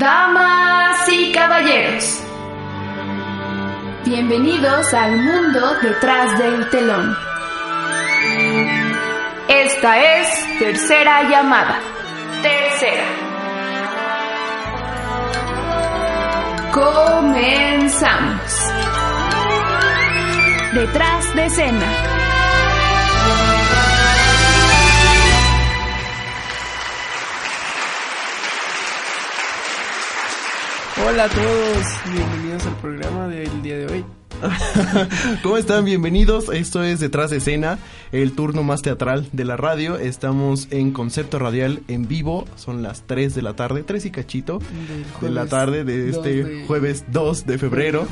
Damas 0.00 1.06
y 1.10 1.30
caballeros, 1.30 2.22
bienvenidos 4.02 4.94
al 4.94 5.14
mundo 5.18 5.74
detrás 5.82 6.38
del 6.38 6.70
telón. 6.70 7.14
Esta 9.46 10.00
es 10.00 10.58
tercera 10.58 11.28
llamada. 11.28 11.78
Tercera. 12.40 13.04
Comenzamos. 16.72 17.92
Detrás 20.72 21.34
de 21.34 21.44
escena. 21.44 21.86
Hola 31.06 31.24
a 31.24 31.28
todos, 31.28 31.86
bienvenidos 32.12 32.66
al 32.66 32.76
programa 32.76 33.28
del 33.28 33.62
día 33.62 33.78
de 33.78 33.86
hoy. 33.86 34.04
¿Cómo 35.42 35.56
están? 35.56 35.84
Bienvenidos. 35.84 36.48
Esto 36.48 36.82
es 36.82 37.00
Detrás 37.00 37.30
de 37.30 37.38
Escena, 37.38 37.78
el 38.12 38.32
turno 38.32 38.62
más 38.62 38.82
teatral 38.82 39.28
de 39.32 39.44
la 39.44 39.56
radio. 39.56 39.96
Estamos 39.98 40.68
en 40.70 40.92
concepto 40.92 41.38
radial 41.38 41.82
en 41.88 42.08
vivo. 42.08 42.46
Son 42.56 42.82
las 42.82 43.02
3 43.06 43.34
de 43.34 43.42
la 43.42 43.54
tarde, 43.54 43.82
3 43.82 44.06
y 44.06 44.10
cachito 44.10 44.60
de 45.20 45.30
la 45.30 45.46
tarde 45.46 45.84
de 45.84 46.10
este 46.10 46.64
jueves 46.66 47.04
2 47.08 47.46
de 47.46 47.58
febrero. 47.58 48.06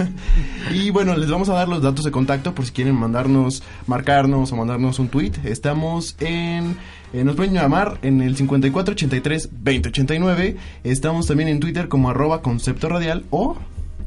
y 0.72 0.90
bueno, 0.90 1.16
les 1.16 1.30
vamos 1.30 1.48
a 1.48 1.54
dar 1.54 1.68
los 1.68 1.82
datos 1.82 2.04
de 2.04 2.10
contacto 2.10 2.54
por 2.54 2.64
si 2.64 2.72
quieren 2.72 2.94
mandarnos, 2.94 3.62
marcarnos 3.86 4.52
o 4.52 4.56
mandarnos 4.56 4.98
un 4.98 5.08
tweet. 5.08 5.32
Estamos 5.44 6.16
en 6.20 6.76
eh, 7.12 7.24
nos 7.24 7.36
pueden 7.36 7.54
llamar 7.54 7.98
en 8.02 8.20
el 8.20 8.36
5483-2089. 8.36 10.56
Estamos 10.84 11.26
también 11.26 11.48
en 11.48 11.60
Twitter 11.60 11.88
como 11.88 12.10
arroba 12.10 12.42
concepto 12.42 12.88
radial 12.88 13.24
o... 13.30 13.56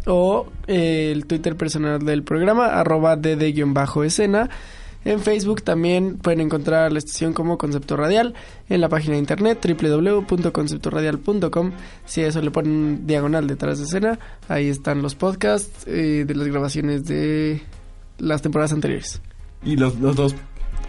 O 0.07 0.47
eh, 0.67 1.11
el 1.11 1.27
Twitter 1.27 1.55
personal 1.55 2.03
del 2.03 2.23
programa, 2.23 2.65
arroba 2.67 3.15
dd-escena. 3.15 4.49
En 5.03 5.19
Facebook 5.19 5.63
también 5.63 6.17
pueden 6.17 6.41
encontrar 6.41 6.91
la 6.91 6.99
estación 6.99 7.33
como 7.33 7.57
Concepto 7.57 7.97
Radial 7.97 8.35
en 8.69 8.81
la 8.81 8.89
página 8.89 9.13
de 9.13 9.19
internet 9.19 9.65
www.conceptoradial.com. 9.65 11.71
Si 12.05 12.21
a 12.21 12.27
eso 12.27 12.39
le 12.41 12.51
ponen 12.51 13.07
diagonal 13.07 13.47
detrás 13.47 13.79
de 13.79 13.85
escena, 13.85 14.19
ahí 14.47 14.67
están 14.67 15.01
los 15.01 15.15
podcasts 15.15 15.87
eh, 15.87 16.23
de 16.27 16.35
las 16.35 16.47
grabaciones 16.47 17.05
de 17.05 17.63
las 18.19 18.43
temporadas 18.43 18.73
anteriores. 18.73 19.19
Y 19.63 19.75
los, 19.75 19.99
los 19.99 20.15
dos 20.15 20.35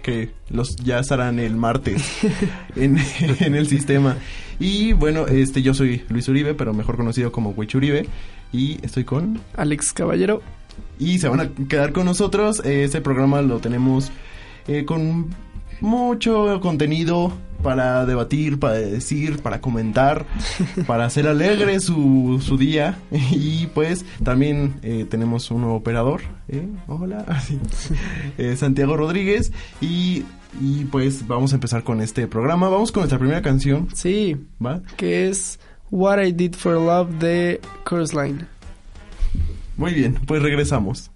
que 0.02 0.30
los 0.50 0.76
ya 0.76 0.98
estarán 0.98 1.38
el 1.38 1.56
martes 1.56 2.02
en, 2.76 2.98
en, 3.20 3.54
el 3.54 3.66
sistema. 3.66 4.16
Y 4.58 4.92
bueno, 4.92 5.26
este 5.26 5.62
yo 5.62 5.74
soy 5.74 6.04
Luis 6.08 6.28
Uribe, 6.28 6.54
pero 6.54 6.74
mejor 6.74 6.96
conocido 6.96 7.32
como 7.32 7.50
Huicho 7.50 7.78
Uribe. 7.78 8.06
Y 8.52 8.84
estoy 8.84 9.04
con 9.04 9.40
Alex 9.56 9.92
Caballero. 9.92 10.42
Y 10.98 11.18
se 11.18 11.28
van 11.28 11.40
a 11.40 11.48
quedar 11.68 11.92
con 11.92 12.04
nosotros. 12.04 12.60
Este 12.64 13.00
programa 13.00 13.40
lo 13.42 13.60
tenemos 13.60 14.12
eh, 14.68 14.84
con 14.84 15.34
mucho 15.80 16.60
contenido 16.60 17.32
para 17.62 18.04
debatir, 18.06 18.58
para 18.58 18.74
decir, 18.74 19.40
para 19.40 19.60
comentar, 19.60 20.26
para 20.86 21.04
hacer 21.04 21.26
alegre 21.26 21.80
su, 21.80 22.42
su 22.44 22.56
día. 22.56 22.98
Y 23.32 23.66
pues 23.68 24.04
también 24.22 24.74
eh, 24.82 25.06
tenemos 25.08 25.50
un 25.50 25.62
nuevo 25.62 25.76
operador. 25.76 26.22
¿eh? 26.48 26.66
Hola, 26.86 27.24
eh, 28.38 28.56
Santiago 28.56 28.96
Rodríguez. 28.96 29.52
Y, 29.80 30.24
y 30.60 30.84
pues 30.86 31.26
vamos 31.26 31.52
a 31.52 31.56
empezar 31.56 31.82
con 31.84 32.00
este 32.00 32.26
programa. 32.26 32.68
Vamos 32.68 32.92
con 32.92 33.02
nuestra 33.02 33.18
primera 33.18 33.42
canción. 33.42 33.88
Sí, 33.94 34.36
¿va? 34.64 34.82
Que 34.96 35.28
es 35.28 35.58
What 35.90 36.22
I 36.22 36.32
Did 36.32 36.54
for 36.54 36.74
Love 36.74 37.10
de 37.18 37.60
Chorus 37.88 38.14
Line. 38.14 38.46
Muy 39.76 39.94
bien, 39.94 40.14
pues 40.26 40.42
regresamos. 40.42 41.10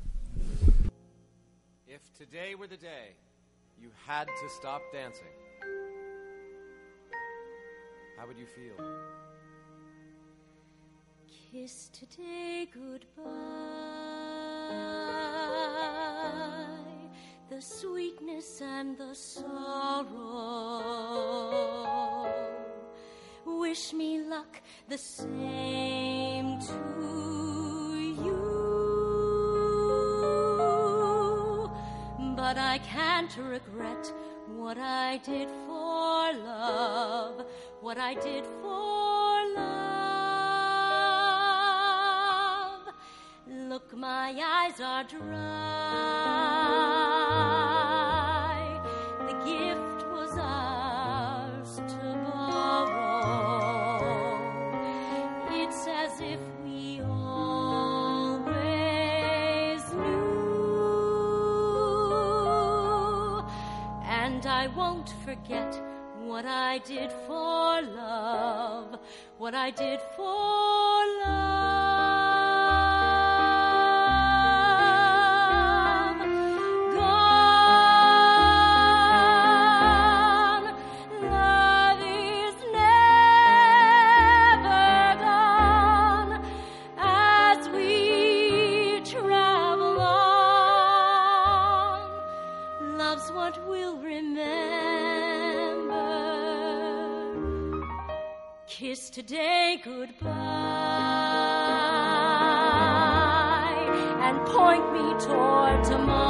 If 1.86 2.00
today 2.16 2.54
were 2.54 2.68
the 2.68 2.76
day 2.76 3.16
you 3.80 3.90
had 4.06 4.26
to 4.26 4.48
stop 4.58 4.80
dancing, 4.92 5.35
how 8.16 8.26
would 8.26 8.38
you 8.38 8.46
feel? 8.46 8.74
Kiss 11.52 11.90
today 11.90 12.68
goodbye, 12.72 13.24
the 17.50 17.60
sweetness 17.60 18.60
and 18.62 18.96
the 18.98 19.14
sorrow. 19.14 20.56
Wish 23.44 23.92
me 23.92 24.20
luck 24.22 24.60
the 24.88 24.98
same 24.98 26.58
to 26.60 26.74
you. 28.24 28.40
But 32.36 32.58
I 32.58 32.78
can't 32.78 33.36
regret 33.36 34.12
what 34.48 34.78
I 34.78 35.18
did 35.18 35.48
for 35.86 36.34
love, 36.44 37.46
what 37.80 37.98
I 37.98 38.14
did 38.14 38.44
for 38.60 39.54
love. 39.54 39.66
Look, 43.70 43.96
my 43.96 44.34
eyes 44.58 44.80
are 44.80 45.04
dry. 45.04 47.15
I 64.48 64.68
won't 64.68 65.12
forget 65.24 65.80
what 66.24 66.44
I 66.44 66.78
did 66.78 67.10
for 67.26 67.82
love, 67.82 68.98
what 69.38 69.54
I 69.54 69.70
did 69.70 70.00
for 70.16 70.24
love. 71.24 71.35
Point 104.66 104.92
me 104.92 105.14
toward 105.24 105.84
tomorrow. 105.84 106.25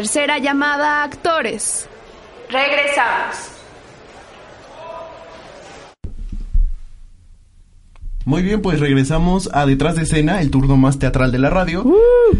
Tercera 0.00 0.38
llamada 0.38 1.02
actores. 1.02 1.86
Regresamos. 2.48 3.59
Muy 8.30 8.42
bien, 8.42 8.62
pues 8.62 8.78
regresamos 8.78 9.50
a 9.52 9.66
Detrás 9.66 9.96
de 9.96 10.02
Escena, 10.02 10.40
el 10.40 10.50
turno 10.52 10.76
más 10.76 11.00
teatral 11.00 11.32
de 11.32 11.40
la 11.40 11.50
radio. 11.50 11.84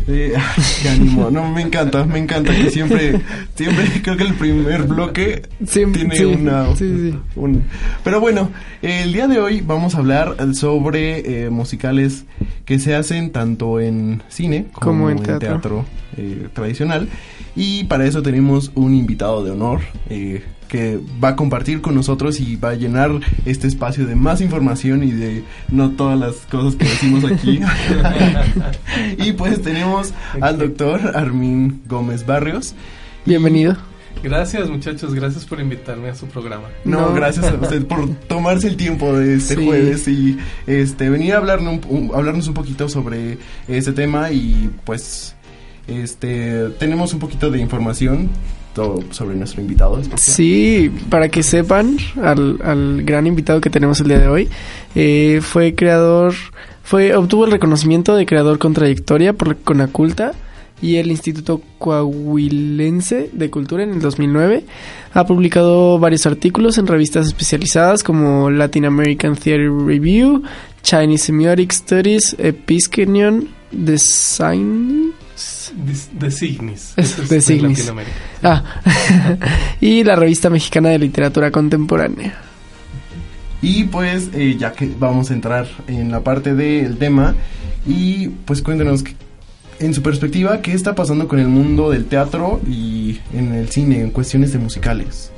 Eh, 0.07 0.33
ay, 0.37 0.63
qué 0.83 0.89
ánimo, 0.89 1.31
no, 1.33 1.51
me 1.53 1.63
encanta, 1.63 2.05
me 2.05 2.21
encanta 2.21 2.55
que 2.55 2.71
siempre, 2.71 3.21
siempre 3.57 3.87
creo 4.01 4.17
que 4.17 4.23
el 4.23 4.35
primer 4.35 4.85
bloque 4.85 5.43
Siempre, 5.67 6.03
tiene 6.05 6.17
sí, 6.17 6.25
una... 6.25 6.77
sí, 6.77 7.11
sí. 7.11 7.19
un- 7.35 7.65
pero 8.05 8.21
bueno, 8.21 8.51
el 8.83 9.13
día 9.13 9.27
de 9.27 9.41
hoy 9.41 9.63
vamos 9.63 9.97
a 9.97 9.99
hablar 9.99 10.37
sobre 10.55 11.45
eh, 11.47 11.51
musicales 11.51 12.25
que 12.65 12.79
se 12.79 12.95
hacen 12.95 13.31
tanto 13.33 13.81
en 13.81 14.23
cine 14.29 14.67
como, 14.73 14.87
Como 14.87 15.11
en 15.11 15.19
en 15.19 15.25
teatro. 15.25 15.49
teatro, 15.49 15.85
eh, 16.19 16.47
tradicional. 16.53 17.09
Y 17.57 17.83
para 17.85 18.07
eso 18.07 18.23
tenemos 18.23 18.71
un 18.77 18.95
invitado 18.95 19.43
de 19.45 19.51
honor. 19.51 19.81
eh, 20.09 20.45
que 20.71 21.01
va 21.23 21.31
a 21.31 21.37
compartir 21.37 21.81
con 21.81 21.97
nosotros 21.97 22.39
y 22.41 22.55
va 22.55 22.71
a 22.71 22.75
llenar 22.75 23.11
este 23.45 23.67
espacio 23.67 24.07
de 24.07 24.15
más 24.15 24.41
información 24.41 25.03
y 25.03 25.11
de 25.11 25.43
no 25.69 25.91
todas 25.91 26.19
las 26.19 26.37
cosas 26.51 26.77
que 26.77 26.85
decimos 26.85 27.25
aquí. 27.25 27.61
y 29.19 29.33
pues 29.33 29.61
tenemos 29.63 30.15
al 30.41 30.59
doctor 30.59 31.13
Armin 31.17 31.83
Gómez 31.89 32.25
Barrios. 32.25 32.75
Bienvenido. 33.27 33.77
Gracias 34.23 34.69
muchachos, 34.69 35.15
gracias 35.15 35.45
por 35.47 35.61
invitarme 35.61 36.09
a 36.11 36.15
su 36.15 36.27
programa. 36.27 36.69
No, 36.85 37.01
No. 37.09 37.15
gracias 37.15 37.47
a 37.47 37.55
usted 37.55 37.87
por 37.87 38.07
tomarse 38.29 38.69
el 38.69 38.77
tiempo 38.77 39.13
de 39.17 39.37
este 39.37 39.57
Sí. 39.57 39.65
jueves 39.67 40.09
y 40.09 40.39
este 40.67 41.09
venir 41.11 41.35
a 41.35 41.39
hablarnos 41.39 41.81
un, 41.89 42.09
un- 42.11 42.15
hablarnos 42.15 42.47
un 42.47 42.55
poquito 42.55 42.89
sobre 42.89 43.39
este 43.67 43.93
tema 43.93 44.31
y 44.31 44.71
pues 44.85 45.35
este 45.89 46.69
tenemos 46.79 47.13
un 47.15 47.19
poquito 47.19 47.51
de 47.51 47.59
información 47.61 48.29
sobre 49.11 49.37
nuestro 49.37 49.61
invitado. 49.61 50.01
Sí, 50.17 50.91
para 51.09 51.29
que 51.29 51.43
sepan, 51.43 51.97
al, 52.23 52.59
al 52.63 53.03
gran 53.03 53.27
invitado 53.27 53.61
que 53.61 53.71
tenemos 53.71 54.01
el 54.01 54.09
día 54.09 54.19
de 54.19 54.29
hoy, 54.29 54.49
eh, 54.95 55.41
fue 55.43 55.75
creador, 55.75 56.35
fue 56.83 57.15
obtuvo 57.15 57.45
el 57.45 57.51
reconocimiento 57.51 58.15
de 58.15 58.27
creador 58.27 58.59
con 58.59 58.73
trayectoria 58.73 59.33
por 59.33 59.57
Conaculta 59.59 60.33
y 60.83 60.97
el 60.97 61.11
Instituto 61.11 61.61
Coahuilense 61.79 63.31
de 63.33 63.51
Cultura 63.51 63.83
en 63.83 63.91
el 63.91 64.01
2009. 64.01 64.65
Ha 65.13 65.27
publicado 65.27 65.99
varios 65.99 66.27
artículos 66.27 66.79
en 66.79 66.87
revistas 66.87 67.27
especializadas 67.27 68.03
como 68.03 68.51
Latin 68.51 68.87
American 68.87 69.37
Theater 69.37 69.71
Review, 69.71 70.43
Chinese 70.83 71.27
Semiotic 71.27 71.73
Studies, 71.73 72.37
Episcenion, 72.39 73.49
Design... 73.73 75.13
De 75.75 76.31
Signis. 76.31 76.93
Es 76.97 77.13
Ese 77.13 77.23
es 77.23 77.29
de 77.29 77.41
Signis. 77.41 77.93
Ah, 78.43 78.65
y 79.81 80.05
la 80.05 80.17
revista 80.17 80.51
mexicana 80.51 80.91
de 80.91 80.99
literatura 80.99 81.51
contemporánea. 81.51 82.35
Y 83.63 83.85
pues 83.85 84.31
eh, 84.35 84.57
ya 84.59 84.73
que 84.73 84.91
vamos 84.99 85.31
a 85.31 85.35
entrar 85.35 85.67
en 85.87 86.11
la 86.11 86.21
parte 86.21 86.55
del 86.55 86.97
tema 86.97 87.35
y 87.87 88.29
pues 88.29 88.63
cuéntenos 88.63 89.03
que- 89.03 89.15
en 89.79 89.95
su 89.95 90.03
perspectiva 90.03 90.61
qué 90.61 90.73
está 90.73 90.95
pasando 90.95 91.27
con 91.29 91.39
el 91.39 91.49
mundo 91.49 91.91
del 91.91 92.05
teatro 92.07 92.61
y 92.69 93.19
en 93.33 93.55
el 93.55 93.69
cine 93.71 94.01
en 94.01 94.11
cuestiones 94.11 94.53
de 94.53 94.59
musicales. 94.59 95.31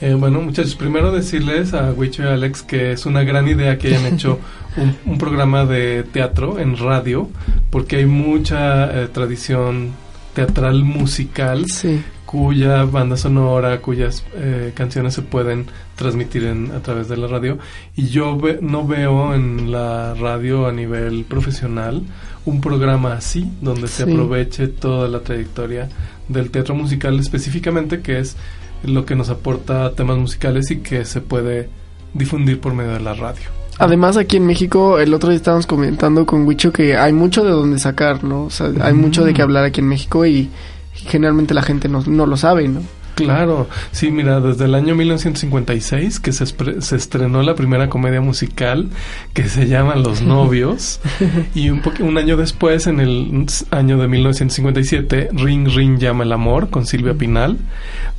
Eh, 0.00 0.14
bueno, 0.14 0.40
muchachos, 0.40 0.76
primero 0.76 1.10
decirles 1.10 1.74
a 1.74 1.90
Wicho 1.92 2.22
y 2.22 2.26
Alex 2.26 2.62
que 2.62 2.92
es 2.92 3.04
una 3.04 3.24
gran 3.24 3.48
idea 3.48 3.78
que 3.78 3.88
hayan 3.88 4.06
hecho 4.14 4.38
un, 4.76 4.96
un 5.12 5.18
programa 5.18 5.64
de 5.66 6.04
teatro 6.04 6.58
en 6.60 6.76
radio, 6.76 7.28
porque 7.70 7.96
hay 7.96 8.06
mucha 8.06 8.86
eh, 9.02 9.08
tradición 9.08 9.90
teatral 10.34 10.84
musical 10.84 11.66
Sí. 11.66 12.00
cuya 12.26 12.84
banda 12.84 13.16
sonora, 13.16 13.80
cuyas 13.80 14.24
eh, 14.36 14.70
canciones 14.76 15.14
se 15.14 15.22
pueden 15.22 15.66
transmitir 15.96 16.44
en, 16.44 16.70
a 16.70 16.80
través 16.80 17.08
de 17.08 17.16
la 17.16 17.26
radio. 17.26 17.58
Y 17.96 18.06
yo 18.06 18.36
ve- 18.38 18.60
no 18.62 18.86
veo 18.86 19.34
en 19.34 19.72
la 19.72 20.14
radio 20.14 20.68
a 20.68 20.72
nivel 20.72 21.24
profesional 21.24 22.02
un 22.44 22.60
programa 22.60 23.14
así, 23.14 23.50
donde 23.60 23.88
se 23.88 24.04
aproveche 24.04 24.68
toda 24.68 25.08
la 25.08 25.20
trayectoria 25.20 25.88
del 26.28 26.50
teatro 26.52 26.76
musical 26.76 27.18
específicamente, 27.18 28.00
que 28.00 28.20
es 28.20 28.36
lo 28.84 29.04
que 29.04 29.14
nos 29.14 29.30
aporta 29.30 29.92
temas 29.92 30.18
musicales 30.18 30.70
y 30.70 30.78
que 30.78 31.04
se 31.04 31.20
puede 31.20 31.68
difundir 32.14 32.60
por 32.60 32.74
medio 32.74 32.92
de 32.92 33.00
la 33.00 33.14
radio. 33.14 33.44
Además, 33.78 34.16
aquí 34.16 34.38
en 34.38 34.46
México, 34.46 34.98
el 34.98 35.14
otro 35.14 35.28
día 35.30 35.36
estábamos 35.36 35.66
comentando 35.66 36.26
con 36.26 36.46
Wicho 36.46 36.72
que 36.72 36.96
hay 36.96 37.12
mucho 37.12 37.44
de 37.44 37.50
donde 37.50 37.78
sacar, 37.78 38.24
¿no? 38.24 38.44
O 38.44 38.50
sea, 38.50 38.70
hay 38.80 38.92
mucho 38.92 39.24
de 39.24 39.32
qué 39.32 39.42
hablar 39.42 39.64
aquí 39.64 39.80
en 39.80 39.88
México 39.88 40.26
y 40.26 40.50
generalmente 40.94 41.54
la 41.54 41.62
gente 41.62 41.88
no, 41.88 42.02
no 42.04 42.26
lo 42.26 42.36
sabe, 42.36 42.66
¿no? 42.66 42.80
Claro, 43.24 43.68
sí, 43.92 44.10
mira, 44.10 44.40
desde 44.40 44.64
el 44.66 44.74
año 44.74 44.94
1956 44.94 46.20
que 46.20 46.32
se, 46.32 46.46
se 46.46 46.96
estrenó 46.96 47.42
la 47.42 47.54
primera 47.54 47.88
comedia 47.88 48.20
musical 48.20 48.88
que 49.34 49.48
se 49.48 49.66
llama 49.66 49.94
Los 49.96 50.22
Novios 50.22 51.00
y 51.54 51.70
un, 51.70 52.18
año 52.18 52.36
después, 52.36 52.86
en 52.86 53.00
el 53.00 53.46
año 53.70 53.98
de 53.98 54.08
1957, 54.08 55.28
Ring 55.32 55.68
Ring 55.68 55.98
llama 55.98 56.24
el 56.24 56.32
amor 56.32 56.70
con 56.70 56.86
Silvia 56.86 57.14
Pinal. 57.14 57.58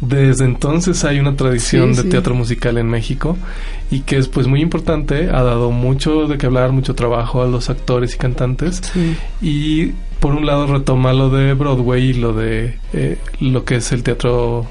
Desde 0.01 0.45
entonces 0.45 1.03
hay 1.03 1.19
una 1.19 1.35
tradición 1.35 1.91
Sí, 1.91 1.97
de 1.97 2.03
sí. 2.03 2.09
teatro 2.09 2.35
musical 2.35 2.77
en 2.77 2.87
México 2.87 3.37
y 3.91 4.01
que 4.01 4.17
es 4.17 4.27
pues 4.27 4.47
muy 4.47 4.61
importante, 4.61 5.29
ha 5.29 5.43
dado 5.43 5.71
mucho 5.71 6.27
de 6.27 6.37
qué 6.37 6.45
hablar, 6.45 6.71
mucho 6.71 6.95
trabajo 6.95 7.41
a 7.41 7.47
los 7.47 7.69
actores 7.69 8.15
y 8.15 8.17
cantantes 8.17 8.81
Sí. 8.93 9.15
y 9.41 9.93
por 10.19 10.33
un 10.35 10.45
lado 10.45 10.67
retoma 10.67 11.13
lo 11.13 11.29
de 11.29 11.53
Broadway 11.53 12.09
y 12.09 12.13
lo 12.13 12.33
de 12.33 12.77
eh, 12.93 13.17
lo 13.39 13.63
que 13.65 13.77
es 13.77 13.91
el 13.91 14.03
teatro 14.03 14.67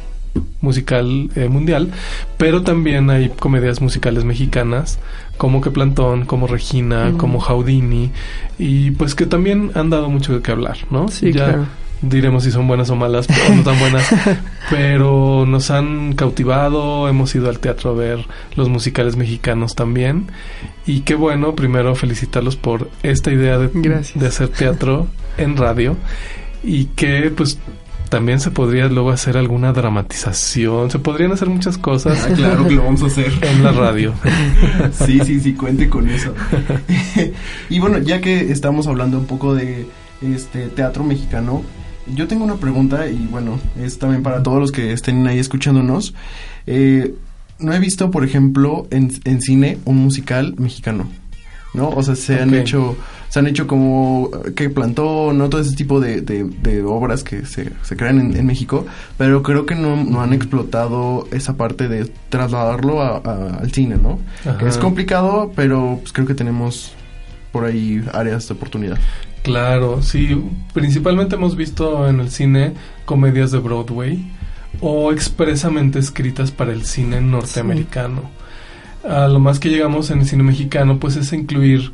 musical 0.61 1.31
eh, 1.35 1.49
mundial, 1.49 1.91
pero 2.37 2.63
también 2.63 3.11
hay 3.11 3.29
comedias 3.31 3.81
musicales 3.81 4.25
mexicanas 4.25 4.99
como 5.37 5.61
Que 5.61 5.71
Plantón, 5.71 6.25
como 6.27 6.47
Regina, 6.47 7.15
como 7.17 7.41
Houdini 7.41 8.11
y 8.59 8.91
pues 8.93 9.15
que 9.15 9.27
también 9.27 9.71
han 9.75 9.91
dado 9.91 10.11
mucho 10.11 10.35
de 10.35 10.43
qué 10.43 10.51
hablar, 10.51 10.79
¿no? 10.91 11.09
Sí, 11.09 11.33
ya 11.33 11.45
claro. 11.45 11.67
diremos 12.03 12.45
si 12.45 12.51
son 12.51 12.67
buenas 12.67 12.91
o 12.91 12.97
malas, 12.97 13.29
o 13.31 13.55
no 13.55 13.63
tan 13.63 13.79
buenas, 13.79 14.09
pero 14.71 15.47
nos 15.47 15.71
han 15.71 16.15
cautivado, 16.15 17.09
hemos 17.09 17.35
ido 17.35 17.49
al 17.49 17.61
teatro 17.61 17.91
a 17.91 17.95
ver 17.95 18.27
los 18.57 18.69
musicales 18.69 19.17
mexicanos 19.17 19.75
también 19.75 20.27
y 20.87 21.01
qué 21.01 21.15
bueno, 21.15 21.55
primero 21.55 21.95
felicitarlos 21.95 22.57
por 22.57 22.91
esta 23.03 23.31
idea 23.31 23.59
de, 23.59 23.71
Gracias. 23.73 24.21
de 24.21 24.27
hacer 24.27 24.49
teatro 24.49 25.07
en 25.37 25.57
radio 25.57 25.97
y 26.63 26.87
que 26.87 27.33
pues 27.35 27.59
también 28.09 28.41
se 28.41 28.51
podría 28.51 28.89
luego 28.89 29.11
hacer 29.11 29.37
alguna 29.37 29.73
dramatización, 29.73 30.91
se 30.91 30.99
podrían 30.99 31.33
hacer 31.33 31.49
muchas 31.49 31.79
cosas 31.79 32.27
Ah, 32.29 32.33
claro 32.37 32.67
que 32.67 32.75
lo 32.75 32.85
vamos 32.85 33.03
a 33.03 33.07
hacer. 33.07 33.33
en 33.43 33.63
la 33.63 33.73
radio. 33.73 34.15
Sí, 34.93 35.21
sí, 35.25 35.41
sí, 35.41 35.55
cuente 35.55 35.89
con 35.89 36.09
eso. 36.09 36.35
y 37.71 37.79
bueno, 37.79 37.99
ya 37.99 38.21
que 38.21 38.51
estamos 38.51 38.87
hablando 38.87 39.19
un 39.19 39.27
poco 39.27 39.55
de 39.55 39.87
este 40.23 40.69
teatro 40.69 41.05
mexicano, 41.05 41.63
yo 42.15 42.27
tengo 42.27 42.45
una 42.45 42.57
pregunta 42.57 43.07
y 43.09 43.27
bueno, 43.31 43.59
es 43.81 43.99
también 43.99 44.23
para 44.23 44.43
todos 44.43 44.59
los 44.59 44.73
que 44.73 44.93
estén 44.93 45.27
ahí 45.27 45.39
escuchándonos. 45.39 46.15
Eh, 46.67 47.15
no 47.59 47.73
he 47.75 47.79
visto, 47.79 48.11
por 48.11 48.25
ejemplo, 48.25 48.87
en, 48.91 49.13
en 49.25 49.41
cine 49.41 49.79
un 49.85 49.97
musical 49.99 50.55
mexicano. 50.59 51.09
¿No? 51.75 51.91
O 51.91 52.03
sea, 52.03 52.17
se 52.17 52.41
han 52.41 52.55
hecho, 52.55 52.97
se 53.29 53.39
han 53.39 53.47
hecho 53.47 53.67
como 53.67 54.31
que 54.57 54.71
plantó, 54.71 55.33
¿no? 55.33 55.49
Todo 55.49 55.61
ese 55.61 55.77
tipo 55.77 56.01
de, 56.01 56.21
de- 56.23 56.45
de 56.45 56.83
obras 56.83 57.23
que 57.25 57.45
se, 57.45 57.73
se 57.83 57.97
crean 57.97 58.19
en, 58.21 58.37
en 58.37 58.47
México, 58.47 58.87
pero 59.17 59.43
creo 59.43 59.67
que 59.67 59.75
no, 59.75 59.97
no 60.03 60.23
han 60.23 60.33
explotado 60.33 61.27
esa 61.31 61.57
parte 61.57 61.89
de 61.89 62.11
trasladarlo 62.31 63.03
a- 63.03 63.19
a- 63.19 63.59
al 63.61 63.73
cine, 63.73 63.97
¿no? 64.03 64.19
Ajá. 64.49 64.67
Es 64.69 64.79
complicado, 64.79 65.53
pero 65.55 65.99
pues, 66.01 66.13
creo 66.13 66.27
que 66.27 66.35
tenemos 66.35 66.93
por 67.53 67.65
ahí 67.65 68.03
áreas 68.13 68.49
de 68.49 68.55
oportunidad. 68.55 68.99
Claro, 69.43 70.03
sí, 70.03 70.43
principalmente 70.75 71.37
hemos 71.37 71.55
visto 71.57 72.09
en 72.09 72.21
el 72.21 72.31
cine 72.31 72.73
comedias 73.05 73.51
de 73.53 73.59
Broadway 73.59 74.31
o 74.81 75.13
expresamente 75.13 75.99
escritas 75.99 76.51
para 76.51 76.73
el 76.73 76.85
cine 76.85 77.21
norteamericano. 77.21 78.23
A 79.09 79.29
lo 79.29 79.39
más 79.39 79.59
que 79.61 79.69
llegamos 79.71 80.11
en 80.11 80.21
el 80.21 80.27
cine 80.27 80.43
mexicano, 80.43 80.99
pues 80.99 81.17
es 81.17 81.33
incluir 81.33 81.93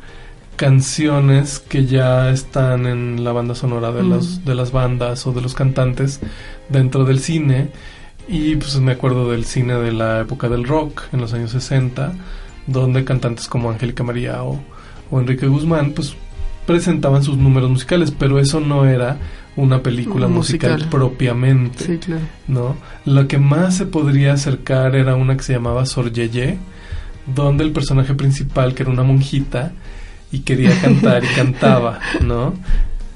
canciones 0.55 1.59
que 1.59 1.85
ya 1.85 2.29
están 2.29 2.85
en 2.85 3.23
la 3.23 3.31
banda 3.31 3.55
sonora 3.55 3.91
de, 3.91 4.03
las, 4.03 4.45
de 4.45 4.55
las 4.55 4.71
bandas 4.71 5.25
o 5.27 5.31
de 5.33 5.41
los 5.41 5.53
cantantes 5.53 6.19
dentro 6.69 7.05
del 7.05 7.19
cine. 7.19 7.69
Y 8.27 8.55
pues 8.55 8.79
me 8.79 8.93
acuerdo 8.93 9.29
del 9.31 9.45
cine 9.45 9.75
de 9.75 9.91
la 9.91 10.21
época 10.21 10.49
del 10.49 10.65
rock, 10.65 11.03
en 11.13 11.21
los 11.21 11.33
años 11.33 11.51
60, 11.51 12.13
donde 12.67 13.03
cantantes 13.03 13.47
como 13.47 13.69
Angélica 13.69 14.03
María 14.03 14.43
o, 14.43 14.59
o 15.11 15.19
Enrique 15.19 15.45
Guzmán, 15.47 15.91
pues 15.91 16.15
presentaban 16.65 17.23
sus 17.23 17.37
números 17.37 17.69
musicales, 17.69 18.11
pero 18.11 18.39
eso 18.39 18.59
no 18.59 18.85
era 18.85 19.17
una 19.55 19.81
película 19.81 20.27
musical. 20.27 20.87
propiamente, 20.89 21.85
Sí, 21.85 21.97
claro. 21.97 22.21
¿no? 22.47 22.75
Lo 23.05 23.27
que 23.27 23.37
más 23.37 23.77
se 23.77 23.85
podría 23.85 24.33
acercar 24.33 24.95
era 24.95 25.15
una 25.15 25.37
que 25.37 25.43
se 25.43 25.53
llamaba 25.53 25.85
Sor 25.85 26.11
Yeye, 26.11 26.57
donde 27.27 27.63
el 27.63 27.71
personaje 27.71 28.13
principal, 28.13 28.73
que 28.73 28.83
era 28.83 28.91
una 28.91 29.03
monjita, 29.03 29.73
y 30.31 30.39
quería 30.39 30.79
cantar 30.81 31.23
y 31.23 31.27
cantaba, 31.35 31.99
¿no? 32.21 32.53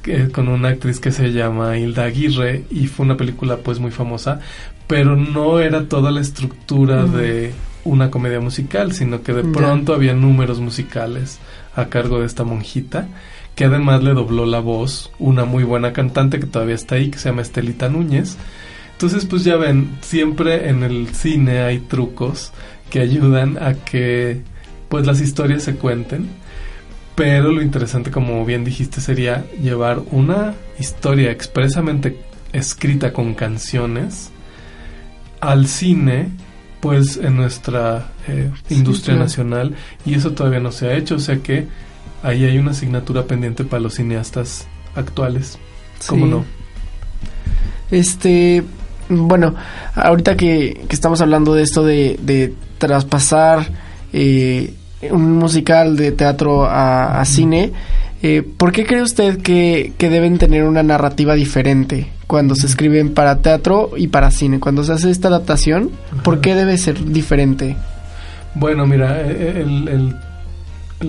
que- 0.01 0.29
con 0.29 0.47
una 0.47 0.69
actriz 0.69 0.99
que 0.99 1.11
se 1.11 1.31
llama 1.33 1.77
Hilda 1.77 2.05
Aguirre 2.05 2.63
y 2.71 2.87
fue 2.87 3.05
una 3.05 3.17
película 3.17 3.57
pues 3.57 3.79
muy 3.79 3.91
famosa, 3.91 4.39
pero 4.87 5.15
no 5.17 5.59
era 5.59 5.85
toda 5.89 6.09
la 6.11 6.21
estructura 6.21 7.05
de 7.05 7.51
una 7.83 8.09
comedia 8.09 8.39
musical, 8.39 8.93
sino 8.93 9.21
que 9.23 9.33
de 9.33 9.43
pronto 9.43 9.93
había 9.93 10.13
números 10.13 10.59
musicales 10.61 11.39
a 11.75 11.85
cargo 11.87 12.19
de 12.21 12.25
esta 12.27 12.43
monjita 12.45 13.07
que 13.55 13.65
además 13.65 14.01
le 14.03 14.13
dobló 14.13 14.45
la 14.45 14.59
voz 14.61 15.11
una 15.19 15.43
muy 15.43 15.63
buena 15.65 15.91
cantante 15.91 16.39
que 16.39 16.45
todavía 16.47 16.75
está 16.75 16.95
ahí, 16.95 17.09
que 17.09 17.19
se 17.19 17.27
llama 17.29 17.41
Estelita 17.41 17.89
Núñez. 17.89 18.37
Entonces, 18.93 19.25
pues 19.25 19.43
ya 19.43 19.57
ven, 19.57 19.89
siempre 20.01 20.69
en 20.69 20.83
el 20.83 21.09
cine 21.13 21.59
hay 21.61 21.79
trucos 21.79 22.51
que 22.89 22.99
ayudan 23.01 23.57
a 23.61 23.73
que 23.73 24.41
pues 24.87 25.05
las 25.05 25.19
historias 25.21 25.63
se 25.63 25.75
cuenten. 25.75 26.29
Pero 27.19 27.51
lo 27.51 27.61
interesante, 27.61 28.11
como 28.11 28.45
bien 28.45 28.63
dijiste, 28.63 29.01
sería 29.01 29.45
llevar 29.61 30.01
una 30.11 30.53
historia 30.79 31.31
expresamente 31.31 32.17
escrita 32.53 33.11
con 33.13 33.33
canciones 33.35 34.31
al 35.41 35.67
cine, 35.67 36.29
pues 36.79 37.17
en 37.17 37.35
nuestra 37.35 38.07
eh, 38.27 38.49
Sí, 38.69 38.75
industria 38.75 39.15
claro. 39.15 39.25
nacional. 39.25 39.75
Y 40.05 40.13
eso 40.13 40.31
todavía 40.31 40.61
no 40.61 40.71
se 40.71 40.87
ha 40.87 40.93
hecho, 40.95 41.15
o 41.15 41.19
sea 41.19 41.37
que 41.39 41.67
ahí 42.23 42.45
hay 42.45 42.57
una 42.57 42.71
asignatura 42.71 43.23
pendiente 43.25 43.65
para 43.65 43.81
los 43.81 43.95
cineastas 43.95 44.65
actuales. 44.95 45.59
¿Cómo 46.07 46.25
Sí. 46.25 46.31
no? 46.31 46.45
Este, 47.91 48.63
bueno, 49.09 49.55
ahorita 49.95 50.37
que, 50.37 50.85
que 50.87 50.95
estamos 50.95 51.19
hablando 51.21 51.53
de 51.53 51.63
esto 51.63 51.83
de, 51.83 52.17
de 52.21 52.53
traspasar 52.77 53.67
eh, 54.13 54.73
un 55.11 55.33
musical 55.33 55.95
de 55.95 56.11
teatro 56.11 56.65
a, 56.65 57.19
a 57.21 57.25
cine, 57.25 57.71
eh, 58.21 58.41
¿por 58.57 58.71
qué 58.71 58.85
cree 58.85 59.01
usted 59.01 59.41
que, 59.41 59.93
que 59.97 60.09
deben 60.09 60.37
tener 60.37 60.63
una 60.63 60.83
narrativa 60.83 61.35
diferente 61.35 62.09
cuando 62.27 62.53
se 62.55 62.67
escriben 62.67 63.13
para 63.13 63.37
teatro 63.41 63.91
y 63.95 64.07
para 64.07 64.29
cine? 64.31 64.59
Cuando 64.59 64.83
se 64.83 64.91
hace 64.93 65.09
esta 65.09 65.29
adaptación, 65.29 65.89
¿por 66.23 66.41
qué 66.41 66.53
debe 66.55 66.77
ser 66.77 67.03
diferente? 67.05 67.77
Bueno, 68.55 68.85
mira, 68.87 69.21
eh, 69.21 69.61
el- 69.65 69.87
el- 69.87 70.15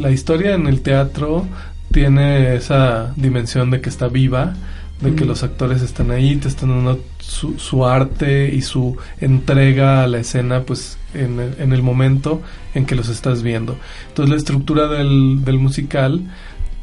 la 0.00 0.10
historia 0.10 0.54
en 0.54 0.66
el 0.68 0.82
teatro 0.82 1.46
tiene 1.90 2.54
esa 2.54 3.12
dimensión 3.16 3.70
de 3.72 3.80
que 3.80 3.88
está 3.88 4.06
viva, 4.06 4.54
de 5.00 5.14
que 5.14 5.24
los 5.24 5.42
actores 5.42 5.82
están 5.82 6.10
ahí, 6.12 6.36
te 6.36 6.46
están 6.46 6.68
dando 6.68 7.00
su, 7.30 7.58
su 7.60 7.86
arte 7.86 8.52
y 8.52 8.60
su 8.62 8.96
entrega 9.20 10.02
a 10.02 10.06
la 10.08 10.18
escena, 10.18 10.64
pues 10.64 10.98
en 11.14 11.38
el, 11.38 11.54
en 11.60 11.72
el 11.72 11.80
momento 11.82 12.42
en 12.74 12.86
que 12.86 12.96
los 12.96 13.08
estás 13.08 13.42
viendo. 13.44 13.76
Entonces 14.08 14.30
la 14.30 14.36
estructura 14.36 14.88
del, 14.88 15.44
del 15.44 15.58
musical 15.58 16.22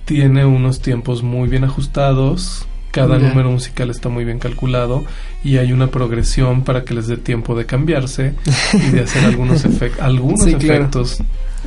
tiene 0.06 0.46
unos 0.46 0.80
tiempos 0.80 1.22
muy 1.22 1.50
bien 1.50 1.66
ajustados, 1.66 2.66
cada 2.92 3.20
número 3.20 3.52
musical 3.52 3.90
está 3.90 4.08
muy 4.10 4.24
bien 4.24 4.40
calculado 4.40 5.04
y 5.44 5.58
hay 5.58 5.74
una 5.74 5.88
progresión 5.88 6.64
para 6.64 6.84
que 6.86 6.94
les 6.94 7.08
dé 7.08 7.18
tiempo 7.18 7.54
de 7.56 7.66
cambiarse 7.66 8.34
y 8.74 8.90
de 8.92 9.02
hacer 9.02 9.26
algunos, 9.26 9.66
efec- 9.70 10.00
algunos 10.00 10.42
Sí, 10.44 10.54
claro. 10.56 10.76
efectos 10.80 11.18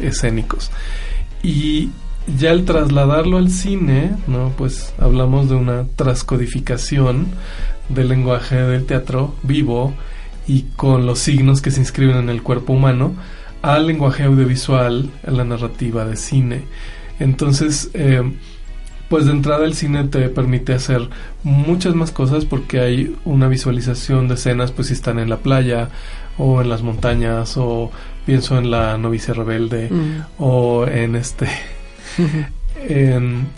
escénicos. 0.00 0.70
Y 1.42 1.90
ya 2.38 2.50
al 2.50 2.64
trasladarlo 2.64 3.36
al 3.36 3.50
cine, 3.50 4.12
¿no? 4.26 4.52
Pues 4.56 4.92
hablamos 4.98 5.48
de 5.50 5.56
una 5.56 5.84
transcodificación 5.96 7.26
del 7.90 8.08
lenguaje 8.08 8.56
del 8.56 8.86
teatro 8.86 9.34
vivo 9.42 9.92
y 10.46 10.62
con 10.76 11.06
los 11.06 11.18
signos 11.18 11.60
que 11.60 11.70
se 11.70 11.80
inscriben 11.80 12.16
en 12.16 12.28
el 12.30 12.42
cuerpo 12.42 12.72
humano 12.72 13.14
al 13.62 13.86
lenguaje 13.86 14.24
audiovisual, 14.24 15.10
a 15.26 15.30
la 15.30 15.44
narrativa 15.44 16.04
de 16.06 16.16
cine. 16.16 16.62
Entonces, 17.18 17.90
eh, 17.92 18.22
pues 19.10 19.26
de 19.26 19.32
entrada 19.32 19.64
el 19.64 19.74
cine 19.74 20.04
te 20.04 20.28
permite 20.28 20.72
hacer 20.72 21.08
muchas 21.42 21.94
más 21.94 22.10
cosas 22.10 22.44
porque 22.44 22.80
hay 22.80 23.16
una 23.24 23.48
visualización 23.48 24.28
de 24.28 24.34
escenas, 24.34 24.72
pues 24.72 24.88
si 24.88 24.94
están 24.94 25.18
en 25.18 25.28
la 25.28 25.38
playa 25.38 25.88
o 26.38 26.62
en 26.62 26.68
las 26.68 26.82
montañas 26.82 27.56
o 27.56 27.90
pienso 28.24 28.56
en 28.56 28.70
la 28.70 28.96
novicia 28.96 29.34
rebelde 29.34 29.88
Mm. 29.90 30.22
o 30.38 30.86
en 30.86 31.16
este 31.16 31.48
en 32.88 33.48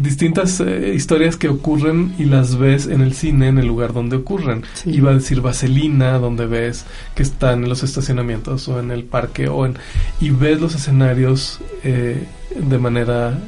distintas 0.00 0.60
eh, 0.60 0.92
historias 0.94 1.36
que 1.36 1.48
ocurren 1.48 2.14
y 2.18 2.24
las 2.24 2.56
ves 2.56 2.86
en 2.86 3.00
el 3.00 3.14
cine 3.14 3.48
en 3.48 3.58
el 3.58 3.66
lugar 3.66 3.92
donde 3.92 4.16
ocurren. 4.16 4.62
Sí. 4.74 4.90
Iba 4.90 5.10
a 5.10 5.14
decir 5.14 5.40
Vaselina, 5.40 6.18
donde 6.18 6.46
ves 6.46 6.84
que 7.14 7.22
están 7.22 7.62
en 7.64 7.68
los 7.68 7.82
estacionamientos 7.82 8.68
o 8.68 8.80
en 8.80 8.90
el 8.90 9.04
parque 9.04 9.48
o 9.48 9.66
en 9.66 9.74
y 10.20 10.30
ves 10.30 10.60
los 10.60 10.74
escenarios 10.74 11.60
eh, 11.82 12.24
de 12.56 12.78
manera 12.78 13.38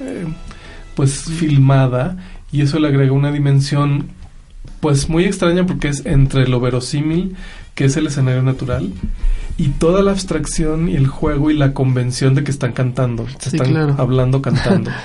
eh, 0.00 0.24
pues 0.94 1.22
filmada 1.24 2.16
y 2.50 2.62
eso 2.62 2.78
le 2.78 2.88
agrega 2.88 3.12
una 3.12 3.32
dimensión 3.32 4.08
pues 4.80 5.08
muy 5.08 5.24
extraña 5.24 5.64
porque 5.66 5.88
es 5.88 6.04
entre 6.06 6.48
lo 6.48 6.60
verosímil 6.60 7.36
que 7.74 7.86
es 7.86 7.96
el 7.96 8.06
escenario 8.06 8.42
natural 8.42 8.92
y 9.56 9.68
toda 9.68 10.02
la 10.02 10.10
abstracción 10.10 10.88
y 10.88 10.96
el 10.96 11.06
juego 11.06 11.50
y 11.50 11.54
la 11.54 11.72
convención 11.72 12.34
de 12.34 12.44
que 12.44 12.50
están 12.50 12.72
cantando, 12.72 13.26
Sí, 13.38 13.56
están 13.56 13.70
claro. 13.70 13.94
hablando 13.98 14.42
cantando. 14.42 14.90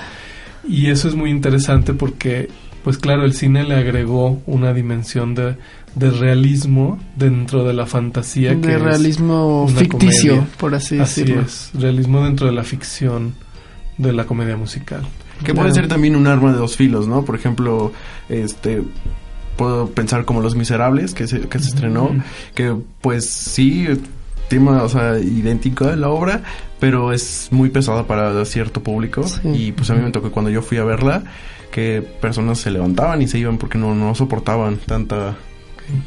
y 0.68 0.90
eso 0.90 1.08
es 1.08 1.14
muy 1.14 1.30
interesante 1.30 1.94
porque 1.94 2.48
pues 2.84 2.96
claro, 2.96 3.24
el 3.24 3.34
cine 3.34 3.64
le 3.64 3.74
agregó 3.74 4.40
una 4.46 4.72
dimensión 4.72 5.34
de, 5.34 5.56
de 5.94 6.10
realismo 6.10 6.98
dentro 7.16 7.64
de 7.64 7.74
la 7.74 7.86
fantasía 7.86 8.50
que 8.60 8.66
de 8.68 8.74
es 8.76 8.80
realismo 8.80 9.68
ficticio, 9.68 10.36
comedia. 10.36 10.56
por 10.58 10.74
así, 10.74 10.98
Así 10.98 11.22
decirlo. 11.22 11.42
es, 11.42 11.70
realismo 11.74 12.24
dentro 12.24 12.46
de 12.46 12.52
la 12.52 12.64
ficción 12.64 13.34
de 13.98 14.12
la 14.12 14.24
comedia 14.24 14.56
musical. 14.56 15.02
Que 15.44 15.54
puede 15.54 15.72
ser 15.72 15.86
también 15.86 16.16
un 16.16 16.26
arma 16.26 16.52
de 16.52 16.58
dos 16.58 16.76
filos, 16.76 17.06
¿no? 17.06 17.24
Por 17.24 17.34
ejemplo, 17.36 17.92
este 18.28 18.82
puedo 19.56 19.90
pensar 19.90 20.24
como 20.24 20.40
Los 20.40 20.54
Miserables 20.54 21.14
que 21.14 21.26
se, 21.26 21.40
que 21.40 21.58
se 21.58 21.68
estrenó, 21.68 22.10
que 22.54 22.74
pues 23.00 23.28
sí 23.28 23.86
tema, 24.48 24.82
o 24.82 24.88
sea, 24.88 25.18
idéntica 25.18 25.92
a 25.92 25.96
la 25.96 26.08
obra, 26.08 26.42
pero 26.80 27.12
es 27.12 27.48
muy 27.50 27.70
pesada 27.70 28.06
para 28.06 28.44
cierto 28.44 28.82
público 28.82 29.22
Sí. 29.24 29.48
y 29.54 29.72
pues 29.72 29.90
a 29.90 29.94
mí 29.94 30.00
me 30.02 30.10
tocó 30.10 30.30
cuando 30.30 30.50
yo 30.50 30.62
fui 30.62 30.78
a 30.78 30.84
verla 30.84 31.22
que 31.70 32.02
personas 32.20 32.58
se 32.58 32.70
levantaban 32.70 33.20
y 33.22 33.28
se 33.28 33.38
iban 33.38 33.58
porque 33.58 33.76
no 33.78 33.94
no 33.94 34.14
soportaban 34.14 34.76
tanta 34.78 35.36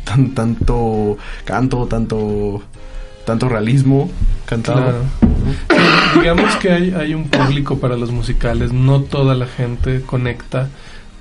tan, 0.04 0.32
tanto 0.34 1.18
canto, 1.46 1.86
tanto 1.88 2.64
tanto 3.26 3.48
realismo 3.50 4.10
cantado. 4.46 4.82
Claro. 4.82 4.98
Sí, 5.70 6.20
digamos 6.20 6.56
que 6.58 6.72
hay, 6.72 6.92
hay 6.92 7.14
un 7.14 7.26
público 7.30 7.78
para 7.80 7.96
los 7.96 8.12
musicales, 8.12 8.74
no 8.74 9.02
toda 9.02 9.36
la 9.36 9.46
gente 9.46 10.02
conecta 10.02 10.70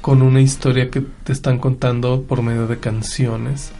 con 0.00 0.22
una 0.22 0.40
historia 0.40 0.90
que 0.90 1.02
te 1.24 1.32
están 1.32 1.58
contando 1.58 2.22
por 2.22 2.42
medio 2.42 2.66
de 2.66 2.78
canciones. 2.78 3.72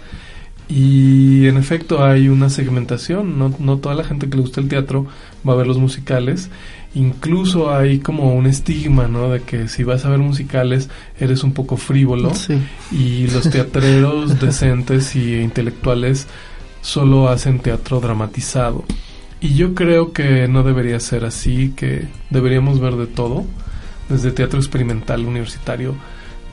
Y 0.71 1.49
en 1.49 1.57
efecto 1.57 2.05
hay 2.05 2.29
una 2.29 2.49
segmentación, 2.49 3.39
no, 3.39 3.53
no 3.59 3.79
toda 3.79 3.97
la 3.97 4.05
gente 4.05 4.29
que 4.31 4.37
le 4.37 4.43
gusta 4.43 4.61
el 4.61 4.69
teatro 4.69 5.05
va 5.47 5.55
a 5.55 5.57
ver 5.57 5.67
los 5.67 5.79
musicales. 5.79 6.49
Incluso 6.95 7.75
hay 7.75 7.99
como 7.99 8.35
un 8.35 8.47
estigma, 8.47 9.09
¿no? 9.09 9.31
De 9.31 9.43
que 9.43 9.67
si 9.69 9.83
vas 9.83 10.05
a 10.05 10.11
ver 10.11 10.19
musicales 10.21 10.89
eres 11.19 11.43
un 11.43 11.53
poco 11.53 11.77
frívolo 11.77 12.35
Sí. 12.35 12.59
y 12.93 13.27
los 13.29 13.51
teatreros 13.51 14.41
decentes 14.41 15.17
y 15.17 15.41
intelectuales 15.41 16.29
solo 16.83 17.29
hacen 17.29 17.59
teatro 17.59 18.01
dramatizado. 18.01 18.85
Y 19.41 19.55
yo 19.55 19.75
creo 19.75 20.13
que 20.13 20.47
no 20.49 20.63
debería 20.63 21.01
ser 21.01 21.25
así, 21.25 21.73
que 21.75 22.07
deberíamos 22.31 22.79
ver 22.79 22.95
de 22.95 23.07
todo, 23.07 23.45
desde 24.09 24.33
teatro 24.33 24.59
experimental 24.61 25.25
universitario, 25.25 25.95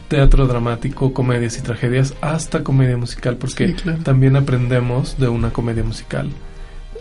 teatro 0.07 0.47
dramático, 0.47 1.13
comedias 1.13 1.57
y 1.57 1.61
tragedias, 1.61 2.13
hasta 2.21 2.63
comedia 2.63 2.97
musical, 2.97 3.35
porque 3.37 3.67
Sí, 3.67 3.73
claro. 3.73 3.99
también 4.03 4.35
aprendemos 4.35 5.17
de 5.17 5.27
una 5.27 5.51
comedia 5.51 5.83
musical. 5.83 6.29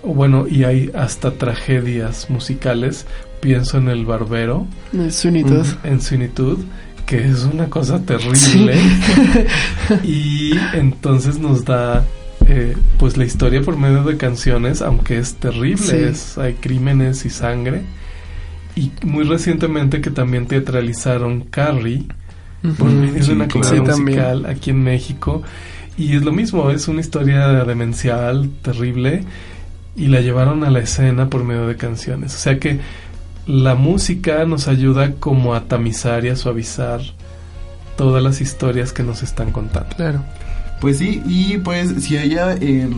Bueno, 0.05 0.47
y 0.49 0.65
hay 0.65 0.91
hasta 0.95 1.33
tragedias 1.33 2.31
musicales, 2.31 3.07
pienso 3.41 3.79
en 3.79 3.89
El 3.89 4.05
Barbero, 4.07 4.67
Sweeney 5.11 5.43
Todd. 5.45 5.67
en 5.85 6.01
Swinitud, 6.01 6.59
que 7.07 7.27
es 7.29 7.45
una 7.45 7.69
cosa 7.71 7.99
Sí. 7.99 8.05
terrible. 8.05 8.75
y 10.05 10.53
entonces 10.75 11.39
nos 11.39 11.65
da 11.65 12.05
eh, 12.49 12.77
pues 12.99 13.17
la 13.17 13.25
historia 13.25 13.61
por 13.63 13.77
medio 13.77 14.05
de 14.05 14.17
canciones, 14.17 14.81
aunque 14.83 15.19
es 15.19 15.35
terrible, 15.35 15.79
Sí. 15.79 15.97
es- 15.97 16.39
hay 16.39 16.55
crímenes 16.55 17.25
y 17.25 17.31
sangre. 17.31 17.83
Y 18.77 18.93
muy 19.05 19.25
recientemente 19.25 20.01
que 20.01 20.11
también 20.11 20.47
teatralizaron 20.47 21.41
Carrie 21.41 22.05
por 22.75 22.91
de 22.91 23.23
sí, 23.23 23.33
una 23.33 23.47
claro. 23.47 23.67
comedia 23.69 23.85
Sí, 23.85 23.91
también. 23.91 24.19
musical 24.19 24.47
aquí 24.47 24.71
en 24.71 24.83
México. 24.83 25.43
Y 25.99 26.17
es 26.17 26.23
lo 26.23 26.33
mismo, 26.33 26.71
es 26.71 26.89
una 26.89 27.01
historia 27.01 27.65
demencial, 27.65 28.51
terrible, 28.63 29.25
y 29.97 30.09
la 30.09 30.21
llevaron 30.21 30.63
a 30.65 30.71
la 30.71 30.81
escena 30.81 31.31
por 31.31 31.43
medio 31.45 31.67
de 31.67 31.77
canciones. 31.77 32.35
O 32.35 32.39
sea 32.39 32.59
que 32.59 32.81
la 33.47 33.75
música 33.75 34.45
nos 34.45 34.69
ayuda 34.69 35.13
como 35.15 35.55
a 35.55 35.65
tamizar 35.65 36.25
y 36.25 36.29
a 36.29 36.37
suavizar 36.37 37.01
todas 37.97 38.23
las 38.23 38.41
historias 38.41 38.93
que 38.93 39.03
nos 39.03 39.23
están 39.23 39.53
contando. 39.53 39.97
Claro. 39.97 40.23
Pues 40.81 40.99
sí, 40.99 41.23
y 41.27 41.57
pues 41.59 42.05
si 42.05 42.19
ella, 42.19 42.55
eh, 42.61 42.91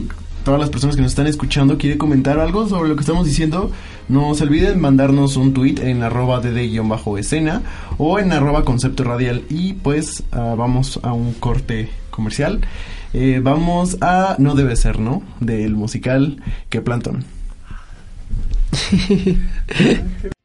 todas 0.44 0.58
las 0.58 0.70
personas 0.70 0.96
que 0.96 1.02
nos 1.02 1.12
están 1.12 1.28
escuchando, 1.28 1.78
quiere 1.78 1.98
comentar 1.98 2.40
algo 2.40 2.68
sobre 2.68 2.88
lo 2.88 2.96
que 2.96 3.02
estamos 3.02 3.25
diciendo, 3.26 3.70
No 4.08 4.34
se 4.34 4.44
olviden 4.44 4.80
mandarnos 4.80 5.36
un 5.36 5.52
tweet 5.52 5.76
en 5.82 6.02
arroba 6.02 6.40
dd-escena 6.40 7.62
o 7.98 8.18
en 8.18 8.32
arroba 8.32 8.64
concepto 8.64 9.04
radial. 9.04 9.44
Y 9.50 9.74
pues 9.74 10.22
ah, 10.32 10.54
vamos 10.56 10.98
a 11.02 11.12
un 11.12 11.34
corte 11.34 11.90
comercial. 12.10 12.60
Eh, 13.12 13.40
vamos 13.42 13.98
a 14.00 14.36
No 14.38 14.54
debe 14.54 14.76
ser, 14.76 14.98
¿no? 14.98 15.22
Del 15.40 15.74
musical 15.74 16.42
Que 16.68 16.80
Planton. 16.80 17.24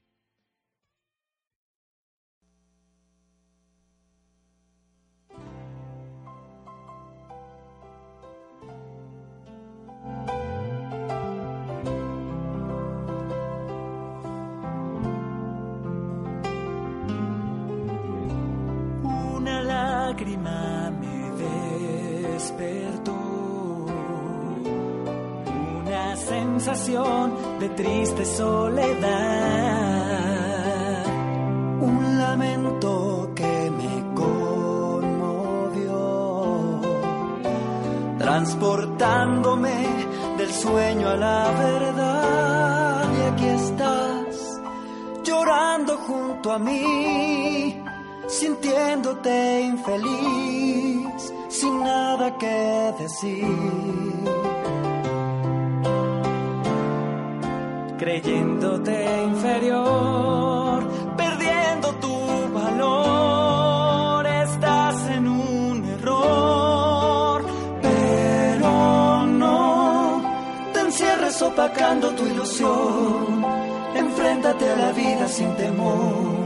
A 74.71 74.75
la 74.75 74.91
vida 74.91 75.27
sin 75.27 75.55
temor 75.55 76.43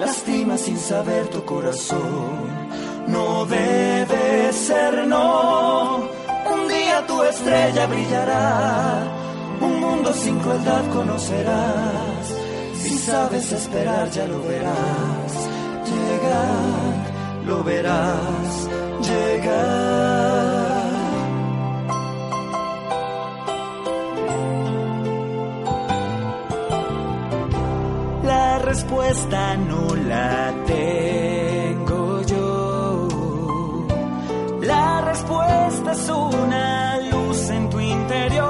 lastima 0.00 0.56
sin 0.56 0.78
saber 0.78 1.28
tu 1.28 1.44
corazón. 1.44 2.46
No 3.06 3.46
debe 3.46 4.52
ser, 4.52 5.06
no. 5.06 6.08
Un 6.54 6.68
día 6.68 7.06
tu 7.06 7.22
estrella 7.22 7.86
brillará, 7.86 9.06
un 9.60 9.80
mundo 9.80 10.12
sin 10.12 10.38
crueldad 10.38 10.84
conocerás. 10.92 12.24
Si 12.80 12.96
sabes 12.98 13.52
esperar, 13.52 14.10
ya 14.10 14.26
lo 14.26 14.40
verás. 14.42 15.32
Llegar, 15.90 16.94
lo 17.46 17.64
verás. 17.64 18.68
Llegar. 19.08 20.17
Respuesta 28.68 29.56
no 29.56 29.96
la 29.96 30.52
tengo 30.66 32.20
yo. 32.22 33.08
La 34.60 35.00
respuesta 35.10 35.92
es 35.92 36.08
una 36.10 36.98
luz 37.10 37.48
en 37.48 37.70
tu 37.70 37.80
interior. 37.80 38.46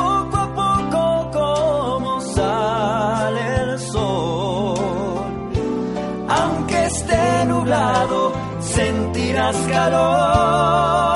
Poco 0.00 0.36
a 0.46 0.48
poco 0.62 1.30
como 1.38 2.20
sale 2.20 3.44
el 3.62 3.78
sol. 3.78 4.76
Aunque 6.28 6.86
esté 6.86 7.44
nublado, 7.46 8.32
sentirás 8.60 9.56
calor 9.68 11.13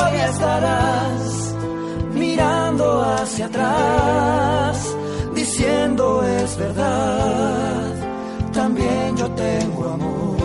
verdad, 6.58 7.94
también 8.52 9.16
yo 9.16 9.30
tengo 9.30 9.88
amor. 9.88 10.36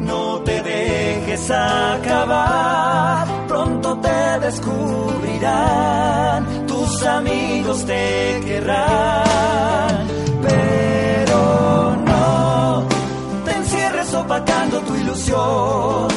No 0.00 0.40
te 0.40 0.62
dejes 0.62 1.50
acabar, 1.50 3.26
pronto 3.48 3.98
te 3.98 4.40
descubrirán, 4.40 5.46
tus 6.66 7.02
amigos 7.06 7.84
te 7.86 8.42
querrán, 8.44 10.06
pero 10.42 11.96
no 12.04 12.84
te 13.44 13.52
encierres 13.52 14.14
opacando 14.14 14.80
tu 14.80 14.94
ilusión, 14.96 16.08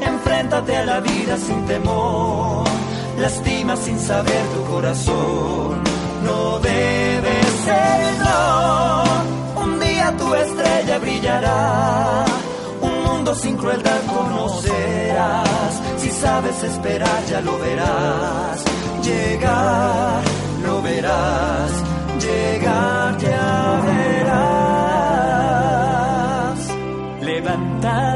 enfréntate 0.00 0.76
a 0.76 0.84
la 0.84 1.00
vida 1.00 1.36
sin 1.38 1.64
temor 1.66 2.83
lastima 3.18 3.76
sin 3.76 3.98
saber 3.98 4.44
tu 4.54 4.64
corazón. 4.72 5.82
No 6.24 6.58
debe 6.60 7.42
ser, 7.64 8.18
no. 8.26 9.62
Un 9.62 9.80
día 9.80 10.14
tu 10.16 10.34
estrella 10.34 10.98
brillará. 10.98 12.24
Un 12.80 13.04
mundo 13.04 13.34
sin 13.34 13.56
crueldad 13.56 14.00
conocerás. 14.06 15.82
Si 15.98 16.10
sabes 16.10 16.62
esperar, 16.62 17.24
ya 17.28 17.40
lo 17.40 17.58
verás. 17.58 18.64
Llegar, 19.02 20.22
lo 20.62 20.82
verás. 20.82 21.72
Llegar, 22.20 23.18
ya 23.18 23.82
verás. 23.86 24.74
Levanta 27.20 28.13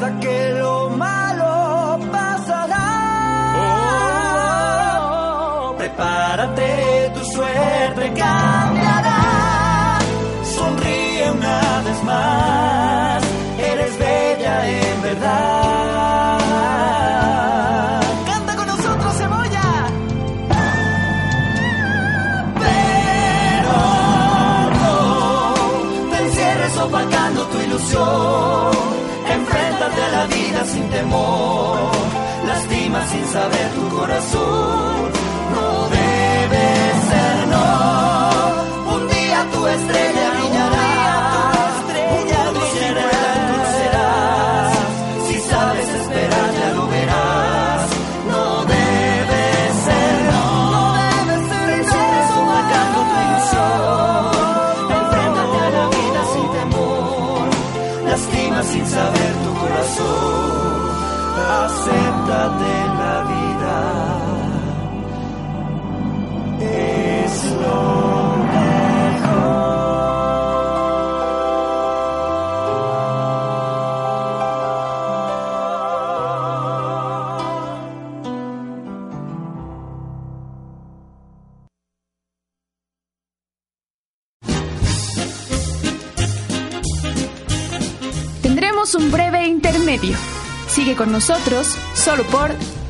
Recuerda 0.00 0.20
que 0.20 0.54
lo 0.60 0.90
malo 0.90 1.98
pasará. 2.12 2.86
Prepárate, 5.76 7.10
tu 7.14 7.24
suerte 7.24 8.12
cambiará. 8.12 9.98
Sonríe 10.54 11.30
una 11.32 11.82
vez 11.84 12.04
más. 12.04 13.22
Eres 13.58 13.98
bella 13.98 14.68
en 14.68 15.02
verdad. 15.02 15.77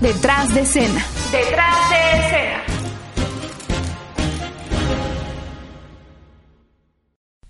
Detrás 0.01 0.55
de 0.55 0.61
escena. 0.61 1.05
Detrás 1.33 1.91
de 1.91 2.21
escena. 2.21 2.63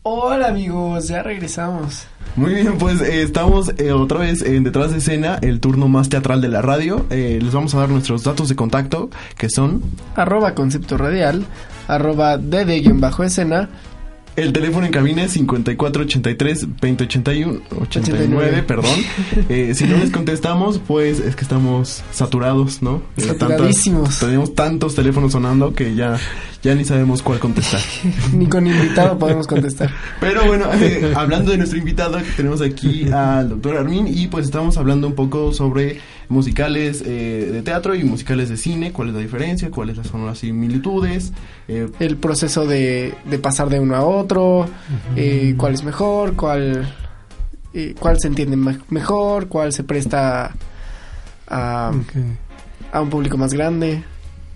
Hola 0.03 0.49
amigos, 0.49 1.09
ya 1.09 1.23
regresamos. 1.23 2.07
Muy 2.37 2.55
bien, 2.55 2.79
pues 2.79 3.03
eh, 3.03 3.21
estamos 3.21 3.75
eh, 3.77 3.93
otra 3.93 4.21
vez 4.21 4.41
en 4.41 4.65
detrás 4.65 4.93
de 4.93 4.99
escena, 4.99 5.39
el 5.43 5.61
turno 5.61 5.89
más 5.89 6.09
teatral 6.09 6.41
de 6.41 6.49
la 6.49 6.63
radio. 6.63 7.05
Eh, 7.11 7.39
les 7.43 7.53
vamos 7.53 7.75
a 7.75 7.81
dar 7.81 7.91
nuestros 7.91 8.25
datos 8.25 8.49
de 8.49 8.57
contacto, 8.57 9.11
que 9.37 9.51
son 9.51 9.83
Arroba 10.17 10.55
concepto 10.55 10.97
radial, 10.97 11.45
arroba 11.87 12.39
dd-escena, 12.39 13.69
el 14.43 14.53
teléfono 14.53 14.87
en 14.87 14.93
cabina 14.93 15.25
es 15.25 15.37
5483-2081, 15.37 17.61
89, 17.81 18.63
perdón. 18.67 18.91
Eh, 19.49 19.73
si 19.75 19.85
no 19.85 19.97
les 19.97 20.11
contestamos, 20.11 20.79
pues 20.87 21.21
es 21.21 21.35
que 21.37 21.43
estamos 21.43 22.03
saturados, 22.13 22.83
¿no? 22.83 23.03
Tantas- 23.17 23.39
Saturadísimos. 23.39 24.19
tenemos 24.19 24.55
tantos 24.55 24.95
teléfonos 24.95 25.33
sonando 25.33 25.73
que 25.75 25.95
ya, 25.95 26.19
ya 26.63 26.75
ni 26.75 26.85
sabemos 26.85 27.23
cuál 27.23 27.39
contestar. 27.39 27.81
Ni 28.35 28.47
con 28.47 28.67
invitado 28.67 29.19
podemos 29.19 29.47
contestar. 29.47 29.91
Pero 30.21 30.45
bueno, 30.47 30.67
eh, 30.81 31.13
hablando 31.15 31.51
de 31.53 31.59
nuestro 31.59 31.79
invitado, 31.79 32.19
tenemos 32.37 32.61
aquí 32.61 33.11
al 33.11 33.49
doctor 33.51 33.77
Armin 33.79 34.07
y 34.09 34.27
pues 34.29 34.45
estamos 34.47 34.77
hablando 34.77 35.07
un 35.07 35.15
poco 35.15 35.53
sobre 35.53 36.01
musicales 36.29 37.03
eh, 37.07 37.49
de 37.53 37.63
teatro 37.63 37.95
y 37.95 38.05
musicales 38.05 38.49
de 38.49 38.57
cine, 38.57 38.93
cuál 38.93 39.09
es 39.09 39.15
la 39.15 39.21
diferencia, 39.21 39.71
cuáles 39.71 39.97
son 40.07 40.27
las 40.27 40.39
similitudes. 40.39 41.33
eh, 41.69 41.89
El 42.01 42.17
proceso 42.17 42.67
de, 42.67 43.15
de 43.29 43.39
pasar 43.39 43.69
de 43.71 43.81
uno 43.81 43.95
a 43.97 44.03
otro, 44.05 44.67
eh, 45.17 45.55
cuál 45.57 45.75
es 45.75 45.83
mejor, 45.85 46.35
cuál, 46.37 46.93
eh, 47.75 47.95
cuál 47.99 48.19
se 48.21 48.29
entiende 48.29 48.57
me- 48.57 48.79
mejor, 48.91 49.49
cuál 49.49 49.73
se 49.73 49.85
presta 49.85 50.55
a, 51.49 51.93
a 52.93 53.01
un 53.01 53.11
público 53.11 53.37
más 53.39 53.55
grande. 53.55 54.03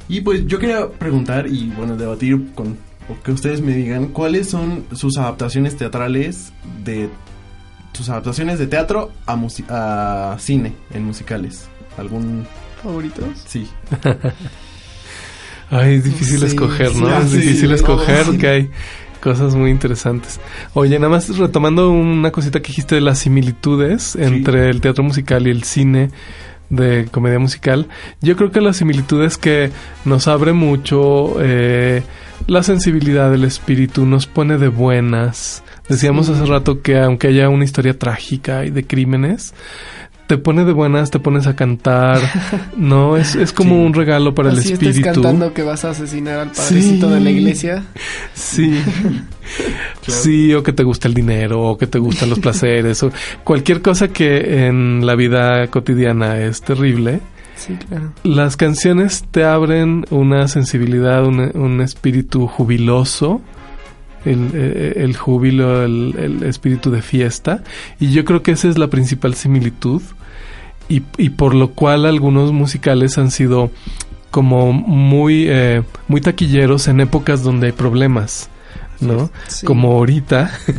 y 0.08 0.20
pues 0.20 0.46
yo 0.46 0.58
quería 0.58 0.88
preguntar 0.90 1.46
y 1.46 1.70
bueno, 1.76 1.96
debatir 1.96 2.52
con 2.54 2.76
o 3.08 3.20
que 3.22 3.32
ustedes 3.32 3.61
me 3.61 3.72
digan 3.74 4.06
cuáles 4.08 4.48
son 4.48 4.85
sus 4.92 5.16
adaptaciones 5.18 5.76
teatrales 5.76 6.52
de 6.85 7.08
sus 7.92 8.09
adaptaciones 8.09 8.59
de 8.59 8.66
teatro 8.66 9.12
a, 9.26 9.37
musi- 9.37 9.64
a 9.68 10.37
cine 10.38 10.72
en 10.92 11.05
musicales. 11.05 11.68
¿Algún 11.98 12.46
¿Favoritos? 12.83 13.24
sí? 13.46 13.68
Ay, 15.70 15.94
es 15.96 16.05
difícil 16.05 16.40
Sí, 16.40 16.46
escoger, 16.46 16.94
¿no? 16.96 17.07
sí, 17.07 17.24
es 17.26 17.33
difícil 17.33 17.68
sí, 17.68 17.74
escoger, 17.74 18.24
sí. 18.26 18.38
que 18.38 18.48
hay 18.48 18.70
cosas 19.20 19.55
muy 19.55 19.70
interesantes. 19.70 20.38
Oye, 20.74 20.98
nada 20.98 21.09
más 21.11 21.37
retomando 21.38 21.90
una 21.90 22.31
cosita 22.31 22.61
que 22.61 22.68
dijiste 22.68 22.96
de 22.96 23.00
las 23.00 23.20
similitudes 23.20 24.16
entre 24.16 24.68
el 24.68 24.81
teatro 24.81 25.02
musical 25.05 25.46
y 25.46 25.50
el 25.50 25.62
cine 25.62 26.11
de 26.72 27.06
comedia 27.11 27.38
musical, 27.38 27.87
yo 28.22 28.35
creo 28.35 28.50
que 28.50 28.61
la 28.61 28.72
similitud 28.72 29.22
es 29.22 29.38
que 29.38 29.70
nos 30.04 30.26
abre 30.26 30.52
mucho 30.52 31.37
eh, 31.40 32.02
la 32.46 32.62
sensibilidad 32.62 33.30
del 33.30 33.44
espíritu, 33.44 34.06
nos 34.06 34.26
pone 34.26 34.58
de 34.58 34.68
buenas. 34.68 35.62
Decíamos 35.88 36.28
hace 36.28 36.46
rato 36.46 36.80
que 36.80 36.98
aunque 36.98 37.28
haya 37.28 37.50
una 37.50 37.64
historia 37.64 37.98
trágica 37.98 38.64
y 38.64 38.70
de 38.70 38.87
crímenes, 38.87 39.54
te 40.26 40.38
pone 40.38 40.64
de 40.64 40.72
buenas, 40.72 41.11
te 41.11 41.18
pones 41.18 41.46
a 41.46 41.54
cantar, 41.56 42.18
¿no? 42.76 43.16
Es, 43.16 43.35
es 43.35 43.52
como 43.52 43.74
Sí. 43.76 43.80
un 43.82 43.94
regalo 43.94 44.35
para 44.35 44.50
el 44.50 44.58
Así 44.58 44.72
espíritu. 44.72 44.98
estés 45.00 45.14
cantando 45.14 45.52
que 45.52 45.62
vas 45.62 45.85
a 45.85 45.90
asesinar 45.90 46.38
al 46.40 46.50
padrecito 46.52 47.08
Sí. 47.08 47.14
de 47.14 47.20
la 47.20 47.30
iglesia. 47.30 47.85
Sí. 48.35 48.80
Sí, 50.06 50.54
o 50.54 50.62
que 50.62 50.72
te 50.72 50.82
gusta 50.82 51.08
el 51.08 51.14
dinero, 51.14 51.62
o 51.62 51.76
que 51.78 51.87
te 51.87 51.98
gustan 51.98 52.30
los 52.30 52.38
placeres, 52.38 53.02
o 53.02 53.11
cualquier 53.44 53.82
cosa 53.82 54.08
que 54.08 54.66
en 54.66 55.04
la 55.04 55.14
vida 55.14 55.66
cotidiana 55.68 56.38
es 56.40 56.62
terrible. 56.62 57.20
Sí, 57.56 57.74
claro. 57.88 58.12
Las 58.24 58.56
canciones 58.56 59.24
te 59.30 59.44
abren 59.44 60.06
una 60.11 60.48
sensibilidad, 60.48 61.24
un, 61.26 61.50
un 61.54 61.80
espíritu 61.80 62.46
jubiloso, 62.46 63.40
el, 64.24 64.50
eh, 64.54 64.92
el 64.96 65.16
júbilo, 65.16 65.85
el, 65.85 66.14
el 66.18 66.42
espíritu 66.44 66.90
de 66.90 67.02
fiesta. 67.02 67.62
Y 68.00 68.12
yo 68.12 68.24
creo 68.24 68.42
que 68.42 68.52
esa 68.52 68.68
es 68.68 68.78
la 68.78 68.88
principal 68.88 69.35
similitud. 69.35 70.02
Y, 70.88 71.02
y 71.16 71.30
por 71.30 71.54
lo 71.54 71.70
cual 71.70 72.04
algunos 72.06 72.52
musicales 72.52 73.16
han 73.18 73.30
sido 73.30 73.70
como 74.30 74.72
muy, 74.72 75.46
eh, 75.48 75.82
muy 76.08 76.20
taquilleros 76.20 76.88
en 76.88 77.00
épocas 77.00 77.42
donde 77.42 77.66
hay 77.68 77.72
problemas. 77.72 78.48
¿No? 79.00 79.30
Sí. 79.48 79.66
Como 79.66 79.92
ahorita. 79.92 80.52
que 80.66 80.72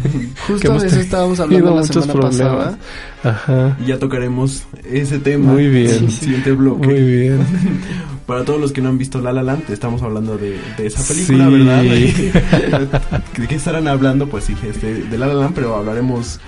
Justo 0.47 0.67
hemos 0.69 0.81
de 0.81 0.87
eso 0.87 0.99
estábamos 1.01 1.39
hablando 1.41 1.75
la 1.75 1.81
muchos 1.81 2.05
semana 2.05 2.13
problemas. 2.13 2.39
pasada. 2.39 2.77
Ajá. 3.23 3.77
Y 3.83 3.87
ya 3.87 3.99
tocaremos 3.99 4.63
ese 4.89 5.19
tema. 5.19 5.51
Muy 5.51 5.67
bien. 5.67 5.93
en 5.93 6.03
el 6.05 6.11
siguiente 6.11 6.51
bloque. 6.53 6.87
Muy 6.87 7.01
bien. 7.01 7.39
Para 8.25 8.45
todos 8.45 8.59
los 8.61 8.71
que 8.71 8.81
no 8.81 8.89
han 8.89 8.97
visto 8.97 9.19
La 9.21 9.33
La 9.33 9.43
Land, 9.43 9.69
estamos 9.69 10.01
hablando 10.01 10.37
de, 10.37 10.57
de 10.77 10.87
esa 10.87 11.03
película, 11.03 11.47
Sí. 11.81 12.21
¿verdad? 12.31 13.23
¿De 13.37 13.47
qué 13.47 13.55
estarán 13.55 13.87
hablando? 13.87 14.27
Pues 14.27 14.45
sí, 14.45 14.55
este, 14.63 14.93
de 15.03 15.17
La 15.17 15.27
La 15.27 15.33
Land, 15.33 15.55
pero 15.55 15.75
hablaremos 15.75 16.39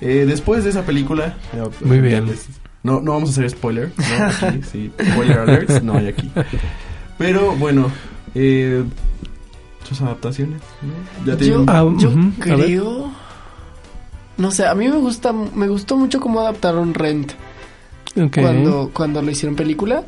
eh, 0.00 0.24
después 0.28 0.62
de 0.64 0.70
esa 0.70 0.82
película. 0.84 1.36
Muy 1.84 2.00
bien. 2.00 2.26
les- 2.26 2.46
No, 2.84 3.00
no 3.00 3.12
vamos 3.12 3.30
a 3.30 3.32
hacer 3.32 3.50
spoiler, 3.50 3.90
¿no? 3.96 4.46
Aquí, 4.48 4.60
sí. 4.72 4.92
Spoiler 5.12 5.38
alerts, 5.38 5.82
no 5.82 5.94
hay 5.96 6.08
aquí. 6.08 6.30
Pero 7.18 7.52
bueno, 7.56 7.90
eh, 8.34 8.84
sus 9.88 10.00
adaptaciones, 10.02 10.60
¿no? 11.24 11.26
Ya 11.34 11.38
Yo, 11.44 11.64
creo... 12.38 13.12
No 14.36 14.50
sé, 14.50 14.66
a 14.66 14.74
mí 14.74 14.88
me 14.88 14.96
gusta, 14.96 15.32
me 15.32 15.68
gustó 15.68 15.96
mucho 15.96 16.18
cómo 16.20 16.40
adaptaron 16.40 16.92
Rent 16.92 17.32
Ok. 18.20 18.38
cuando, 18.40 18.90
cuando 18.92 19.22
lo 19.22 19.30
hicieron 19.30 19.54
película. 19.56 20.02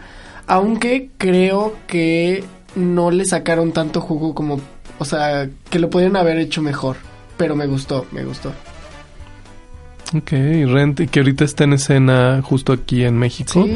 Aunque 0.46 1.10
creo 1.18 1.74
que 1.86 2.44
no 2.74 3.10
le 3.10 3.24
sacaron 3.24 3.72
tanto 3.72 4.00
jugo 4.00 4.34
como... 4.34 4.60
O 4.98 5.04
sea, 5.04 5.48
que 5.70 5.78
lo 5.78 5.90
podrían 5.90 6.16
haber 6.16 6.38
hecho 6.38 6.62
mejor. 6.62 6.96
Pero 7.36 7.54
me 7.56 7.66
gustó, 7.66 8.06
me 8.12 8.24
gustó. 8.24 8.52
Ok, 10.14 10.30
Rent, 10.30 11.00
y 11.00 11.08
que 11.08 11.18
ahorita 11.18 11.44
está 11.44 11.64
en 11.64 11.72
escena 11.72 12.40
justo 12.42 12.72
aquí 12.72 13.02
en 13.02 13.18
México. 13.18 13.64
Sí, 13.64 13.74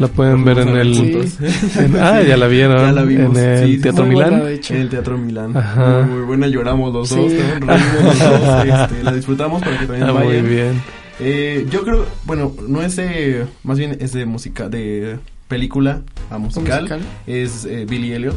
La 0.00 0.08
pueden 0.08 0.44
ver 0.44 0.58
en 0.58 0.68
el... 0.76 0.94
Sí. 1.28 1.78
en- 1.78 1.96
ah, 2.00 2.20
ya 2.20 2.36
la 2.36 2.48
vieron. 2.48 2.78
Ya 2.78 2.92
la 2.92 3.02
vimos, 3.04 3.38
En 3.38 3.44
el 3.44 3.66
sí, 3.76 3.80
Teatro 3.80 4.04
buena, 4.06 4.26
Milán. 4.30 4.44
de 4.44 4.54
hecho. 4.54 4.74
En 4.74 4.80
el 4.80 4.88
Teatro 4.88 5.16
Milán. 5.16 5.56
Ajá. 5.56 6.02
Muy, 6.02 6.16
muy 6.16 6.26
buena, 6.26 6.48
lloramos 6.48 6.92
los 6.92 7.08
Sí. 7.10 7.14
dos, 7.14 7.32
¿no? 7.60 7.66
Reímos 7.72 8.18
los 8.18 8.40
dos, 8.40 8.64
este, 8.66 9.02
la 9.04 9.12
disfrutamos 9.12 9.62
para 9.62 9.78
que 9.78 9.86
también 9.86 10.08
Ah, 10.08 10.12
muy 10.12 10.40
bien. 10.42 10.82
Eh, 11.20 11.64
yo 11.70 11.82
creo, 11.84 12.06
bueno, 12.24 12.52
no 12.66 12.82
es 12.82 12.96
de, 12.96 13.46
más 13.62 13.78
bien 13.78 13.96
es 14.00 14.12
de 14.12 14.26
música, 14.26 14.68
de 14.68 15.18
película 15.48 16.02
a 16.30 16.38
musical. 16.38 16.82
musical. 16.82 17.00
Es 17.26 17.64
eh, 17.64 17.86
Billy 17.88 18.12
Elliot, 18.12 18.36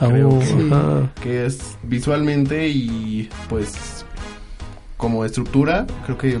Ah, 0.00 0.08
Creo 0.08 0.30
uh, 0.30 0.40
que- 0.40 1.22
que 1.22 1.46
es 1.46 1.76
visualmente 1.82 2.66
y 2.68 3.28
pues 3.48 4.04
como 4.96 5.24
estructura, 5.24 5.86
creo 6.06 6.16
que 6.16 6.38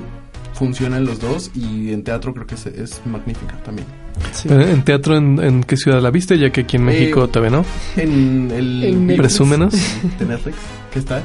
funcionan 0.54 1.04
los 1.04 1.20
dos 1.20 1.50
y 1.54 1.92
en 1.92 2.02
teatro 2.04 2.32
creo 2.32 2.46
que 2.46 2.54
es, 2.54 2.66
es 2.66 3.02
magnífica 3.04 3.56
también. 3.64 3.86
sí. 4.32 4.48
Pero 4.48 4.62
¿En 4.62 4.82
teatro 4.84 5.16
en, 5.16 5.38
en 5.42 5.62
qué 5.64 5.76
ciudad 5.76 6.00
la 6.00 6.10
viste? 6.10 6.38
Ya 6.38 6.50
que 6.50 6.62
aquí 6.62 6.76
en 6.76 6.84
México 6.84 7.24
Eh, 7.24 7.28
todavía 7.28 7.58
no. 7.58 7.64
En 7.96 8.50
el 8.50 8.84
En 8.84 9.06
Netflix. 9.06 9.18
Presúmenos. 9.18 9.74
de 10.18 10.24
Netflix, 10.26 10.56
¿qué 10.92 10.98
está? 11.00 11.22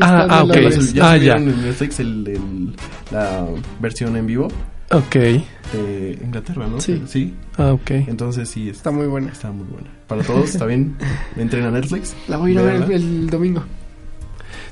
Ah, 0.00 0.26
ah, 0.28 0.44
ok. 0.44 0.54
Ya 0.94 1.10
Ah, 1.12 1.16
ya. 1.16 1.36
en 1.36 1.46
Netflix 1.62 2.00
el, 2.00 2.26
el- 2.28 2.74
la 3.10 3.46
versión 3.80 4.16
en 4.16 4.26
vivo 4.26 4.48
Ok. 4.92 5.14
de 5.14 6.18
Inglaterra, 6.24 6.66
¿no? 6.66 6.80
Sí. 6.80 7.02
Sí. 7.06 7.32
Ah, 7.56 7.72
ok. 7.72 7.90
Entonces 8.08 8.48
sí, 8.48 8.68
está, 8.68 8.78
Está 8.78 8.90
muy 8.90 9.06
buena. 9.06 9.30
está 9.30 9.50
muy 9.52 9.66
buena. 9.66 9.88
Para 10.08 10.22
todos, 10.22 10.50
¿está 10.50 10.66
bien? 10.66 10.96
Entren 11.36 11.64
a 11.64 11.70
Netflix. 11.70 12.14
La 12.28 12.36
voy 12.38 12.50
a 12.50 12.54
ir 12.54 12.58
a 12.58 12.62
ver 12.62 12.74
el, 12.82 12.90
el 12.92 13.30
domingo. 13.30 13.62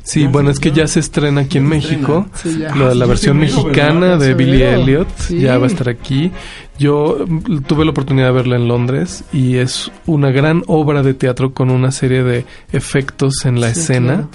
Sí, 0.02 0.22
Ya, 0.22 0.28
bueno, 0.30 0.50
es 0.50 0.58
que 0.58 0.70
ya. 0.70 0.76
ya 0.76 0.86
se 0.88 1.00
estrena 1.00 1.42
aquí 1.42 1.58
en 1.58 1.64
se 1.64 1.70
México. 1.70 2.26
Sí, 2.34 2.58
ya. 2.58 2.74
La, 2.74 2.94
la 2.94 3.04
sí, 3.04 3.08
versión 3.10 3.38
mexicana 3.38 4.16
de 4.16 4.34
Billy. 4.34 4.62
Elliot 4.62 5.08
Sí. 5.18 5.38
ya 5.40 5.58
va 5.58 5.64
a 5.64 5.68
estar 5.68 5.88
aquí. 5.88 6.32
Yo 6.78 7.24
mm, 7.28 7.58
tuve 7.66 7.84
la 7.84 7.90
oportunidad 7.92 8.26
de 8.28 8.32
verla 8.32 8.56
en 8.56 8.66
Londres 8.68 9.22
y 9.32 9.56
es 9.56 9.92
una 10.06 10.30
gran 10.30 10.62
obra 10.66 11.02
de 11.02 11.14
teatro 11.14 11.52
con 11.52 11.70
una 11.70 11.90
serie 11.92 12.22
de 12.24 12.44
efectos 12.72 13.44
en 13.44 13.60
la 13.60 13.72
Sí, 13.74 13.80
escena. 13.80 14.14
claro. 14.14 14.28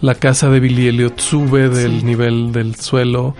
La 0.00 0.14
casa 0.14 0.50
de 0.50 0.60
Billy 0.60 0.88
Elliot 0.88 1.18
sube 1.18 1.68
del 1.70 2.00
Sí. 2.00 2.06
nivel 2.06 2.52
del 2.52 2.74
suelo 2.76 3.34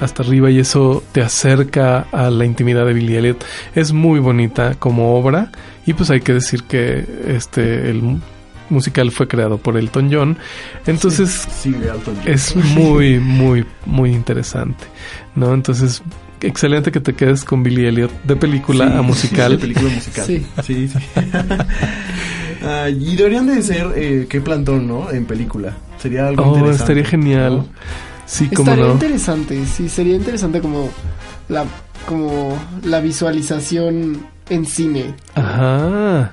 hasta 0.00 0.22
arriba 0.22 0.50
y 0.50 0.58
eso 0.58 1.02
te 1.12 1.22
acerca 1.22 2.06
a 2.12 2.30
la 2.30 2.44
intimidad 2.44 2.86
de 2.86 2.92
Billy 2.94 3.16
Elliot. 3.16 3.44
Es 3.74 3.92
muy 3.92 4.18
bonita 4.20 4.74
como 4.78 5.14
obra 5.16 5.50
y 5.86 5.92
pues 5.94 6.10
hay 6.10 6.20
que 6.20 6.32
decir 6.34 6.64
que 6.64 7.04
este 7.28 7.90
el 7.90 8.02
mu- 8.02 8.18
musical 8.70 9.10
fue 9.10 9.26
creado 9.28 9.58
por 9.58 9.76
Elton 9.76 10.08
John. 10.12 10.36
Entonces 10.86 11.46
Sí, 11.50 11.70
de 11.72 11.88
Elton 11.90 12.16
John. 12.24 12.28
es 12.32 12.54
muy, 12.56 13.18
muy, 13.18 13.64
muy 13.86 14.10
interesante, 14.12 14.84
¿no? 15.34 15.52
Entonces, 15.54 16.02
excelente 16.40 16.90
que 16.92 17.00
te 17.00 17.12
quedes 17.14 17.44
con 17.44 17.62
Billy 17.62 17.86
Elliot 17.86 18.10
de 18.24 18.36
película 18.36 18.86
Sí, 18.88 18.96
a 18.96 19.02
musical. 19.02 19.52
De 19.52 19.58
película 19.58 19.90
musical. 19.90 20.24
Sí. 20.26 20.46
Sí, 20.62 20.88
sí. 20.88 20.98
Y 22.98 23.16
deberían 23.16 23.46
de 23.46 23.62
ser, 23.62 23.86
eh, 23.96 24.26
qué 24.28 24.40
plantón, 24.42 24.86
¿no? 24.86 25.10
En 25.10 25.24
película. 25.24 25.74
Sería 25.98 26.28
algo 26.28 26.42
Oh, 26.44 26.48
interesante. 26.58 26.82
estaría 26.82 27.04
genial. 27.04 27.56
¿no? 27.56 27.66
Sí, 28.32 28.46
como 28.48 28.70
Estaría 28.70 28.86
no. 28.86 28.92
interesante, 28.92 29.66
sí, 29.66 29.88
sería 29.88 30.14
interesante 30.14 30.60
como 30.60 30.88
la 31.48 31.64
como 32.06 32.56
la 32.84 33.00
visualización 33.00 34.24
en 34.48 34.66
cine. 34.66 35.14
Ajá. 35.34 36.32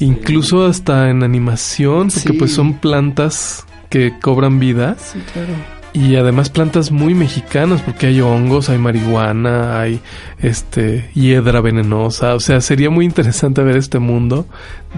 Incluso 0.00 0.66
hasta 0.66 1.08
en 1.10 1.22
animación, 1.22 2.08
porque 2.08 2.20
Sí. 2.28 2.32
pues 2.38 2.52
son 2.52 2.74
plantas 2.74 3.64
que 3.88 4.12
cobran 4.20 4.58
vida 4.58 4.96
Sí, 4.98 5.18
claro. 5.32 5.48
y 5.94 6.16
además 6.16 6.50
plantas 6.50 6.90
muy 6.90 7.14
mexicanas 7.14 7.80
porque 7.82 8.08
hay 8.08 8.20
hongos, 8.20 8.68
hay 8.68 8.78
marihuana, 8.78 9.80
hay 9.80 10.00
este 10.40 11.10
hiedra 11.14 11.60
venenosa, 11.60 12.34
o 12.34 12.40
sea, 12.40 12.60
sería 12.60 12.90
muy 12.90 13.04
interesante 13.06 13.62
ver 13.62 13.76
este 13.76 13.98
mundo 13.98 14.46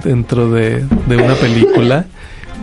dentro 0.02 0.50
de, 0.50 0.84
de 1.08 1.16
una 1.16 1.34
película 1.34 2.06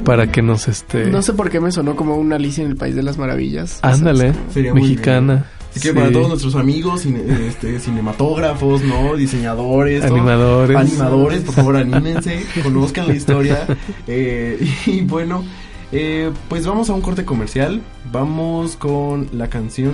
para 0.04 0.32
que 0.32 0.42
nos 0.42 0.68
este 0.68 1.06
No 1.06 1.22
sé 1.22 1.34
por 1.34 1.50
qué 1.50 1.60
me 1.60 1.72
sonó 1.72 1.96
como 1.96 2.16
una 2.16 2.36
Alicia 2.36 2.63
en 2.63 2.70
el 2.72 2.76
País 2.78 2.96
de 2.96 3.04
las 3.04 3.18
Maravillas. 3.18 3.80
Ándale, 3.82 4.34
Sería 4.54 4.74
mexicana. 4.74 5.46
Así 5.72 5.80
que 5.82 5.89
Sí. 5.89 5.94
para 5.96 6.12
todos 6.12 6.28
nuestros 6.30 6.56
amigos, 6.56 7.02
cine- 7.02 7.48
este, 7.48 7.80
cinematógrafos, 7.80 8.84
¿no? 8.84 9.16
Diseñadores, 9.16 10.02
todo. 10.06 10.13
Animadores. 10.16 10.78
Animadores, 10.78 11.42
por 11.42 11.56
favor, 11.56 11.78
anímense, 11.78 12.44
conozcan 12.62 13.08
la 13.08 13.16
historia. 13.16 13.66
Eh, 14.08 14.60
y 14.86 15.02
bueno, 15.02 15.44
eh, 15.92 16.30
pues 16.48 16.66
vamos 16.68 16.89
a 16.92 16.94
un 16.94 17.02
corte 17.02 17.26
comercial. 17.26 17.82
Vamos 18.12 18.76
con 18.76 19.28
la 19.34 19.48
canción. 19.50 19.94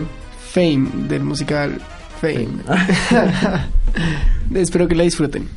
Fame, 0.52 0.90
del 1.08 1.24
musical 1.24 1.80
Fame. 2.20 2.50
Espero 4.56 4.88
que 4.88 4.96
la 4.96 5.04
disfruten. 5.04 5.48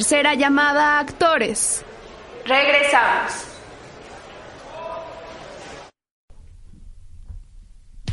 Tercera 0.00 0.34
llamada 0.34 0.98
actores. 0.98 1.84
Regresamos. 2.46 3.32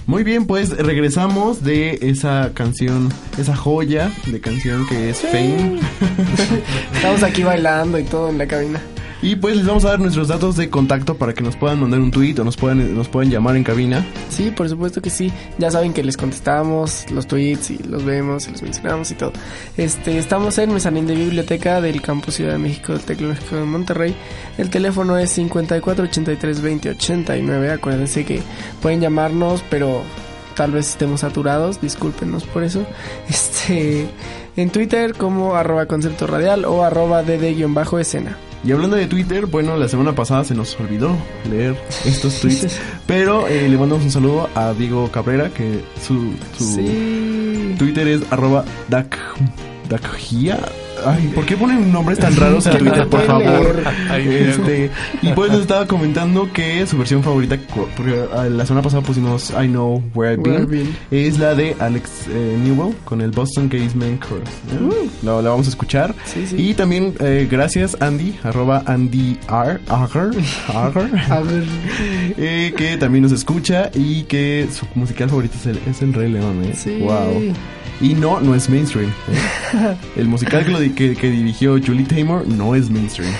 Muy 0.06 0.26
bien, 0.26 0.48
pues 0.48 0.76
regresamos 0.76 1.64
de 1.64 1.98
esa 2.02 2.52
canción, 2.54 3.08
esa 3.38 3.56
joya 3.56 4.12
de 4.26 4.42
canción 4.42 4.86
que 4.90 5.12
es 5.12 5.22
Fame. 5.22 5.80
Estamos 6.94 7.24
aquí 7.24 7.44
bailando 7.44 7.98
y 7.98 8.04
todo 8.04 8.32
en 8.32 8.38
la 8.38 8.48
cabina. 8.48 8.82
Y 9.28 9.36
pues 9.36 9.58
les 9.58 9.66
vamos 9.66 9.84
a 9.84 9.90
dar 9.90 10.00
nuestros 10.00 10.30
datos 10.30 10.56
de 10.56 10.70
contacto 10.70 11.18
para 11.18 11.34
que 11.34 11.44
nos 11.44 11.58
puedan 11.58 11.82
mandar 11.82 12.00
un 12.00 12.12
tweet 12.12 12.40
o 12.40 12.46
nos 12.46 12.56
puedan, 12.56 12.96
nos 12.96 13.10
puedan 13.10 13.30
llamar 13.30 13.58
en 13.58 13.66
cabina. 13.66 14.06
Sí, 14.30 14.52
por 14.52 14.70
supuesto 14.70 15.02
que 15.02 15.10
sí. 15.10 15.34
Ya 15.58 15.70
saben 15.70 15.92
que 15.92 16.02
les 16.02 16.16
contestamos 16.16 17.12
los 17.12 17.28
tweets 17.28 17.72
y 17.72 17.78
los 17.80 18.06
vemos 18.06 18.48
y 18.48 18.52
los 18.52 18.62
mencionamos 18.62 19.12
y 19.12 19.16
todo. 19.16 19.34
Este, 19.76 20.18
estamos 20.18 20.58
en 20.60 20.74
Mezanín 20.74 21.08
de 21.08 21.16
Biblioteca 21.16 21.82
del 21.82 22.02
Campus 22.02 22.36
Ciudad 22.36 22.54
de 22.54 22.58
México 22.60 22.94
del 22.94 23.02
Tecnológico 23.02 23.58
de 23.58 23.66
Monterrey. 23.66 24.16
El 24.58 24.70
teléfono 24.70 25.18
es 25.18 25.30
54 25.32 26.06
83 26.06 26.62
20 26.62 26.90
89. 26.92 27.72
Acuérdense 27.72 28.24
que 28.24 28.42
pueden 28.82 29.02
llamarnos, 29.02 29.62
pero 29.70 30.04
tal 30.56 30.72
vez 30.72 30.92
estemos 30.92 31.20
saturados, 31.20 31.82
discúlpenos 31.82 32.46
por 32.46 32.64
eso. 32.64 32.86
Este, 33.28 34.08
en 34.56 34.70
Twitter 34.70 35.16
como 35.16 35.56
arroba 35.56 35.86
concepto 35.86 36.28
radial 36.28 36.64
o 36.64 36.86
arroba 36.86 37.24
dd-escena. 37.24 38.38
Y 38.64 38.72
hablando 38.72 38.96
de 38.98 39.06
Twitter, 39.08 39.46
bueno, 39.46 39.78
la 39.78 39.88
semana 39.88 40.14
pasada 40.14 40.44
se 40.44 40.54
nos 40.56 40.78
olvidó 40.80 41.16
leer 41.50 41.76
estos 42.06 42.36
tweets, 42.42 42.78
pero 43.06 43.48
eh, 43.48 43.70
le 43.70 43.78
mandamos 43.78 44.04
un 44.04 44.12
saludo 44.12 44.50
a 44.56 44.74
Diego 44.74 45.10
Cabrera, 45.12 45.50
que 45.50 45.82
su, 46.06 46.34
su 46.58 46.64
Sí. 46.76 47.76
Twitter 47.78 48.08
es 48.08 48.22
arroba 48.32 48.66
dac, 48.90 49.18
dacgia. 49.90 50.60
Ay, 51.06 51.32
¿por 51.34 51.46
qué 51.46 51.56
ponen 51.58 51.92
nombres 51.92 52.20
tan 52.20 52.36
raros 52.36 52.66
en 52.68 52.78
Twitter, 52.80 53.08
por 53.08 53.22
favor? 53.26 53.84
Este, 54.18 54.90
y 55.22 55.32
pues 55.34 55.52
nos 55.52 55.62
estaba 55.62 55.86
comentando 55.88 56.52
que 56.52 56.86
su 56.88 56.98
versión 56.98 57.24
favorita, 57.24 57.58
porque 57.96 58.26
ah, 58.34 58.46
la 58.46 58.66
semana 58.66 58.84
pasada 58.84 59.02
pusimos 59.04 59.52
I 59.52 59.68
Know 59.68 60.04
Where 60.14 60.34
I've 60.36 60.66
Been, 60.66 60.96
es 61.12 61.40
la 61.40 61.56
de 61.56 61.76
Alex 61.80 62.28
eh, 62.30 62.58
Newell 62.64 62.96
con 63.06 63.22
el 63.22 63.32
Boston 63.32 63.70
Caseman 63.70 64.20
Chorus. 64.20 64.50
¿eh? 64.50 65.10
La, 65.24 65.42
la 65.42 65.50
vamos 65.50 65.68
a 65.68 65.70
escuchar. 65.70 66.14
Sí, 66.26 66.46
sí. 66.48 66.56
Y 66.58 66.74
también 66.74 67.14
eh, 67.20 67.48
gracias 67.50 67.98
Andy, 68.02 68.36
arroba 68.44 68.84
Andy 68.86 69.38
R, 69.50 69.80
Agar, 69.88 70.32
Agar, 70.68 71.26
A 71.30 71.40
ver, 71.42 71.64
eh, 72.38 72.74
que 72.76 72.98
también 72.98 73.24
nos 73.24 73.32
escucha 73.32 73.90
y 73.94 74.24
que 74.24 74.68
su 74.72 74.86
musical 74.96 75.30
favorito 75.30 75.56
es 75.60 75.66
el, 75.68 75.80
es 75.90 76.02
el 76.02 76.14
Rey 76.14 76.32
León. 76.32 76.64
¿eh? 76.66 76.74
Sí. 76.76 77.00
Wow. 77.02 77.54
Y 78.00 78.14
no, 78.14 78.40
no 78.40 78.54
es 78.56 78.70
mainstream. 78.70 79.10
¿eh? 79.10 79.96
El 80.16 80.28
musical 80.28 80.64
que, 80.66 80.72
lo 80.72 80.80
di- 80.80 80.92
que, 80.92 81.16
que 81.16 81.30
dirigió 81.32 81.72
Julie 81.84 82.06
Taymor 82.06 82.48
no 82.48 82.76
es 82.76 82.90
mainstream. 82.90 83.32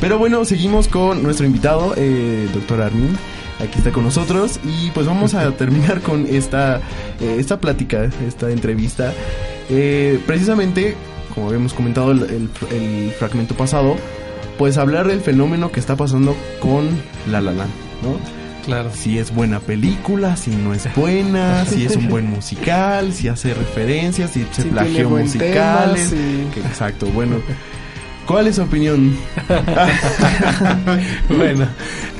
Pero 0.00 0.18
bueno, 0.18 0.44
seguimos 0.44 0.88
con 0.88 1.22
nuestro 1.22 1.44
invitado, 1.46 1.92
eh, 1.96 2.48
doctor 2.54 2.80
Armin. 2.82 3.16
Aquí 3.58 3.76
está 3.76 3.92
con 3.92 4.04
nosotros 4.04 4.58
y 4.64 4.90
pues 4.92 5.06
vamos 5.06 5.34
a 5.34 5.50
terminar 5.52 6.00
con 6.00 6.26
esta, 6.26 6.78
eh, 7.20 7.36
esta 7.38 7.60
plática, 7.60 8.08
esta 8.26 8.50
entrevista. 8.50 9.12
Eh, 9.68 10.18
precisamente, 10.26 10.96
como 11.34 11.48
habíamos 11.48 11.74
comentado 11.74 12.12
el, 12.12 12.22
el- 12.22 12.50
el 12.74 13.10
fragmento 13.12 13.54
pasado, 13.54 13.96
pues 14.56 14.78
hablar 14.78 15.06
del 15.08 15.20
fenómeno 15.20 15.70
que 15.70 15.80
está 15.80 15.94
pasando 15.96 16.34
con 16.60 16.88
La 17.30 17.42
La 17.42 17.52
Land, 17.52 17.70
¿no? 18.02 18.39
Claro. 18.64 18.90
si 18.94 19.18
es 19.18 19.34
buena 19.34 19.60
película, 19.60 20.36
si 20.36 20.50
no 20.50 20.72
es 20.74 20.88
buena, 20.94 21.64
si 21.64 21.84
es 21.86 21.96
un 21.96 22.08
buen 22.08 22.26
musical, 22.30 23.12
si 23.12 23.28
hace 23.28 23.54
referencias, 23.54 24.30
si 24.30 24.46
se 24.52 24.62
Si 24.62 24.68
plagió 24.68 25.08
musicales. 25.10 26.10
tema, 26.10 26.22
sí. 26.22 26.46
Que- 26.54 26.60
Exacto, 26.60 27.06
bueno. 27.06 27.36
¿Cuál 28.26 28.46
es 28.46 28.56
su 28.56 28.62
opinión? 28.62 29.16
bueno, 31.28 31.66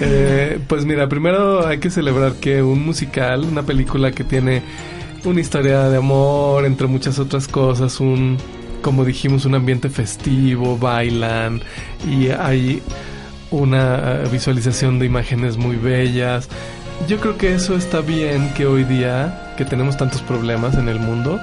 eh, 0.01 0.59
pues 0.66 0.84
mira, 0.84 1.09
primero 1.09 1.66
hay 1.66 1.78
que 1.78 1.91
celebrar 1.91 2.34
que 2.34 2.62
un 2.62 2.84
musical, 2.84 3.45
una 3.45 3.62
película 3.62 4.11
que 4.12 4.24
tiene 4.24 4.62
una 5.24 5.41
historia 5.41 5.88
de 5.88 5.97
amor, 5.99 6.64
entre 6.64 6.86
muchas 6.86 7.18
otras 7.18 7.47
cosas, 7.49 8.01
un, 8.01 8.38
como 8.82 9.05
dijimos, 9.05 9.45
un 9.45 9.55
ambiente 9.55 9.88
festivo, 9.88 10.78
bailan 10.78 11.61
y 12.11 12.28
hay 12.30 12.82
una 13.51 14.22
eh, 14.22 14.28
visualización 14.30 14.98
de 14.98 15.07
imágenes 15.07 15.57
muy 15.57 15.76
bellas. 15.76 16.48
Yo 17.09 17.18
creo 17.18 17.36
que 17.36 17.55
eso 17.55 17.76
está 17.76 18.01
bien 18.01 18.53
que 18.55 18.66
hoy 18.66 18.84
día, 18.84 19.55
que 19.57 19.64
tenemos 19.64 19.96
tantos 19.96 20.22
problemas 20.22 20.76
en 20.76 20.88
el 20.88 21.01
mundo, 21.01 21.40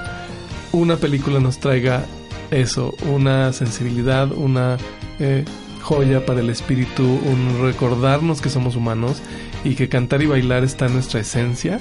una 0.72 0.96
película 0.96 1.40
nos 1.40 1.58
traiga 1.58 2.04
eso, 2.50 2.94
una 3.06 3.52
sensibilidad, 3.52 4.30
una 4.32 4.76
eh, 5.18 5.44
joya 5.82 6.24
para 6.24 6.40
el 6.40 6.50
espíritu, 6.50 7.02
un 7.02 7.60
recordarnos 7.62 8.40
que 8.40 8.50
somos 8.50 8.76
humanos 8.76 9.20
y 9.64 9.74
que 9.74 9.88
cantar 9.88 10.22
y 10.22 10.26
bailar 10.26 10.64
está 10.64 10.86
en 10.86 10.94
nuestra 10.94 11.20
esencia 11.20 11.80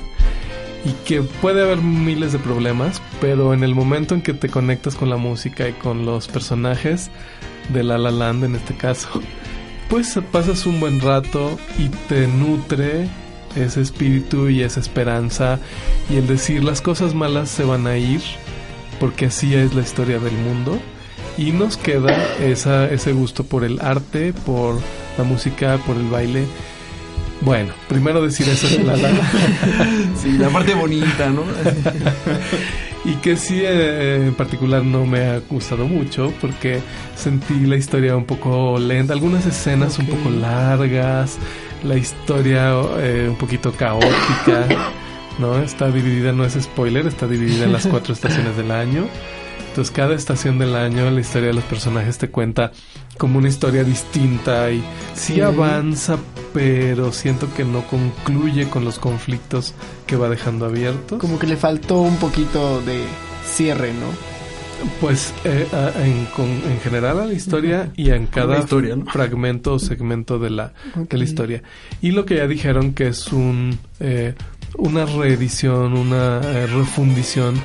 y 0.86 0.92
que 1.06 1.22
puede 1.22 1.62
haber 1.62 1.80
miles 1.80 2.32
de 2.32 2.40
problemas, 2.40 3.02
pero 3.20 3.54
en 3.54 3.64
el 3.64 3.76
momento 3.76 4.16
en 4.16 4.22
que 4.22 4.34
te 4.34 4.50
conectas 4.50 4.96
con 4.96 5.10
la 5.10 5.18
música 5.18 5.68
y 5.68 5.74
con 5.74 6.06
los 6.06 6.28
personajes 6.28 7.10
de 7.70 7.84
La 7.84 7.98
La 7.98 8.12
Land 8.12 8.46
en 8.46 8.56
este 8.56 8.74
caso, 8.76 9.10
pues 9.90 10.20
pasas 10.32 10.66
un 10.66 10.80
buen 10.80 11.00
rato 11.00 11.58
y 11.78 11.90
te 12.10 12.28
nutre 12.28 13.08
ese 13.56 13.82
espíritu 13.82 14.50
y 14.50 14.62
esa 14.62 14.80
esperanza 14.80 15.60
y 16.10 16.18
el 16.18 16.28
decir 16.28 16.64
las 16.64 16.82
cosas 16.82 17.14
malas 17.14 17.50
se 17.50 17.64
van 17.64 17.88
a 17.88 17.98
ir 17.98 18.22
porque 19.00 19.28
así 19.28 19.56
es 19.56 19.74
la 19.74 19.82
historia 19.82 20.20
del 20.20 20.34
mundo 20.34 20.80
y 21.38 21.52
nos 21.52 21.78
queda 21.78 22.16
esa, 22.40 22.90
ese 22.90 23.14
gusto 23.14 23.44
por 23.44 23.64
el 23.64 23.80
arte, 23.80 24.34
por 24.34 24.80
la 25.18 25.24
música, 25.24 25.78
por 25.86 25.96
el 25.96 26.10
baile. 26.10 26.46
Bueno, 27.42 27.74
primero 27.88 28.24
decir 28.24 28.50
eso 28.50 28.68
de 28.68 28.84
la 28.84 28.98
la. 28.98 29.10
Sí, 30.20 30.32
la 30.32 30.50
parte 30.50 30.74
bonita, 30.74 31.30
¿no? 31.30 31.44
y 33.08 33.16
que 33.16 33.38
sí 33.38 33.62
eh, 33.64 34.28
en 34.28 34.36
particular 34.36 34.84
no 34.84 35.06
me 35.06 35.26
ha 35.28 35.40
gustado 35.40 35.88
mucho 35.88 36.34
porque 36.42 36.82
sentí 37.16 37.62
la 37.62 37.78
historia 37.78 38.18
un 38.18 38.26
poco 38.26 38.78
lenta, 38.78 39.14
algunas 39.14 39.46
escenas 39.46 39.98
un 39.98 40.08
poco 40.08 40.30
largas, 40.30 41.38
la 41.86 41.96
historia 41.96 42.74
eh, 42.98 43.28
un 43.30 43.38
poquito 43.38 43.72
caótica, 43.72 44.68
¿no? 45.40 45.58
Está 45.60 45.90
dividida, 45.90 46.34
no 46.34 46.44
es 46.44 46.62
spoiler, 46.62 47.08
está 47.08 47.28
dividida 47.28 47.64
en 47.64 47.72
las 47.72 47.88
cuatro 47.88 48.14
estaciones 48.14 48.58
del 48.58 48.72
año. 48.72 49.08
Entonces 49.70 49.96
cada 49.96 50.14
estación 50.14 50.60
del 50.60 50.76
año 50.76 51.10
la 51.10 51.22
historia 51.22 51.48
de 51.48 51.54
los 51.54 51.64
personajes 51.64 52.18
te 52.18 52.30
cuenta 52.30 52.74
como 53.18 53.40
una 53.40 53.48
historia 53.50 53.84
distinta 53.84 54.72
y 54.72 54.84
sí, 55.16 55.36
Sí. 55.36 55.42
avanza, 55.42 56.18
pero 56.54 57.12
siento 57.12 57.54
que 57.54 57.64
no 57.66 57.82
concluye 57.88 58.70
con 58.70 58.86
los 58.86 59.00
conflictos 59.00 59.74
que 60.06 60.16
va 60.16 60.30
dejando 60.30 60.66
abiertos. 60.66 61.20
como 61.20 61.38
que 61.40 61.48
le 61.48 61.58
faltó 61.58 62.02
un 62.02 62.18
poquito 62.18 62.82
de 62.82 63.04
cierre, 63.46 63.94
¿no? 63.94 64.08
Pues 65.02 65.34
eh, 65.44 65.68
a- 65.74 66.06
en, 66.06 66.26
con- 66.36 66.46
en 66.50 66.80
general 66.84 67.20
a 67.20 67.26
la 67.26 67.34
historia 67.34 67.92
y 67.96 68.12
en 68.12 68.28
cada 68.28 68.60
historia, 68.60 68.96
¿no? 68.96 69.06
fragmento 69.08 69.74
o 69.74 69.80
segmento 69.80 70.38
de 70.38 70.52
la, 70.52 70.74
de 70.96 71.18
la 71.18 71.24
historia. 71.24 71.64
Y 72.02 72.12
lo 72.12 72.26
que 72.26 72.36
ya 72.36 72.48
dijeron 72.48 72.94
que 72.94 73.08
es 73.08 73.28
un 73.34 73.80
eh, 74.00 74.36
una 74.78 75.06
reedición, 75.06 75.94
una 75.94 76.42
eh, 76.44 76.68
refundición 76.68 77.56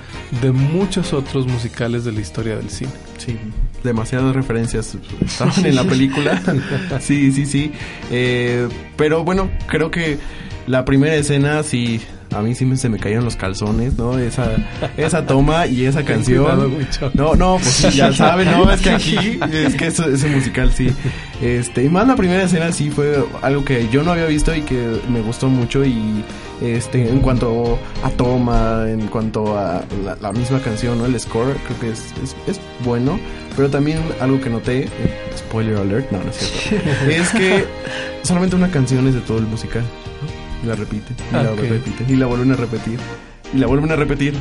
de 0.41 0.53
muchos 0.53 1.13
otros 1.13 1.47
musicales 1.47 2.05
de 2.05 2.13
la 2.13 2.21
historia 2.23 2.57
del 2.57 2.71
cine. 2.71 2.93
Sí, 3.19 3.37
demasiadas 3.83 4.35
referencias 4.35 4.97
estaban 5.24 5.66
en 5.66 5.74
la 5.74 5.85
película. 5.85 6.41
Sí, 7.01 7.33
sí, 7.33 7.47
sí. 7.47 7.72
Eh, 8.11 8.68
pero 8.97 9.24
bueno, 9.24 9.51
creo 9.66 9.91
que 9.91 10.18
la 10.66 10.85
primera 10.85 11.14
escena 11.14 11.62
sí. 11.62 12.01
A 12.35 12.41
mí 12.41 12.55
sí 12.55 12.64
me, 12.64 12.78
se 12.78 12.89
me 12.89 12.99
cayeron 12.99 13.26
los 13.26 13.37
calzones, 13.37 13.99
¿no? 13.99 14.18
Esa, 14.18 14.53
esa 14.97 15.26
toma 15.26 15.66
y 15.66 15.85
esa 15.85 16.03
canción. 16.03 16.78
No, 17.12 17.35
no, 17.35 17.57
pues 17.57 17.68
sí, 17.68 17.91
ya 17.91 18.11
saben, 18.11 18.51
no, 18.51 18.70
es 18.72 18.80
que 18.80 18.91
aquí, 18.91 19.39
es 19.53 19.74
que 19.74 19.89
eso, 19.89 20.09
ese 20.09 20.28
musical 20.28 20.72
sí. 20.72 20.89
Este, 21.43 21.85
y 21.85 21.91
más 21.91 22.07
la 22.07 22.16
primera 22.16 22.45
escena 22.45 22.72
sí 22.72 22.91
fue 22.91 23.22
algo 23.43 23.66
que 23.66 23.87
yo 23.91 24.03
no 24.03 24.12
había 24.12 24.24
visto 24.24 24.55
y 24.55 24.62
que 24.62 24.99
me 25.11 25.20
gustó 25.20 25.49
mucho 25.49 25.85
y 25.85 26.24
este, 26.63 27.09
en 27.09 27.21
cuanto 27.21 27.79
a 28.03 28.11
toma, 28.11 28.85
en 28.89 29.07
cuanto 29.09 29.59
a 29.59 29.85
la, 30.05 30.17
la 30.21 30.33
misma 30.33 30.61
canción, 30.61 30.99
¿no? 30.99 31.07
El 31.07 31.19
score, 31.19 31.55
creo 31.67 31.81
que 31.81 31.91
es, 31.91 32.13
es, 32.23 32.37
es 32.47 32.61
bueno, 32.85 33.19
pero 33.57 33.69
también 33.71 33.99
algo 34.21 34.41
que 34.41 34.49
noté, 34.51 34.85
eh, 34.85 34.89
spoiler 35.37 35.77
alert, 35.77 36.11
no, 36.13 36.19
no 36.23 36.31
es 36.31 36.37
cierto, 36.37 36.89
es 37.11 37.31
que 37.31 37.65
solamente 38.23 38.57
una 38.57 38.71
canción 38.71 39.07
es 39.09 39.15
de 39.15 39.21
todo 39.21 39.39
el 39.39 39.47
musical. 39.47 39.85
Y 40.63 40.67
la 40.67 40.75
repite, 40.77 41.13
y 41.31 41.35
la 41.35 41.43
repite, 41.55 42.05
y 42.13 42.17
la 42.17 42.27
vuelven 42.27 42.53
a 42.53 42.55
repetir, 42.57 42.99
y 43.53 43.59
la 43.59 43.67
vuelven 43.67 43.91
a 43.91 43.97
repetir, 43.97 44.35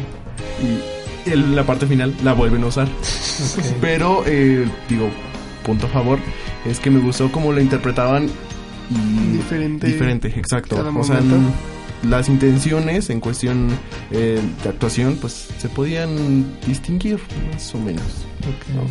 y 0.61 1.29
el- 1.31 1.55
la 1.55 1.63
parte 1.65 1.87
final 1.87 2.13
la 2.23 2.33
vuelven 2.33 2.63
a 2.63 2.67
usar. 2.67 2.87
Pero, 3.81 4.23
eh, 4.27 4.67
digo, 4.87 5.09
punto 5.65 5.87
a 5.87 5.89
favor, 5.89 6.19
es 6.65 6.79
que 6.79 6.91
me 6.91 6.99
gustó 6.99 7.31
cómo 7.31 7.51
lo 7.51 7.59
interpretaban 7.59 8.29
y 8.91 9.37
Diferente 9.37 9.87
Diferente, 9.87 10.27
exacto. 10.35 10.75
cada 10.75 10.89
O 10.91 11.03
sea, 11.03 11.21
momento. 11.21 11.35
Las 12.03 12.29
intenciones 12.29 13.09
en 13.09 13.19
cuestión 13.19 13.69
eh, 14.11 14.41
de 14.63 14.69
actuación, 14.69 15.17
pues 15.19 15.49
se 15.57 15.69
podían 15.69 16.45
distinguir 16.65 17.19
más 17.51 17.73
o 17.75 17.79
menos. 17.79 18.25
¿no? 18.75 18.83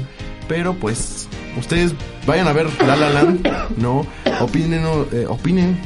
Pero 0.48 0.74
pues 0.74 1.28
ustedes 1.58 1.94
vayan 2.26 2.48
a 2.48 2.52
ver 2.52 2.66
La 2.86 2.96
La 2.96 3.11
Land, 3.11 3.48
¿no? 3.76 4.06
Opinen, 4.40 4.82
eh, 5.12 5.26
opinen 5.28 5.78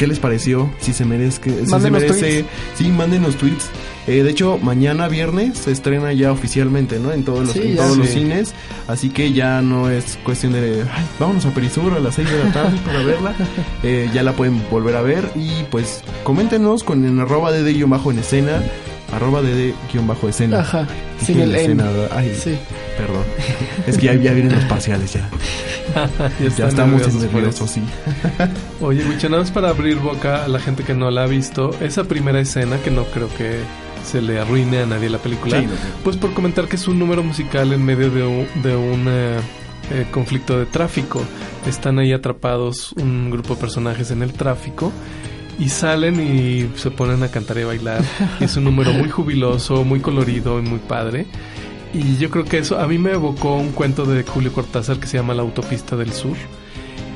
qué 0.00 0.06
les 0.06 0.18
pareció, 0.18 0.70
si 0.80 0.94
se 0.94 1.04
merece, 1.04 1.42
si 1.66 1.66
se 1.66 1.90
merece, 1.90 2.42
tweets. 2.42 2.48
sí, 2.74 2.88
mándenos 2.88 3.36
tweets. 3.36 3.68
Eh, 4.06 4.22
de 4.22 4.30
hecho, 4.30 4.56
mañana 4.56 5.08
viernes 5.08 5.58
se 5.58 5.72
estrena 5.72 6.10
ya 6.14 6.32
oficialmente, 6.32 6.98
¿no? 6.98 7.12
En 7.12 7.22
todos 7.22 7.40
los, 7.40 7.50
Sí, 7.52 7.76
en 7.78 8.06
cines, 8.06 8.54
así 8.88 9.10
que 9.10 9.34
ya 9.34 9.60
no 9.60 9.90
es 9.90 10.18
cuestión 10.24 10.54
de, 10.54 10.84
"Ay, 10.90 11.04
vámonos 11.18 11.44
a 11.44 11.50
Perisur 11.50 11.92
a 11.92 11.98
las 12.00 12.14
6 12.14 12.30
de 12.30 12.38
la 12.44 12.50
tarde 12.50 12.78
para 12.86 13.02
verla. 13.02 13.34
Eh, 13.82 14.08
ya 14.14 14.22
la 14.22 14.32
pueden 14.32 14.62
volver 14.70 14.96
a 14.96 15.02
ver 15.02 15.30
y 15.36 15.64
pues 15.70 16.02
coméntenos 16.24 16.82
con 16.82 17.04
en 17.04 17.20
arroba 17.20 17.52
guion 17.52 17.90
bajo 17.90 18.10
en 18.10 18.20
escena, 18.20 18.62
arroba 19.12 19.40
dd 19.42 19.74
guion 19.92 20.06
bajo 20.06 20.28
escena. 20.28 20.60
Ajá, 20.60 20.86
Es 21.20 21.26
sin 21.26 21.36
que 21.36 21.42
el 21.44 21.54
escena. 21.54 21.84
Ay, 22.12 22.34
Sí. 22.40 22.56
perdón. 22.96 23.24
Es 23.86 23.96
que 23.98 24.06
ya, 24.06 24.14
ya 24.14 24.32
vienen 24.32 24.54
los 24.54 24.64
parciales 24.64 25.12
ya. 25.12 25.28
ya, 26.40 26.48
Ya 26.56 26.68
estamos 26.68 27.00
nerviosos 27.14 27.54
eso. 27.54 27.66
sí. 27.66 27.82
Oye, 28.80 29.04
Wicho, 29.04 29.28
nada 29.28 29.42
más 29.42 29.50
para 29.50 29.70
abrir 29.70 29.96
boca 29.98 30.44
a 30.44 30.48
la 30.48 30.60
gente 30.60 30.84
que 30.84 30.94
no 30.94 31.10
la 31.10 31.24
ha 31.24 31.26
visto, 31.26 31.70
esa 31.80 32.04
primera 32.04 32.40
escena 32.40 32.78
que 32.78 32.90
no 32.90 33.04
creo 33.04 33.28
que 33.36 33.58
se 34.04 34.22
le 34.22 34.38
arruine 34.40 34.78
a 34.80 34.86
nadie 34.86 35.10
la 35.10 35.18
película, 35.18 35.58
Sí, 35.60 35.66
no, 35.66 35.72
no. 35.72 35.78
pues 36.04 36.16
por 36.16 36.32
comentar 36.32 36.66
que 36.68 36.76
es 36.76 36.88
un 36.88 36.98
número 36.98 37.22
musical 37.22 37.72
en 37.72 37.84
medio 37.84 38.10
de 38.10 38.22
un, 38.26 38.46
de 38.62 38.74
un 38.76 39.04
eh, 39.08 39.36
eh, 39.92 40.06
conflicto 40.10 40.58
de 40.58 40.66
tráfico. 40.66 41.22
Están 41.66 41.98
ahí 41.98 42.12
atrapados 42.12 42.92
un 42.92 43.30
grupo 43.30 43.54
de 43.54 43.60
personajes 43.60 44.10
en 44.10 44.22
el 44.22 44.32
tráfico 44.32 44.90
y 45.60 45.68
salen 45.68 46.18
y 46.18 46.78
se 46.78 46.90
ponen 46.90 47.22
a 47.22 47.30
cantar 47.30 47.58
y 47.58 47.64
bailar. 47.64 48.02
Es 48.40 48.56
un 48.56 48.64
número 48.64 48.92
muy 48.92 49.10
jubiloso, 49.10 49.84
muy 49.84 50.00
colorido 50.00 50.58
y 50.58 50.62
muy 50.62 50.78
padre. 50.78 51.26
Y 51.92 52.16
yo 52.16 52.30
creo 52.30 52.44
que 52.44 52.58
eso 52.58 52.80
a 52.80 52.86
mí 52.86 52.98
me 52.98 53.12
evocó 53.12 53.56
un 53.56 53.72
cuento 53.72 54.06
de 54.06 54.22
Julio 54.22 54.52
Cortázar 54.52 54.98
que 54.98 55.06
se 55.06 55.18
llama 55.18 55.34
La 55.34 55.42
autopista 55.42 55.96
del 55.96 56.12
sur. 56.12 56.36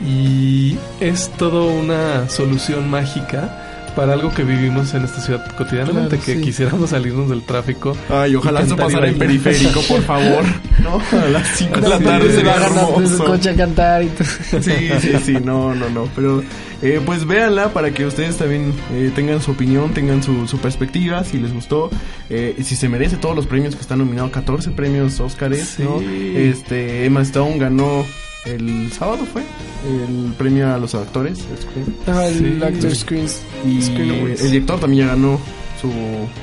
Y 0.07 0.77
es 1.01 1.31
todo 1.39 1.67
una 1.67 2.29
solución 2.29 2.91
mágica 2.91 3.64
para 3.95 4.13
algo 4.15 4.33
que 4.33 4.43
vivimos 4.45 4.93
en 4.95 5.05
esta 5.05 5.21
ciudad 5.21 5.45
cotidianamente, 5.57 6.17
Claro, 6.17 6.25
que 6.25 6.35
sí. 6.35 6.41
quisiéramos 6.41 6.91
salirnos 6.91 7.29
del 7.31 7.43
tráfico. 7.43 7.97
Ay, 8.09 8.35
ojalá 8.35 8.61
eso 8.63 8.77
pasara 8.77 9.09
en 9.09 9.19
periférico, 9.19 9.81
por 9.83 10.03
favor. 10.07 10.45
No, 10.83 11.01
a 11.19 11.27
las 11.29 11.49
5 11.57 11.81
de 11.81 11.89
la 11.89 11.99
Sí, 11.99 12.05
tarde 12.05 12.33
se 12.33 12.43
va 12.43 12.53
a 12.53 12.59
desde 12.59 12.69
su 12.75 12.79
hermoso. 13.15 13.25
coche 13.25 13.51
a 13.51 13.55
cantar 13.57 14.03
y 14.03 14.07
todo. 14.09 14.63
Sí, 14.63 14.73
sí, 15.01 15.13
sí, 15.25 15.33
no, 15.45 15.75
no, 15.75 15.89
no. 15.91 16.09
Pero 16.15 16.43
eh, 16.83 17.01
pues 17.05 17.25
véanla 17.27 17.73
para 17.73 17.93
que 17.93 18.05
ustedes 18.05 18.37
también 18.37 18.73
eh, 18.93 19.11
tengan 19.15 19.41
su 19.41 19.53
opinión, 19.53 19.95
tengan 19.95 20.23
su, 20.23 20.47
su 20.47 20.59
perspectiva, 20.59 21.25
si 21.25 21.39
les 21.39 21.53
gustó, 21.55 21.91
eh, 22.31 22.57
si 22.63 22.77
se 22.77 22.89
merece 22.89 23.17
todos 23.17 23.35
los 23.37 23.47
premios 23.47 23.75
que 23.75 23.81
están 23.81 23.99
nominados, 23.99 24.31
14 24.33 24.71
premios 24.73 25.19
Óscares, 25.21 25.69
Sí. 25.77 25.83
¿no? 25.85 26.01
Este, 26.01 27.05
Emma 27.07 27.23
Stone 27.23 27.59
ganó 27.59 28.05
el 28.47 28.93
sábado 28.93 29.25
fue 29.31 29.43
el 29.87 30.33
premio 30.35 30.73
a 30.75 30.79
los 30.79 30.95
actores 30.95 31.39
Screen. 31.39 31.97
Ah, 32.07 32.27
el 32.27 32.59
Sí. 32.59 32.63
Actor 32.65 32.95
Screens. 32.95 33.41
y 33.67 33.83
Screen 33.83 34.11
el 34.39 34.51
director 34.51 34.79
también 34.81 35.07
ya 35.07 35.15
ganó 35.15 35.39
su 35.81 35.91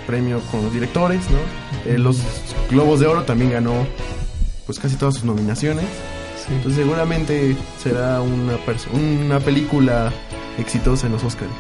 premio 0.07 0.39
con 0.51 0.63
los 0.63 0.73
directores, 0.73 1.21
¿no? 1.29 1.91
Eh, 1.91 1.97
los 1.97 2.19
Globos 2.69 2.99
de 2.99 3.07
Oro 3.07 3.23
también 3.23 3.51
ganó 3.51 3.73
pues 4.65 4.79
casi 4.79 4.95
todas 4.95 5.15
sus 5.15 5.23
nominaciones. 5.25 5.85
Sí. 6.45 6.53
Entonces 6.53 6.81
seguramente 6.81 7.55
será 7.81 8.21
una, 8.21 8.57
una 8.93 9.39
película 9.39 10.11
exitosa 10.57 11.07
en 11.07 11.13
los 11.13 11.23
Oscars. 11.23 11.51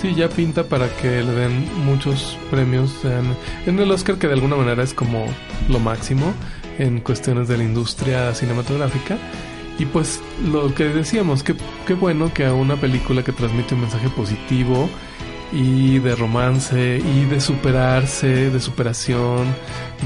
Sí, 0.00 0.14
ya 0.14 0.28
pinta 0.28 0.64
para 0.64 0.88
que 0.96 1.22
le 1.22 1.32
den 1.32 1.66
muchos 1.84 2.36
premios 2.50 2.90
en, 3.04 3.34
en 3.66 3.78
el 3.78 3.90
Oscar, 3.90 4.16
que 4.16 4.26
de 4.26 4.34
alguna 4.34 4.56
manera 4.56 4.82
es 4.82 4.92
como 4.92 5.24
lo 5.70 5.78
máximo 5.78 6.34
en 6.78 7.00
cuestiones 7.00 7.48
de 7.48 7.56
la 7.56 7.64
industria 7.64 8.34
cinematográfica. 8.34 9.16
Y 9.78 9.84
pues 9.84 10.20
lo 10.50 10.74
que 10.74 10.84
decíamos, 10.84 11.42
que 11.42 11.54
qué 11.86 11.94
bueno 11.94 12.32
que 12.32 12.46
a 12.46 12.54
una 12.54 12.76
película 12.76 13.22
que 13.22 13.32
transmite 13.32 13.74
un 13.74 13.82
mensaje 13.82 14.08
positivo 14.08 14.88
y 15.52 15.98
de 15.98 16.16
romance 16.16 16.98
y 16.98 17.24
de 17.26 17.40
superarse, 17.40 18.50
de 18.50 18.58
superación, 18.60 19.46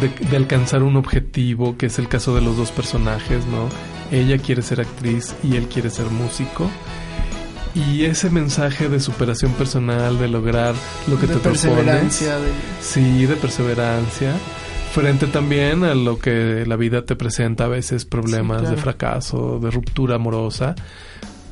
de, 0.01 0.09
de 0.29 0.37
alcanzar 0.37 0.83
un 0.83 0.97
objetivo, 0.97 1.77
que 1.79 1.87
es 1.87 1.99
el 1.99 2.09
caso 2.09 2.35
de 2.35 2.41
los 2.41 2.57
dos 2.57 2.73
personajes, 2.73 3.45
¿no? 3.47 3.69
Ella 4.11 4.39
quiere 4.39 4.61
ser 4.63 4.81
actriz 4.81 5.35
y 5.45 5.55
él 5.57 5.67
quiere 5.69 5.89
ser 5.89 6.07
músico. 6.07 6.69
Y 7.73 8.03
ese 8.07 8.29
mensaje 8.31 8.89
de 8.89 8.99
superación 8.99 9.53
personal, 9.53 10.19
de 10.19 10.27
lograr 10.27 10.75
lo 11.09 11.15
que 11.21 11.29
de 11.29 11.35
te 11.35 11.39
propones. 11.41 11.63
perseverancia. 11.63 12.37
de- 12.39 12.51
Sí, 12.81 13.27
de 13.27 13.37
perseverancia. 13.37 14.33
Frente 14.93 15.27
también 15.29 15.85
a 15.85 15.95
lo 15.95 16.19
que 16.19 16.65
la 16.67 16.75
vida 16.77 17.05
te 17.05 17.15
presenta 17.15 17.65
a 17.65 17.69
veces 17.69 18.05
problemas 18.05 18.59
Sí, 18.59 18.63
claro. 18.63 18.77
de 18.77 18.83
fracaso, 18.83 19.61
de 19.63 19.71
ruptura 19.71 20.17
amorosa. 20.17 20.75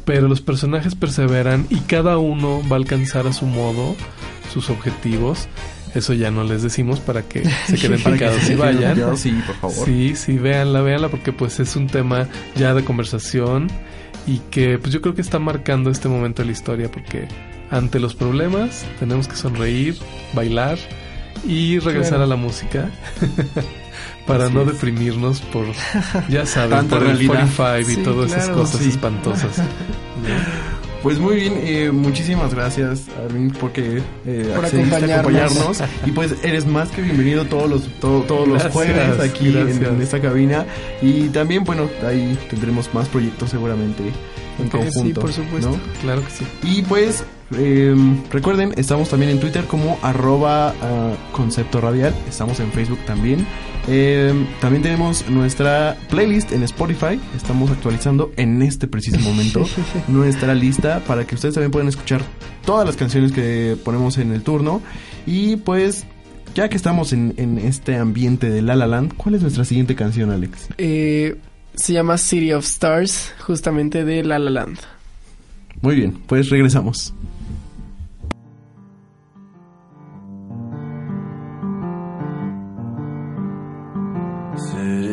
Pero 0.05 0.27
los 0.27 0.41
personajes 0.41 0.95
perseveran 0.95 1.67
y 1.71 1.77
cada 1.81 2.19
uno 2.19 2.63
va 2.69 2.77
a 2.77 2.79
alcanzar 2.79 3.27
a 3.27 3.33
su 3.33 3.47
modo 3.47 3.95
sus 4.53 4.71
objetivos. 4.71 5.49
Eso 5.95 6.15
ya 6.15 6.31
no 6.31 6.45
les 6.45 6.63
decimos 6.63 6.99
para 7.01 7.23
que 7.23 7.45
se 7.67 7.77
queden 7.81 8.03
picados 8.03 8.49
y 8.51 8.55
vayan. 8.57 9.17
Sí, 9.17 9.31
por 9.47 9.55
favor. 9.57 9.87
Sí, 9.87 10.17
sí, 10.17 10.37
véanla, 10.37 10.81
véanla 10.83 11.09
porque 11.09 11.33
pues 11.33 11.61
es 11.61 11.77
un 11.77 11.87
tema 11.87 12.27
ya 12.57 12.75
de 12.75 12.85
conversación 12.85 13.69
y 14.27 14.39
que 14.51 14.79
pues 14.79 14.93
yo 14.93 15.01
creo 15.01 15.15
que 15.15 15.21
está 15.23 15.39
marcando 15.39 15.91
este 15.91 16.09
momento 16.09 16.43
de 16.43 16.47
la 16.47 16.53
historia 16.53 16.91
porque 16.91 17.29
ante 17.71 18.01
los 18.01 18.15
problemas 18.15 18.85
tenemos 18.99 19.29
que 19.29 19.37
sonreír, 19.37 19.97
bailar 20.35 20.79
y 21.47 21.79
regresar 21.79 22.11
Claro. 22.19 22.25
a 22.25 22.27
la 22.29 22.37
música 22.37 22.89
para 24.27 24.45
Así 24.47 24.55
no 24.55 24.63
es. 24.63 24.67
deprimirnos 24.69 25.41
por, 25.41 25.67
ya 26.29 26.45
saben, 26.47 26.87
por 26.89 26.99
el 27.03 27.07
realidad. 27.19 27.49
45 27.57 27.79
y 27.91 27.95
Sí, 27.95 28.03
todas 28.03 28.31
esas 28.31 28.45
claro, 28.47 28.61
cosas 28.61 28.81
sí. 28.83 28.89
espantosas. 28.89 29.57
Pues 31.01 31.21
muy 31.21 31.37
bien, 31.37 31.55
eh, 31.63 31.91
muchísimas 31.93 32.53
gracias 32.53 33.03
Arvin 33.25 33.51
porque 33.53 34.03
eh, 34.27 34.53
Por 34.53 34.65
accediste 34.65 35.13
a 35.13 35.21
acompañarnos. 35.21 35.81
y 36.05 36.11
pues 36.11 36.35
eres 36.43 36.67
más 36.67 36.89
que 36.91 37.03
bienvenido 37.03 37.45
todos 37.45 37.71
los 37.71 37.83
to- 38.01 38.25
todos 38.27 38.49
los 38.49 38.55
Gracias, 38.61 38.73
jueves 38.73 39.21
aquí 39.21 39.57
en, 39.57 39.85
en 39.85 40.03
esta 40.03 40.21
cabina 40.21 40.67
y 41.01 41.29
también 41.29 41.63
bueno 41.63 41.89
ahí 42.05 42.37
tendremos 42.51 42.93
más 42.95 43.07
proyectos 43.09 43.51
seguramente 43.51 44.03
en 44.59 44.67
Ok, 44.67 44.73
sí, 44.73 44.93
conjunto. 44.93 45.21
por 45.21 45.33
supuesto. 45.33 45.71
¿no? 45.71 45.79
Claro 46.03 46.21
que 46.25 46.31
sí. 46.33 46.45
Y 46.65 46.83
pues 46.83 47.23
eh, 47.53 47.95
recuerden, 48.31 48.75
estamos 48.77 49.09
también 49.09 49.33
en 49.33 49.41
Twitter 49.41 49.65
como 49.65 49.99
arroba 50.03 50.75
ah, 50.83 51.15
concepto 51.33 51.81
radial, 51.81 52.15
estamos 52.29 52.61
en 52.61 52.71
Facebook 52.73 52.99
también. 53.07 53.47
Eh, 53.87 54.35
también 54.61 54.83
tenemos 54.83 55.29
nuestra 55.31 55.97
playlist 56.11 56.53
en 56.53 56.63
Spotify, 56.65 57.19
estamos 57.35 57.71
actualizando 57.71 58.33
en 58.37 58.61
este 58.61 58.87
preciso 58.87 59.19
momento 59.21 59.65
nuestra 60.09 60.55
lista 60.55 61.03
para 61.07 61.27
que 61.27 61.37
ustedes 61.37 61.55
también 61.55 61.71
puedan 61.71 61.89
escuchar 61.89 62.21
todas 62.67 62.87
las 62.87 62.97
canciones 62.97 63.33
que 63.33 63.77
ponemos 63.83 64.19
en 64.19 64.33
el 64.33 64.43
turno. 64.43 64.83
Y 65.27 65.57
pues, 65.57 66.05
ya 66.55 66.69
que 66.69 66.77
estamos 66.77 67.15
en, 67.15 67.33
en 67.39 67.59
este 67.59 67.97
ambiente 67.97 68.51
de 68.51 68.61
La 68.61 68.77
La 68.77 68.87
Land, 68.87 69.15
¿cuál 69.17 69.37
es 69.37 69.43
nuestra 69.43 69.65
siguiente 69.65 69.95
canción, 69.95 70.31
Alex? 70.31 70.69
Eh, 70.77 71.39
se 71.75 71.93
llama 71.95 72.19
City 72.19 72.53
of 72.53 72.67
Stars, 72.67 73.33
justamente 73.41 74.05
de 74.05 74.23
La 74.23 74.39
La 74.39 74.51
Land. 74.51 74.79
Muy 75.81 75.95
bien, 75.95 76.19
pues 76.27 76.51
regresamos. 76.51 77.15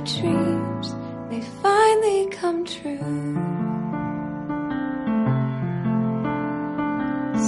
dreams 0.00 0.94
may 1.28 1.40
finally 1.62 2.26
come 2.28 2.64
true. 2.64 3.36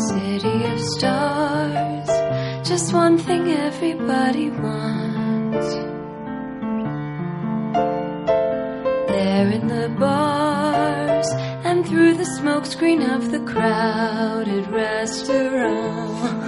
City 0.08 0.64
of 0.64 0.80
stars, 0.80 2.08
just 2.68 2.92
one 2.92 3.16
thing 3.18 3.50
everybody 3.52 4.50
wants. 4.50 5.74
There 9.12 9.50
in 9.50 9.66
the 9.68 9.88
bars 9.98 11.28
and 11.64 11.86
through 11.86 12.14
the 12.14 12.28
smokescreen 12.38 13.14
of 13.14 13.30
the 13.30 13.40
crowded 13.40 14.66
restaurants. 14.68 16.41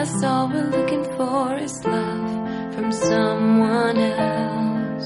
Yes, 0.00 0.24
all 0.24 0.48
we're 0.48 0.70
looking 0.76 1.04
for 1.14 1.56
is 1.58 1.84
love 1.84 2.74
from 2.74 2.90
someone 2.90 3.98
else. 3.98 5.04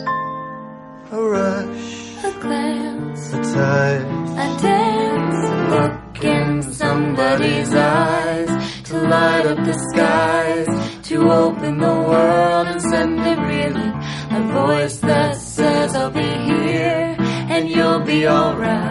A 1.10 1.20
rush, 1.20 2.24
A 2.28 2.30
glance, 2.40 3.32
a 3.32 3.42
touch, 3.42 4.28
a 4.44 4.48
dance, 4.62 5.40
a 5.50 5.56
look 5.74 6.24
in 6.24 6.62
somebody's 6.62 7.74
eyes 7.74 8.50
to 8.84 8.94
light 9.14 9.46
up 9.46 9.58
the 9.66 9.76
skies, 9.90 10.68
to 11.08 11.16
open 11.28 11.78
the 11.78 11.96
world 12.10 12.68
and 12.68 12.80
send 12.80 13.18
it 13.18 13.38
reeling. 13.48 13.96
A 14.30 14.40
voice 14.52 14.98
that 14.98 15.34
says 15.34 15.96
I'll 15.96 16.12
be 16.12 16.20
here 16.22 17.16
and 17.18 17.68
you'll 17.68 17.98
be 17.98 18.28
alright. 18.28 18.83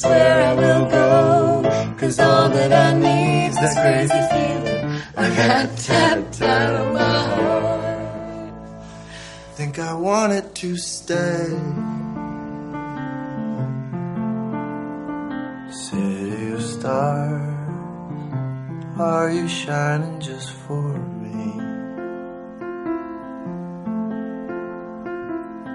Just 0.00 0.08
where 0.08 0.42
I 0.48 0.54
will 0.54 0.86
go, 0.90 1.96
cause 1.98 2.18
all 2.20 2.48
that 2.50 2.72
I 2.72 2.92
need's 2.98 3.58
this 3.60 3.74
crazy 3.74 4.22
feeling 4.32 5.02
I 5.16 5.28
got 5.36 5.76
tapped 5.78 6.42
out 6.42 6.74
of 6.80 6.94
my 6.94 7.18
heart. 7.34 8.54
think 9.56 9.78
I 9.78 9.94
wanted 9.94 10.54
to 10.54 10.76
stay. 10.76 11.48
City 15.70 16.52
of 16.52 16.62
stars, 16.62 17.58
are 18.98 19.30
you 19.30 19.48
shining 19.48 20.20
just 20.20 20.50
for 20.52 20.92
me? 21.22 21.58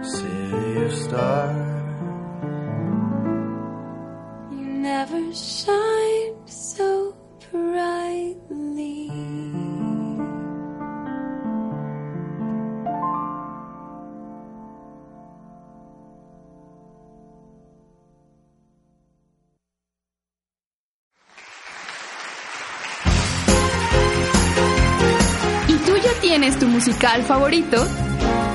City 0.04 0.86
of 0.86 0.94
stars, 0.94 1.73
never 4.84 5.34
shine 5.34 6.36
so 6.46 7.16
brightly. 7.50 9.10
¿Y 25.66 25.76
tú 25.86 25.96
ya 25.96 26.12
tienes 26.20 26.60
tu 26.60 26.68
musical 26.68 27.24
favorito? 27.24 27.88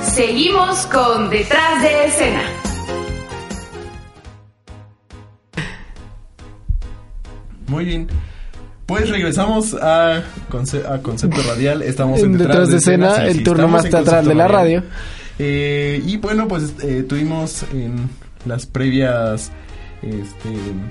Seguimos 0.03 0.87
con 0.89 1.31
Detrás 1.31 1.83
de 1.83 2.05
escena. 2.05 2.68
Muy 7.69 7.85
bien. 7.85 8.07
Pues 8.87 9.11
regresamos 9.11 9.75
a, 9.75 10.23
conce- 10.51 10.87
a 10.87 11.03
Concepto 11.03 11.43
Radial. 11.43 11.83
Estamos 11.83 12.21
en 12.21 12.33
En 12.33 12.39
Detrás 12.39 12.71
de 12.71 12.79
Escena, 12.79 13.17
sí, 13.17 13.21
el 13.27 13.37
sí, 13.39 13.45
turno 13.45 13.69
más 13.69 13.89
teatral 13.89 14.25
de 14.27 14.35
la 14.35 14.49
radio. 14.49 14.83
Eh, 15.39 16.03
y 16.07 16.17
bueno, 16.17 16.49
pues 16.49 16.75
eh, 16.83 17.05
tuvimos 17.07 17.65
en 17.73 18.09
las 18.47 18.67
previas. 18.67 19.53
Este, 20.01 20.49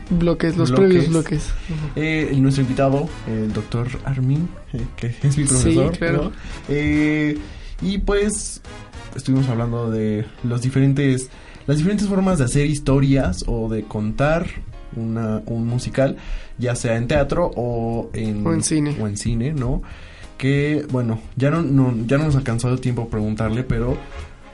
Bloques, 0.09 0.57
los 0.57 0.69
Bloques. 0.69 0.87
previos 0.89 1.09
bloques. 1.09 1.49
eh, 1.95 2.29
nuestro 2.39 2.61
invitado, 2.63 3.07
el 3.27 3.51
doctor 3.53 3.87
Armin, 4.03 4.49
eh, 4.73 4.81
que 4.97 5.07
es 5.23 5.37
mi 5.37 5.45
profesor. 5.45 5.93
Sí, 5.93 5.97
claro. 5.97 6.23
¿no? 6.25 6.31
Eh, 6.69 7.37
y 7.81 7.97
pues 7.99 8.61
estuvimos 9.15 9.47
hablando 9.47 9.89
de 9.89 10.25
los 10.43 10.61
diferentes, 10.61 11.29
las 11.67 11.77
diferentes 11.77 12.05
formas 12.07 12.37
de 12.37 12.45
hacer 12.45 12.65
historias 12.65 13.45
o 13.47 13.69
de 13.69 13.83
contar 13.83 14.45
una, 14.97 15.41
un 15.45 15.65
musical, 15.67 16.17
ya 16.57 16.75
sea 16.75 16.97
en 16.97 17.07
teatro 17.07 17.51
o 17.55 18.09
en, 18.13 18.45
O 18.45 18.53
en 18.53 18.63
cine. 18.63 18.95
o 18.99 19.07
en 19.07 19.17
cine, 19.17 19.53
¿no? 19.53 19.81
Que 20.37 20.85
bueno, 20.91 21.19
ya 21.35 21.49
no, 21.49 21.61
no- 21.61 21.95
ya 22.05 22.17
no 22.17 22.25
nos 22.25 22.35
alcanzó 22.35 22.69
el 22.69 22.79
tiempo 22.81 23.07
preguntarle, 23.09 23.63
pero 23.63 23.97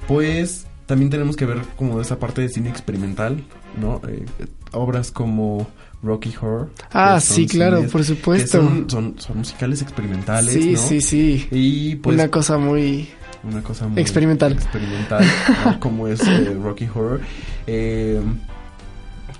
pues 0.08 0.66
también 0.86 1.10
tenemos 1.10 1.36
que 1.36 1.46
ver 1.46 1.60
como 1.78 2.00
esa 2.02 2.20
parte 2.20 2.42
de 2.42 2.50
cine 2.50 2.70
experimental, 2.70 3.44
¿no? 3.80 4.02
Eh, 4.08 4.26
obras 4.72 5.12
como 5.12 5.68
Rocky 6.02 6.34
Horror. 6.42 6.70
Ah, 6.92 7.20
sí, 7.22 7.48
claro, 7.48 7.78
cines 7.78 7.92
por 7.92 8.04
supuesto. 8.04 8.58
son, 8.62 8.90
son, 8.90 9.16
son 9.20 9.38
musicales 9.38 9.82
experimentales, 9.82 10.54
Sí, 10.54 10.74
¿no? 10.74 10.80
sí, 10.80 11.02
sí. 11.02 11.48
Y 11.52 11.96
pues 11.96 12.16
Una 12.16 12.30
cosa 12.30 12.58
muy... 12.58 13.08
una 13.44 13.62
cosa 13.64 13.88
muy 13.88 14.02
Experimental. 14.02 14.54
experimental, 14.54 15.24
¿no? 15.66 15.80
como 15.80 16.08
es 16.08 16.20
eh, 16.28 16.54
Rocky 16.62 16.86
Horror. 16.94 17.22
Eh, 17.68 18.22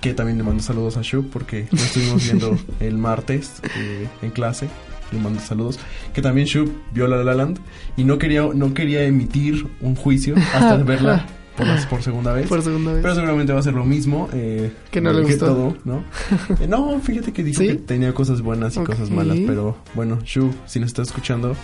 que 0.04 0.14
también 0.14 0.36
le 0.38 0.44
mando 0.44 0.62
saludos 0.62 0.96
a 0.98 1.02
Shu 1.02 1.28
porque 1.30 1.66
lo 1.70 1.78
estuvimos 1.78 2.22
viendo 2.26 2.56
el 2.80 2.96
martes 2.98 3.60
eh, 3.76 4.06
en 4.22 4.30
clase. 4.30 4.68
Le 5.12 5.18
mando 5.18 5.40
saludos. 5.40 5.78
Que 6.12 6.20
también 6.22 6.46
Shu 6.46 6.70
vio 6.92 7.06
La 7.08 7.16
La 7.24 7.34
Land 7.34 7.58
y 7.96 8.04
no 8.04 8.18
quería, 8.18 8.42
no 8.54 8.74
quería 8.74 9.02
emitir 9.04 9.66
un 9.80 9.94
juicio 9.96 10.34
hasta 10.54 10.76
verla 10.78 11.26
por, 11.56 11.66
las- 11.66 11.86
por 11.86 12.02
segunda 12.02 12.32
vez. 12.32 12.48
Por 12.48 12.62
segunda 12.62 12.92
vez. 12.92 13.00
Pero 13.02 13.14
seguramente 13.14 13.52
va 13.52 13.60
a 13.60 13.62
ser 13.62 13.74
lo 13.74 13.84
mismo. 13.84 14.28
eh, 14.32 14.72
Que 14.90 15.00
no 15.00 15.12
le 15.12 15.22
gustó. 15.22 15.46
todo, 15.46 15.76
¿no? 15.84 16.04
Eh, 16.60 16.66
no, 16.68 16.98
fíjate 17.00 17.32
que 17.32 17.42
dijo 17.44 17.60
¿Sí? 17.62 17.68
que 17.68 17.74
tenía 17.76 18.12
cosas 18.12 18.40
buenas 18.42 18.76
y 18.76 18.80
cosas 18.80 19.10
malas. 19.10 19.38
Pero 19.46 19.76
bueno, 19.94 20.18
Shu, 20.24 20.52
si 20.66 20.80
nos 20.80 20.88
está 20.88 21.02
escuchando, 21.02 21.54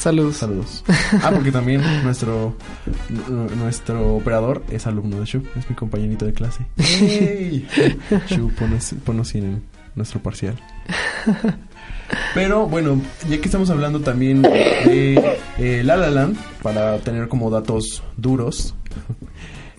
Saludos. 0.00 0.36
Saludos. 0.36 0.82
Ah, 1.22 1.30
porque 1.32 1.52
también 1.52 1.82
nuestro 2.02 2.56
nu- 3.28 3.50
nuestro 3.56 4.16
operador 4.16 4.64
es 4.70 4.86
alumno 4.86 5.20
de 5.20 5.26
Shu, 5.26 5.42
es 5.56 5.68
mi 5.68 5.76
compañerito 5.76 6.24
de 6.24 6.32
clase. 6.32 6.64
Shu, 8.28 8.48
ponos, 8.58 8.94
ponos 9.04 9.28
100 9.28 9.44
en 9.44 9.62
nuestro 9.94 10.20
parcial. 10.22 10.56
Pero 12.34 12.66
bueno, 12.66 13.00
ya 13.28 13.36
que 13.38 13.44
estamos 13.44 13.68
hablando 13.70 14.00
también 14.00 14.40
de 14.42 15.38
eh, 15.58 15.82
La 15.84 15.96
La 15.96 16.10
Land, 16.10 16.36
para 16.62 16.98
tener 17.00 17.28
como 17.28 17.50
datos 17.50 18.02
duros, 18.16 18.74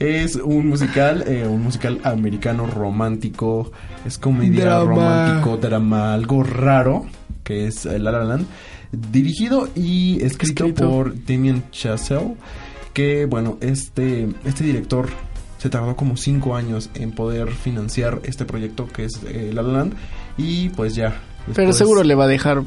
eh, 0.00 0.24
es 0.24 0.34
un 0.36 0.66
musical, 0.68 1.24
eh, 1.28 1.46
un 1.46 1.62
musical 1.62 2.00
americano 2.04 2.66
romántico, 2.66 3.70
es 4.04 4.18
comedia 4.18 4.64
Drama. 4.64 4.84
romántico, 4.84 5.56
drama, 5.58 6.12
algo 6.12 6.42
raro, 6.42 7.06
que 7.44 7.66
es 7.66 7.84
La 7.84 8.10
La 8.10 8.24
Land, 8.24 8.46
dirigido 8.92 9.68
y 9.74 10.22
escrito, 10.22 10.64
Escrito. 10.66 10.90
por 10.90 11.14
Damien 11.26 11.64
Chazelle, 11.70 12.34
que 12.92 13.26
bueno, 13.26 13.58
este, 13.60 14.28
este 14.44 14.64
director 14.64 15.08
se 15.58 15.68
tardó 15.70 15.96
como 15.96 16.16
cinco 16.16 16.56
años 16.56 16.90
en 16.94 17.12
poder 17.12 17.50
financiar 17.52 18.20
este 18.24 18.44
proyecto 18.44 18.86
que 18.88 19.04
es 19.04 19.20
eh, 19.26 19.50
La 19.54 19.62
La 19.62 19.72
Land 19.78 19.94
y 20.36 20.68
pues 20.70 20.94
ya. 20.94 21.10
Pero 21.54 21.68
después- 21.68 21.76
seguro 21.78 22.02
le 22.02 22.14
va 22.14 22.24
a 22.24 22.28
dejar 22.28 22.62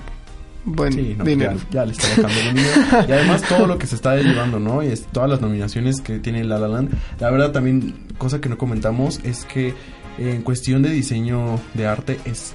buen 0.65 0.91
Sí, 0.93 1.15
no, 1.17 1.23
dinero. 1.23 1.53
Ya, 1.71 1.81
ya 1.81 1.85
le 1.85 1.91
está 1.93 2.07
dejando 2.09 2.39
dinero. 2.59 2.71
Y 3.07 3.11
además 3.11 3.41
todo 3.43 3.67
lo 3.67 3.77
que 3.77 3.87
se 3.87 3.95
está 3.95 4.15
llevando, 4.17 4.59
¿no? 4.59 4.83
Y 4.83 4.87
es, 4.87 5.05
todas 5.07 5.29
las 5.29 5.39
nominaciones 5.41 6.01
que 6.01 6.19
tiene 6.19 6.43
La 6.43 6.59
La 6.59 6.67
Land. 6.67 6.89
La 7.19 7.31
verdad 7.31 7.51
también, 7.51 7.95
cosa 8.17 8.41
que 8.41 8.49
no 8.49 8.57
comentamos, 8.57 9.21
es 9.23 9.45
que 9.45 9.73
en 10.17 10.41
cuestión 10.41 10.81
de 10.81 10.89
diseño 10.89 11.59
de 11.75 11.87
arte 11.87 12.19
es 12.25 12.53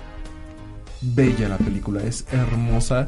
bella 1.02 1.48
la 1.48 1.58
película, 1.58 2.02
es 2.02 2.24
hermosa. 2.32 3.06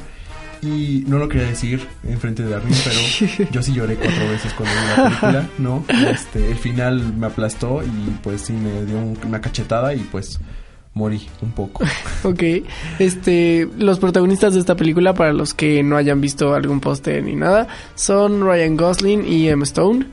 Y 0.63 1.05
no 1.09 1.19
lo 1.19 1.29
quería 1.29 1.47
decir 1.49 1.87
en 2.09 2.19
frente 2.19 2.43
de 2.43 2.55
Armin, 2.55 2.75
pero 2.85 3.49
yo 3.53 3.63
sí 3.63 3.75
lloré 3.75 3.97
cuatro 3.97 4.29
veces 4.31 4.53
cuando 4.55 4.75
vi 4.75 4.87
la 4.97 5.05
película, 5.09 5.49
¿no? 5.59 5.85
Este, 6.11 6.51
el 6.51 6.57
final 6.57 7.15
me 7.19 7.27
aplastó 7.27 7.83
y 7.83 8.11
pues 8.23 8.41
sí 8.43 8.55
me 8.55 8.85
dio 8.87 8.97
un- 8.99 9.19
una 9.27 9.43
cachetada 9.43 9.93
y 9.93 9.99
pues 10.11 10.39
morí 10.95 11.29
un 11.43 11.53
poco. 11.53 11.85
Ok, 12.23 12.43
este, 12.99 13.69
los 13.77 13.99
protagonistas 13.99 14.55
de 14.55 14.61
esta 14.61 14.75
película, 14.77 15.13
para 15.13 15.35
los 15.35 15.53
que 15.53 15.83
no 15.83 15.97
hayan 15.99 16.23
visto 16.23 16.55
algún 16.55 16.81
póster 16.81 17.23
ni 17.23 17.35
nada, 17.37 17.69
son 17.95 18.41
Ryan 18.41 18.77
Gosling 18.79 19.27
y 19.29 19.49
Emma 19.49 19.65
Stone. 19.65 20.07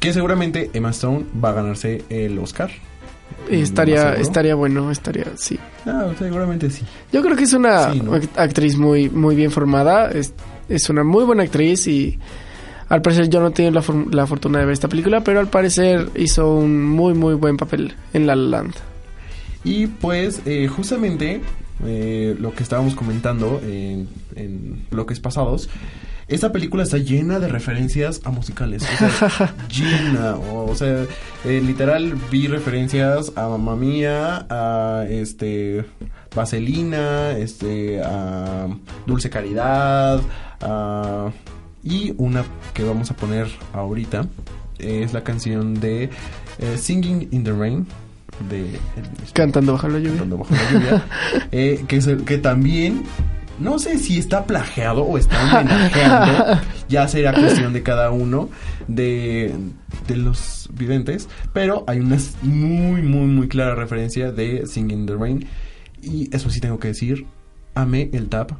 Que 0.00 0.12
seguramente 0.12 0.70
Emma 0.72 0.90
Stone 0.90 1.24
va 1.42 1.50
a 1.50 1.52
ganarse 1.52 2.04
el 2.08 2.36
Oscar. 2.40 2.70
Estaría, 3.50 4.14
estaría 4.14 4.54
bueno, 4.54 4.90
estaría, 4.90 5.26
sí. 5.36 5.58
Ah, 5.86 6.10
seguramente 6.18 6.68
sí. 6.70 6.82
Yo 7.12 7.22
creo 7.22 7.36
que 7.36 7.44
es 7.44 7.52
una 7.52 7.92
Sí, 7.92 8.00
¿no? 8.00 8.12
act- 8.16 8.36
actriz 8.36 8.76
muy, 8.76 9.08
muy 9.08 9.36
bien 9.36 9.50
formada, 9.50 10.10
es, 10.10 10.34
es 10.68 10.88
una 10.90 11.04
muy 11.04 11.24
buena 11.24 11.44
actriz 11.44 11.86
y 11.86 12.18
al 12.88 13.02
parecer 13.02 13.28
yo 13.28 13.40
no 13.40 13.48
he 13.48 13.50
tenido 13.52 13.72
la, 13.72 13.84
la 14.10 14.26
fortuna 14.26 14.58
de 14.58 14.64
ver 14.64 14.72
esta 14.72 14.88
película, 14.88 15.22
pero 15.22 15.38
al 15.40 15.48
parecer 15.48 16.08
hizo 16.16 16.54
un 16.54 16.84
muy, 16.84 17.14
muy 17.14 17.34
buen 17.34 17.56
papel 17.56 17.94
en 18.12 18.26
La 18.26 18.34
La 18.34 18.58
Land. 18.58 18.74
Y 19.64 19.86
pues 19.86 20.40
eh, 20.46 20.66
justamente 20.68 21.40
eh, 21.84 22.36
lo 22.40 22.52
que 22.52 22.62
estábamos 22.62 22.94
comentando 22.96 23.60
en, 23.64 24.08
en 24.34 24.86
bloques 24.90 25.20
pasados, 25.20 25.68
esta 26.28 26.50
película 26.52 26.82
está 26.82 26.98
llena 26.98 27.38
de 27.38 27.48
referencias 27.48 28.20
a 28.24 28.30
musicales. 28.30 28.82
O 28.82 29.08
sea, 29.28 29.54
llena. 29.68 30.34
O, 30.36 30.70
o 30.70 30.74
sea, 30.74 31.04
eh, 31.44 31.60
literal 31.64 32.14
vi 32.30 32.46
referencias 32.48 33.32
a 33.36 33.48
Mamma 33.48 33.76
Mía, 33.76 34.46
a 34.50 35.04
este 35.08 35.84
Vaselina, 36.34 37.32
este, 37.38 38.02
a 38.02 38.68
Dulce 39.06 39.30
Caridad, 39.30 40.20
a- 40.60 41.30
y 41.82 42.14
una 42.18 42.44
que 42.74 42.82
vamos 42.82 43.10
a 43.12 43.14
poner 43.16 43.46
ahorita 43.72 44.26
es 44.78 45.12
la 45.12 45.22
canción 45.22 45.74
de 45.80 46.10
eh, 46.58 46.76
Singing 46.76 47.28
in 47.30 47.44
the 47.44 47.52
Rain 47.52 47.86
de 48.50 48.62
el- 48.70 49.32
Cantando 49.32 49.72
bajo 49.72 49.88
la 49.88 49.98
lluvia. 49.98 50.10
Cantando 50.18 50.38
bajo 50.38 50.52
la 50.54 50.70
lluvia, 50.72 51.04
eh, 51.52 51.84
que, 51.86 51.96
es 51.96 52.06
el- 52.08 52.24
que 52.24 52.38
también 52.38 53.04
no 53.58 53.78
sé 53.78 53.98
si 53.98 54.18
está 54.18 54.44
plagiado 54.44 55.02
o 55.02 55.18
está 55.18 55.60
homenajeando, 55.60 56.60
ya 56.88 57.08
será 57.08 57.32
cuestión 57.32 57.72
de 57.72 57.82
cada 57.82 58.10
uno 58.10 58.50
de, 58.88 59.54
de 60.06 60.16
los 60.16 60.68
videntes, 60.72 61.28
pero 61.52 61.84
hay 61.86 62.00
una 62.00 62.18
muy, 62.42 63.02
muy, 63.02 63.26
muy 63.26 63.48
clara 63.48 63.74
referencia 63.74 64.32
de 64.32 64.66
Singing 64.66 65.00
in 65.00 65.06
the 65.06 65.14
Rain. 65.14 65.46
Y 66.02 66.34
eso 66.34 66.50
sí 66.50 66.60
tengo 66.60 66.78
que 66.78 66.88
decir, 66.88 67.26
amé 67.74 68.10
el 68.12 68.28
tap 68.28 68.52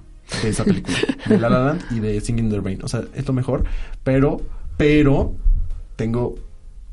de 0.42 0.48
esa 0.48 0.64
película, 0.64 0.96
de 1.26 1.38
La 1.38 1.48
La 1.48 1.60
Land 1.60 1.84
y 1.90 2.00
de 2.00 2.20
Singing 2.20 2.46
in 2.46 2.50
the 2.50 2.60
Rain, 2.60 2.80
o 2.82 2.88
sea, 2.88 3.02
es 3.14 3.26
lo 3.26 3.34
mejor, 3.34 3.64
pero, 4.02 4.40
pero, 4.76 5.34
tengo 5.96 6.36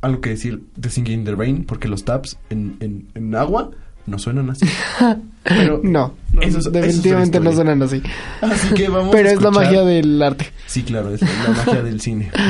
algo 0.02 0.22
que 0.22 0.32
decir 0.32 0.64
de 0.76 0.90
Singing 0.90 1.20
in 1.20 1.26
the 1.26 1.36
Rain 1.36 1.64
porque 1.64 1.88
los 1.88 2.06
taps 2.06 2.38
en, 2.50 2.78
en, 2.80 3.08
en 3.16 3.36
agua 3.36 3.72
no 4.06 4.20
suenan 4.20 4.50
así. 4.50 4.66
Pero 5.44 5.82
No, 5.84 6.14
eso 6.42 6.46
es- 6.46 6.56
eso 6.56 6.70
es 6.70 6.74
definitivamente 6.74 7.40
no 7.40 7.52
suenan 7.52 7.82
así. 7.84 8.02
Así 8.42 8.74
que 8.74 8.88
vamos 8.90 9.10
Pero 9.12 9.30
a 9.30 9.32
es 9.34 9.42
la 9.42 9.52
magia 9.52 9.84
del 9.84 10.22
arte. 10.22 10.52
Sí, 10.68 10.84
claro, 10.84 11.14
es 11.14 11.22
la 11.22 11.50
magia 11.54 11.82
del 11.84 12.00
cine. 12.02 12.32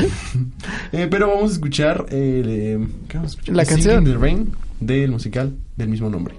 Eh, 0.91 1.07
pero 1.09 1.27
vamos 1.27 1.49
a 1.49 1.53
escuchar, 1.53 2.05
eh, 2.11 2.15
de- 2.45 2.87
¿qué 3.07 3.17
vamos 3.17 3.31
a 3.31 3.33
escuchar? 3.33 3.55
La 3.55 3.65
canción. 3.65 4.03
the 4.03 4.15
Rain 4.15 4.55
del 4.79 5.09
musical 5.11 5.53
del 5.75 5.89
mismo 5.89 6.07
nombre. 6.09 6.35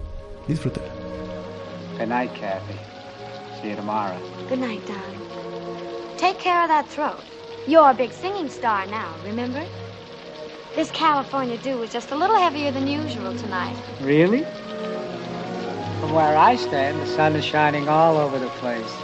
Disfrútela. 0.47 0.87
Good 1.99 2.09
night, 2.09 2.31
Kathy. 2.35 2.75
See 3.61 3.71
you 3.71 3.77
tomorrow. 3.77 4.15
Good 4.49 4.61
night, 4.61 4.81
darling. 4.87 5.21
Take 6.19 6.39
care 6.39 6.63
of 6.63 6.69
that 6.69 6.87
throat. 6.89 7.19
You're 7.67 7.91
a 7.91 7.95
big 7.95 8.13
singing 8.13 8.49
star 8.49 8.87
now, 8.87 9.09
remember? 9.25 9.63
This 10.77 10.91
California 10.93 11.57
dew 11.59 11.79
was 11.79 11.93
just 11.93 12.13
a 12.13 12.17
little 12.17 12.37
heavier 12.37 12.71
than 12.73 12.87
usual 12.87 13.35
tonight. 13.37 13.77
Really? 14.03 14.45
From 16.01 16.13
where 16.13 16.37
I 16.37 16.57
stand, 16.57 17.01
the 17.01 17.07
sun 17.07 17.37
is 17.37 17.45
shining 17.45 17.89
all 17.89 18.19
over 18.19 18.39
the 18.39 18.49
place. 18.61 19.04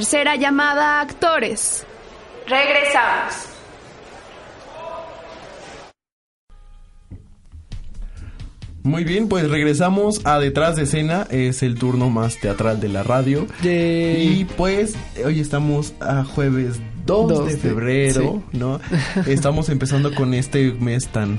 Tercera 0.00 0.34
llamada 0.36 1.02
actores. 1.02 1.84
Regresamos. 2.48 3.34
Muy 8.82 9.04
bien, 9.04 9.28
pues 9.28 9.50
regresamos 9.50 10.22
a 10.24 10.38
Detrás 10.38 10.76
de 10.76 10.84
Escena, 10.84 11.26
es 11.28 11.62
el 11.62 11.74
turno 11.74 12.08
más 12.08 12.38
teatral 12.40 12.80
de 12.80 12.88
la 12.88 13.02
radio. 13.02 13.46
Y 13.62 14.46
pues 14.56 14.94
hoy 15.22 15.38
estamos 15.38 15.92
a 16.00 16.24
jueves 16.24 16.80
2, 17.04 17.28
Dos 17.28 17.46
de 17.48 17.58
febrero, 17.58 18.42
sí. 18.52 18.58
¿no? 18.58 18.80
Estamos 19.26 19.68
empezando 19.68 20.14
con 20.14 20.32
este 20.32 20.72
mes 20.72 21.08
tan 21.08 21.38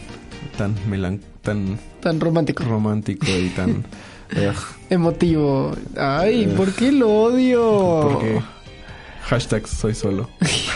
tan 0.55 0.75
melan 0.87 1.19
tan 1.41 1.79
Tan 2.01 2.19
romántico. 2.19 2.63
romántico 2.63 3.25
y 3.25 3.49
tan 3.49 3.85
Emotivo. 4.89 5.75
Ay, 5.97 6.47
¿por 6.57 6.73
qué 6.73 6.91
lo 6.91 7.09
odio? 7.09 8.09
porque 8.13 8.41
hashtag 9.23 9.67
soy 9.67 9.95
solo. 9.95 10.29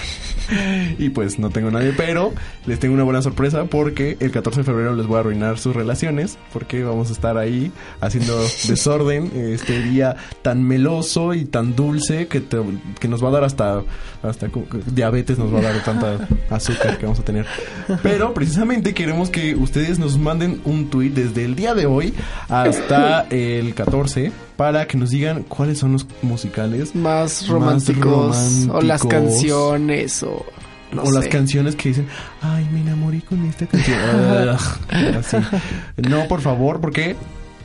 y 1.00 1.10
pues 1.10 1.39
no 1.39 1.50
tengo 1.50 1.72
nadie, 1.72 1.93
pero 1.96 2.34
les 2.66 2.80
tengo 2.80 2.93
una 2.93 3.04
buena 3.04 3.22
sorpresa 3.22 3.66
porque 3.66 4.18
el 4.20 4.32
14 4.32 4.62
de 4.62 4.64
febrero 4.64 4.96
les 4.96 5.08
voy 5.08 5.18
a 5.18 5.20
arruinar 5.22 5.58
sus 5.58 5.76
relaciones 5.76 6.38
porque 6.54 6.84
vamos 6.84 7.10
a 7.10 7.14
estar 7.14 7.38
ahí 7.38 7.72
haciendo 8.02 8.38
desorden 8.68 9.32
este 9.36 9.82
día 9.82 10.16
tan 10.41 10.64
meloso 10.64 11.34
y 11.34 11.46
tan 11.46 11.76
dulce 11.76 12.28
que, 12.28 12.41
te- 12.41 12.62
que 13.00 13.08
nos 13.08 13.24
va 13.24 13.30
a 13.30 13.32
dar 13.32 13.43
hasta 13.43 13.82
hasta 14.24 14.48
diabetes 14.88 15.38
nos 15.38 15.54
va 15.54 15.60
a 15.60 15.62
dar 15.62 15.84
tanta 15.84 16.18
azúcar 16.50 16.98
que 16.98 17.06
vamos 17.06 17.20
a 17.20 17.24
tener. 17.24 17.46
Pero 18.02 18.34
precisamente 18.34 18.93
queremos 18.96 19.30
que 19.30 19.56
ustedes 19.56 20.00
nos 20.00 20.18
manden 20.18 20.62
un 20.66 20.89
tweet 20.89 21.12
desde 21.12 21.46
el 21.46 21.56
día 21.56 21.76
de 21.76 21.86
hoy 21.86 22.14
hasta 22.50 23.22
el 23.30 23.76
14 23.76 24.32
para 24.56 24.88
que 24.88 24.97
nos 24.97 25.10
digan 25.10 25.43
cuáles 25.43 25.80
son 25.80 25.93
los 25.93 26.06
musicales 26.22 26.95
Más 26.95 27.47
románticos. 27.47 28.68
O 28.72 28.82
las 28.82 29.03
canciones. 29.03 30.24
O, 30.24 30.45
no 30.91 31.03
o 31.03 31.12
las 31.12 31.28
canciones 31.28 31.76
que 31.76 31.89
dicen, 31.89 32.08
ay, 32.41 32.68
me 32.72 32.82
enamoré 32.82 33.22
con 33.22 33.43
esta 33.45 33.66
canción. 33.66 33.99
Así. 35.18 35.38
No, 35.97 36.28
por 36.28 36.41
favor, 36.41 36.80
porque 36.80 37.16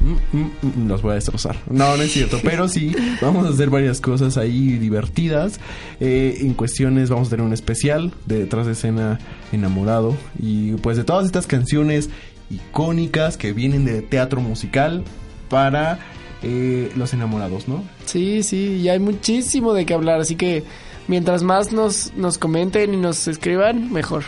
mm, 0.00 0.36
mm, 0.36 0.50
mm, 0.62 0.88
los 0.88 1.02
voy 1.02 1.12
a 1.12 1.14
destrozar. 1.14 1.56
No, 1.68 1.96
no 1.96 2.02
es 2.02 2.12
cierto. 2.12 2.38
Pero 2.42 2.66
sí, 2.66 2.94
vamos 3.20 3.46
a 3.46 3.50
hacer 3.50 3.70
varias 3.70 4.00
cosas 4.00 4.36
ahí 4.36 4.78
divertidas. 4.78 5.60
Eh, 6.00 6.38
en 6.40 6.54
cuestiones, 6.54 7.10
vamos 7.10 7.28
a 7.28 7.30
tener 7.30 7.46
un 7.46 7.52
especial 7.52 8.12
de 8.26 8.40
detrás 8.40 8.66
de 8.66 8.72
escena 8.72 9.20
enamorado. 9.52 10.16
Y 10.38 10.72
pues 10.74 10.96
de 10.96 11.04
todas 11.04 11.26
estas 11.26 11.46
canciones 11.46 12.10
icónicas 12.50 13.36
que 13.36 13.52
vienen 13.52 13.84
de 13.84 14.02
teatro 14.02 14.40
musical 14.40 15.04
para 15.48 16.00
eh, 16.42 16.90
los 16.96 17.12
enamorados, 17.14 17.68
¿no? 17.68 17.82
Sí, 18.06 18.42
sí, 18.42 18.78
y 18.82 18.88
hay 18.88 18.98
muchísimo 18.98 19.72
de 19.74 19.86
qué 19.86 19.94
hablar, 19.94 20.20
así 20.20 20.36
que 20.36 20.64
mientras 21.08 21.42
más 21.42 21.72
nos, 21.72 22.12
nos 22.16 22.38
comenten 22.38 22.94
y 22.94 22.96
nos 22.96 23.28
escriban, 23.28 23.92
mejor. 23.92 24.24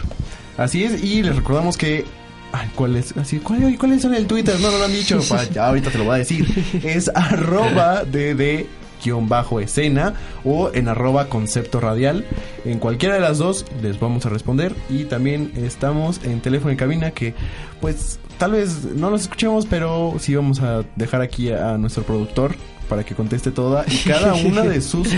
Así 0.57 0.85
es, 0.85 1.03
y 1.03 1.23
les 1.23 1.37
recordamos 1.37 1.77
que. 1.77 2.05
Ay, 2.53 2.71
¿cuál 2.75 2.97
es? 2.97 3.17
Así, 3.17 3.39
¿cuál, 3.39 3.77
¿Cuál 3.79 3.93
es 3.93 4.05
en 4.05 4.13
el 4.15 4.27
Twitter? 4.27 4.55
No, 4.61 4.71
no 4.71 4.79
lo 4.79 4.85
han 4.85 4.93
dicho. 4.93 5.19
Pa- 5.29 5.45
ya 5.45 5.69
ahorita 5.69 5.91
te 5.91 5.97
lo 5.99 6.05
voy 6.05 6.17
a 6.17 6.19
decir. 6.19 6.47
Es 6.85 7.09
arroba 7.15 8.05
dd 8.05 8.67
guion 9.03 9.29
bajo 9.29 9.59
escena 9.59 10.15
o 10.45 10.71
en 10.75 10.87
arroba 10.89 11.29
concepto 11.31 11.81
radial. 11.81 12.27
En 12.67 12.79
cualquiera 12.79 13.15
de 13.15 13.21
las 13.23 13.39
dos 13.39 13.65
les 13.83 13.99
vamos 13.99 14.27
a 14.27 14.29
responder. 14.29 14.75
Y 14.91 15.05
también 15.05 15.51
estamos 15.57 16.21
en 16.25 16.41
teléfono 16.41 16.71
en 16.71 16.77
cabina 16.77 17.11
que 17.13 17.35
pues 17.81 18.21
tal 18.39 18.53
vez 18.53 18.85
no 18.85 19.11
los 19.11 19.23
escuchemos, 19.23 19.67
pero 19.67 20.15
sí 20.19 20.35
vamos 20.35 20.61
a 20.61 20.85
dejar 20.97 21.23
aquí 21.23 21.51
a 21.51 21.79
nuestro 21.79 22.03
productor 22.03 22.55
para 22.89 23.05
que 23.05 23.15
conteste 23.15 23.51
toda 23.51 23.85
y 23.89 23.97
cada 24.07 24.35
una 24.45 24.63
de 24.63 24.81
sus 24.83 25.09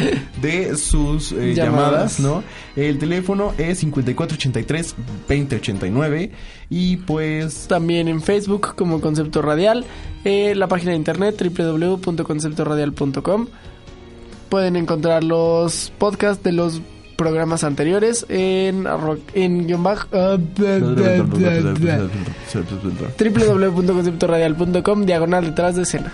de 0.40 0.76
sus 0.76 1.32
eh, 1.32 1.54
Llamadas. 1.54 2.18
llamadas, 2.18 2.20
¿no? 2.20 2.44
El 2.76 2.98
teléfono 2.98 3.52
es 3.58 3.78
5483 3.78 4.94
2089 5.28 6.30
y 6.70 6.96
pues 6.98 7.66
También 7.66 8.06
en 8.08 8.22
Facebook 8.22 8.74
como 8.76 9.00
Concepto 9.00 9.42
Radial, 9.42 9.84
eh, 10.24 10.54
la 10.54 10.68
página 10.68 10.92
de 10.92 10.98
internet 10.98 11.36
www.conceptoradial.com. 11.40 13.48
Pueden 14.48 14.76
encontrar 14.76 15.24
los 15.24 15.92
podcasts 15.98 16.44
de 16.44 16.52
los 16.52 16.80
programas 17.16 17.64
anteriores 17.64 18.26
en, 18.28 18.86
en 19.34 19.66
www.conceptoradial.com 23.18 25.06
diagonal 25.06 25.44
detrás 25.44 25.76
de 25.76 25.82
escena. 25.82 26.12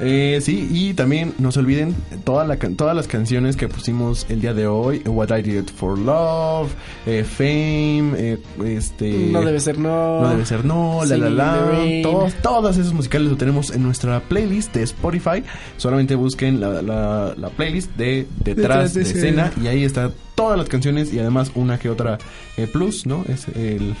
Eh, 0.00 0.38
sí, 0.42 0.68
y 0.70 0.94
también 0.94 1.34
no 1.38 1.50
se 1.50 1.58
olviden 1.58 1.94
toda 2.24 2.44
la 2.44 2.56
todas 2.56 2.94
las 2.94 3.08
canciones 3.08 3.56
que 3.56 3.66
pusimos 3.68 4.26
el 4.28 4.40
día 4.40 4.54
de 4.54 4.66
hoy, 4.68 5.02
What 5.06 5.36
I 5.36 5.42
Did 5.42 5.64
for 5.74 5.98
Love, 5.98 6.70
eh, 7.06 7.24
Fame, 7.24 8.12
eh, 8.16 8.38
este 8.64 9.10
No 9.32 9.40
debe 9.42 9.58
ser 9.58 9.78
no. 9.78 10.20
No 10.22 10.28
debe 10.30 10.46
ser 10.46 10.64
no, 10.64 11.04
la 11.04 11.16
la 11.16 11.30
la, 11.30 12.02
todos, 12.02 12.32
todos 12.34 12.76
esos 12.76 12.92
musicales 12.92 13.28
lo 13.28 13.36
tenemos 13.36 13.70
en 13.70 13.82
nuestra 13.82 14.20
playlist 14.20 14.72
de 14.74 14.84
Spotify. 14.84 15.42
Solamente 15.78 16.14
busquen 16.14 16.60
la, 16.60 16.80
la- 16.82 17.34
la 17.36 17.48
playlist 17.50 17.90
de 17.96 18.26
Detrás 18.44 18.92
Detrás 18.92 18.94
de, 18.94 19.02
de 19.02 19.10
escena 19.10 19.46
Escena. 19.48 19.64
y 19.64 19.68
ahí 19.68 19.82
está 19.84 20.12
todas 20.36 20.56
las 20.56 20.68
canciones 20.68 21.12
y 21.12 21.18
además 21.18 21.50
una 21.56 21.78
que 21.78 21.90
otra 21.90 22.18
eh, 22.56 22.68
plus, 22.72 23.04
¿no? 23.06 23.24
Es 23.28 23.48
el, 23.48 23.56
el- 23.56 23.94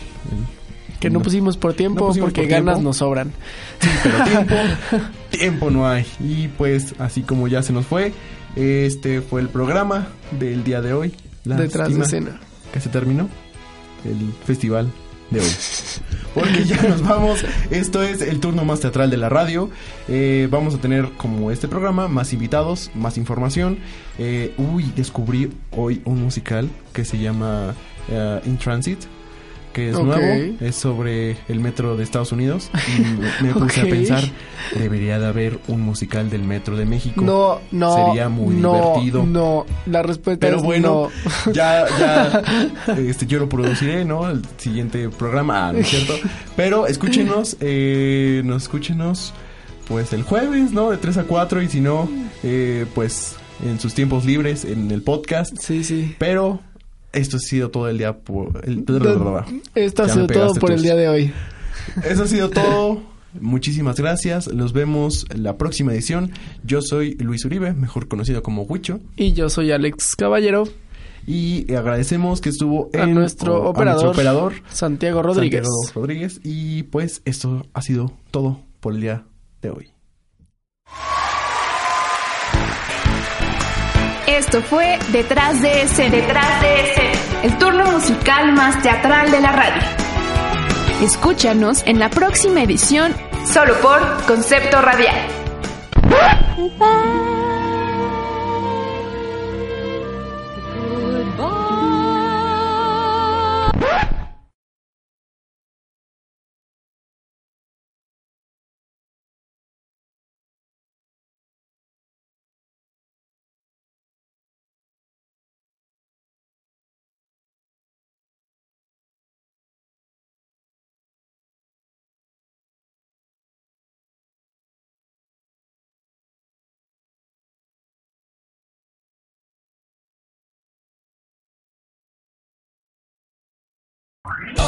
Que 1.00 1.10
no 1.10 1.20
pusimos 1.20 1.56
por 1.56 1.74
tiempo 1.74 2.00
No 2.00 2.06
pusimos 2.08 2.28
porque 2.28 2.42
por 2.42 2.50
ganas 2.50 2.80
nos 2.80 2.98
sobran. 2.98 3.32
pero 4.02 4.24
tiempo, 4.24 4.54
tiempo 5.30 5.70
no 5.70 5.88
hay. 5.88 6.06
Y 6.20 6.48
pues 6.48 6.94
así 6.98 7.22
como 7.22 7.48
ya 7.48 7.62
se 7.62 7.72
nos 7.72 7.86
fue, 7.86 8.12
este 8.56 9.20
fue 9.20 9.40
el 9.40 9.48
programa 9.48 10.08
del 10.32 10.64
día 10.64 10.80
de 10.80 10.92
hoy. 10.92 11.14
Detrás 11.44 11.94
de 11.94 12.02
escena. 12.02 12.40
Que 12.72 12.80
se 12.80 12.88
terminó 12.88 13.28
el 14.04 14.32
festival 14.44 14.90
de 15.30 15.40
hoy. 15.40 15.50
Porque 16.34 16.64
ya 16.64 16.82
nos 16.82 17.02
vamos. 17.02 17.44
Esto 17.70 18.02
es 18.02 18.20
el 18.20 18.40
turno 18.40 18.64
más 18.64 18.80
teatral 18.80 19.10
de 19.10 19.16
la 19.16 19.28
radio. 19.28 19.70
Eh, 20.08 20.48
vamos 20.50 20.74
a 20.74 20.78
tener 20.78 21.10
como 21.16 21.50
este 21.50 21.68
programa 21.68 22.08
más 22.08 22.32
invitados, 22.32 22.90
más 22.94 23.16
información. 23.18 23.78
Eh, 24.18 24.54
uy, 24.58 24.92
descubrí 24.96 25.50
hoy 25.70 26.02
un 26.04 26.22
musical 26.22 26.68
que 26.92 27.04
se 27.04 27.18
llama 27.18 27.74
eh, 28.08 28.40
In 28.46 28.58
Transit. 28.58 29.00
Que 29.78 29.90
es 29.90 29.96
nuevo, 29.96 30.56
es 30.60 30.74
sobre 30.74 31.36
el 31.46 31.60
metro 31.60 31.96
de 31.96 32.02
Estados 32.02 32.32
Unidos. 32.32 32.68
Y 32.98 33.42
me 33.44 33.52
puse 33.52 33.82
a 33.82 33.84
pensar, 33.84 34.24
debería 34.76 35.20
de 35.20 35.26
haber 35.28 35.60
un 35.68 35.82
musical 35.82 36.30
del 36.30 36.42
metro 36.42 36.76
de 36.76 36.84
México. 36.84 37.22
No, 37.22 37.60
no. 37.70 38.06
Sería 38.06 38.28
muy 38.28 38.56
no, 38.56 38.94
divertido. 38.96 39.24
No, 39.24 39.66
la 39.86 40.02
respuesta 40.02 40.44
Pero 40.44 40.56
es 40.56 40.64
bueno, 40.64 41.10
no. 41.46 41.52
ya, 41.52 41.86
ya, 41.96 42.42
este, 42.98 43.26
yo 43.26 43.38
lo 43.38 43.48
produciré, 43.48 44.04
¿no? 44.04 44.28
El 44.28 44.42
siguiente 44.56 45.10
programa, 45.10 45.68
ah, 45.68 45.72
¿no 45.72 45.78
es 45.78 45.86
cierto? 45.86 46.14
Pero 46.56 46.88
escúchenos, 46.88 47.56
eh, 47.60 48.42
nos 48.44 48.64
escúchenos, 48.64 49.32
pues 49.86 50.12
el 50.12 50.24
jueves, 50.24 50.72
¿no? 50.72 50.90
De 50.90 50.96
3 50.96 51.18
a 51.18 51.22
4 51.22 51.62
y 51.62 51.68
si 51.68 51.80
no, 51.80 52.10
eh, 52.42 52.84
pues 52.96 53.36
en 53.64 53.78
sus 53.78 53.94
tiempos 53.94 54.24
libres, 54.24 54.64
en 54.64 54.90
el 54.90 55.02
podcast. 55.02 55.56
Sí, 55.56 55.84
sí. 55.84 56.16
Pero 56.18 56.60
esto 57.12 57.36
ha 57.36 57.40
sido 57.40 57.70
todo 57.70 57.88
el 57.88 57.98
día 57.98 58.18
por... 58.18 58.62
El, 58.66 58.84
Esto 59.74 60.02
ha 60.02 60.06
Ya 60.06 60.12
sido 60.14 60.26
me 60.26 60.32
todo 60.34 60.42
pegaste 60.42 60.60
por 60.60 60.70
el 60.70 60.76
tus- 60.76 60.82
día 60.84 60.94
de 60.96 61.08
hoy. 61.08 61.32
Eso 62.04 62.22
ha 62.24 62.26
sido 62.26 62.50
todo. 62.50 63.02
Muchísimas 63.40 63.96
gracias. 63.98 64.46
Los 64.48 64.72
vemos 64.72 65.26
en 65.30 65.42
la 65.42 65.56
próxima 65.58 65.92
edición. 65.92 66.32
Yo 66.64 66.80
soy 66.82 67.14
Luis 67.16 67.44
Uribe, 67.44 67.72
mejor 67.74 68.08
conocido 68.08 68.42
como 68.42 68.62
Huicho. 68.62 69.00
Y 69.16 69.32
yo 69.32 69.48
soy 69.50 69.70
Alex 69.72 70.16
Caballero. 70.16 70.64
Y 71.26 71.72
agradecemos 71.74 72.40
que 72.40 72.48
estuvo 72.48 72.88
A 72.94 73.02
en, 73.04 73.14
nuestro 73.14 73.62
o- 73.62 73.66
a 73.66 73.70
operador, 73.70 74.04
nuestro 74.04 74.10
operador 74.22 74.52
Santiago 74.70 75.22
Rodríguez. 75.22 75.64
Santiago 75.66 75.90
Rodríguez. 75.94 76.40
Y 76.42 76.84
pues 76.84 77.20
esto 77.26 77.66
ha 77.74 77.82
sido 77.82 78.12
todo 78.30 78.60
por 78.80 78.94
el 78.94 79.00
día 79.02 79.24
de 79.60 79.70
hoy. 79.70 79.88
Esto 84.38 84.62
fue 84.62 85.00
Detrás 85.08 85.60
de 85.60 85.82
Escena. 85.82 86.14
Detrás 86.14 86.60
de 86.60 86.80
Escena. 86.80 87.42
El 87.42 87.58
turno 87.58 87.90
musical 87.90 88.52
más 88.52 88.80
teatral 88.84 89.32
de 89.32 89.40
la 89.40 89.50
radio. 89.50 89.82
Escúchanos 91.02 91.82
en 91.86 91.98
la 91.98 92.08
próxima 92.08 92.62
edición 92.62 93.12
solo 93.44 93.74
por 93.80 94.00
Concepto 94.28 94.80
Radial. 94.80 95.26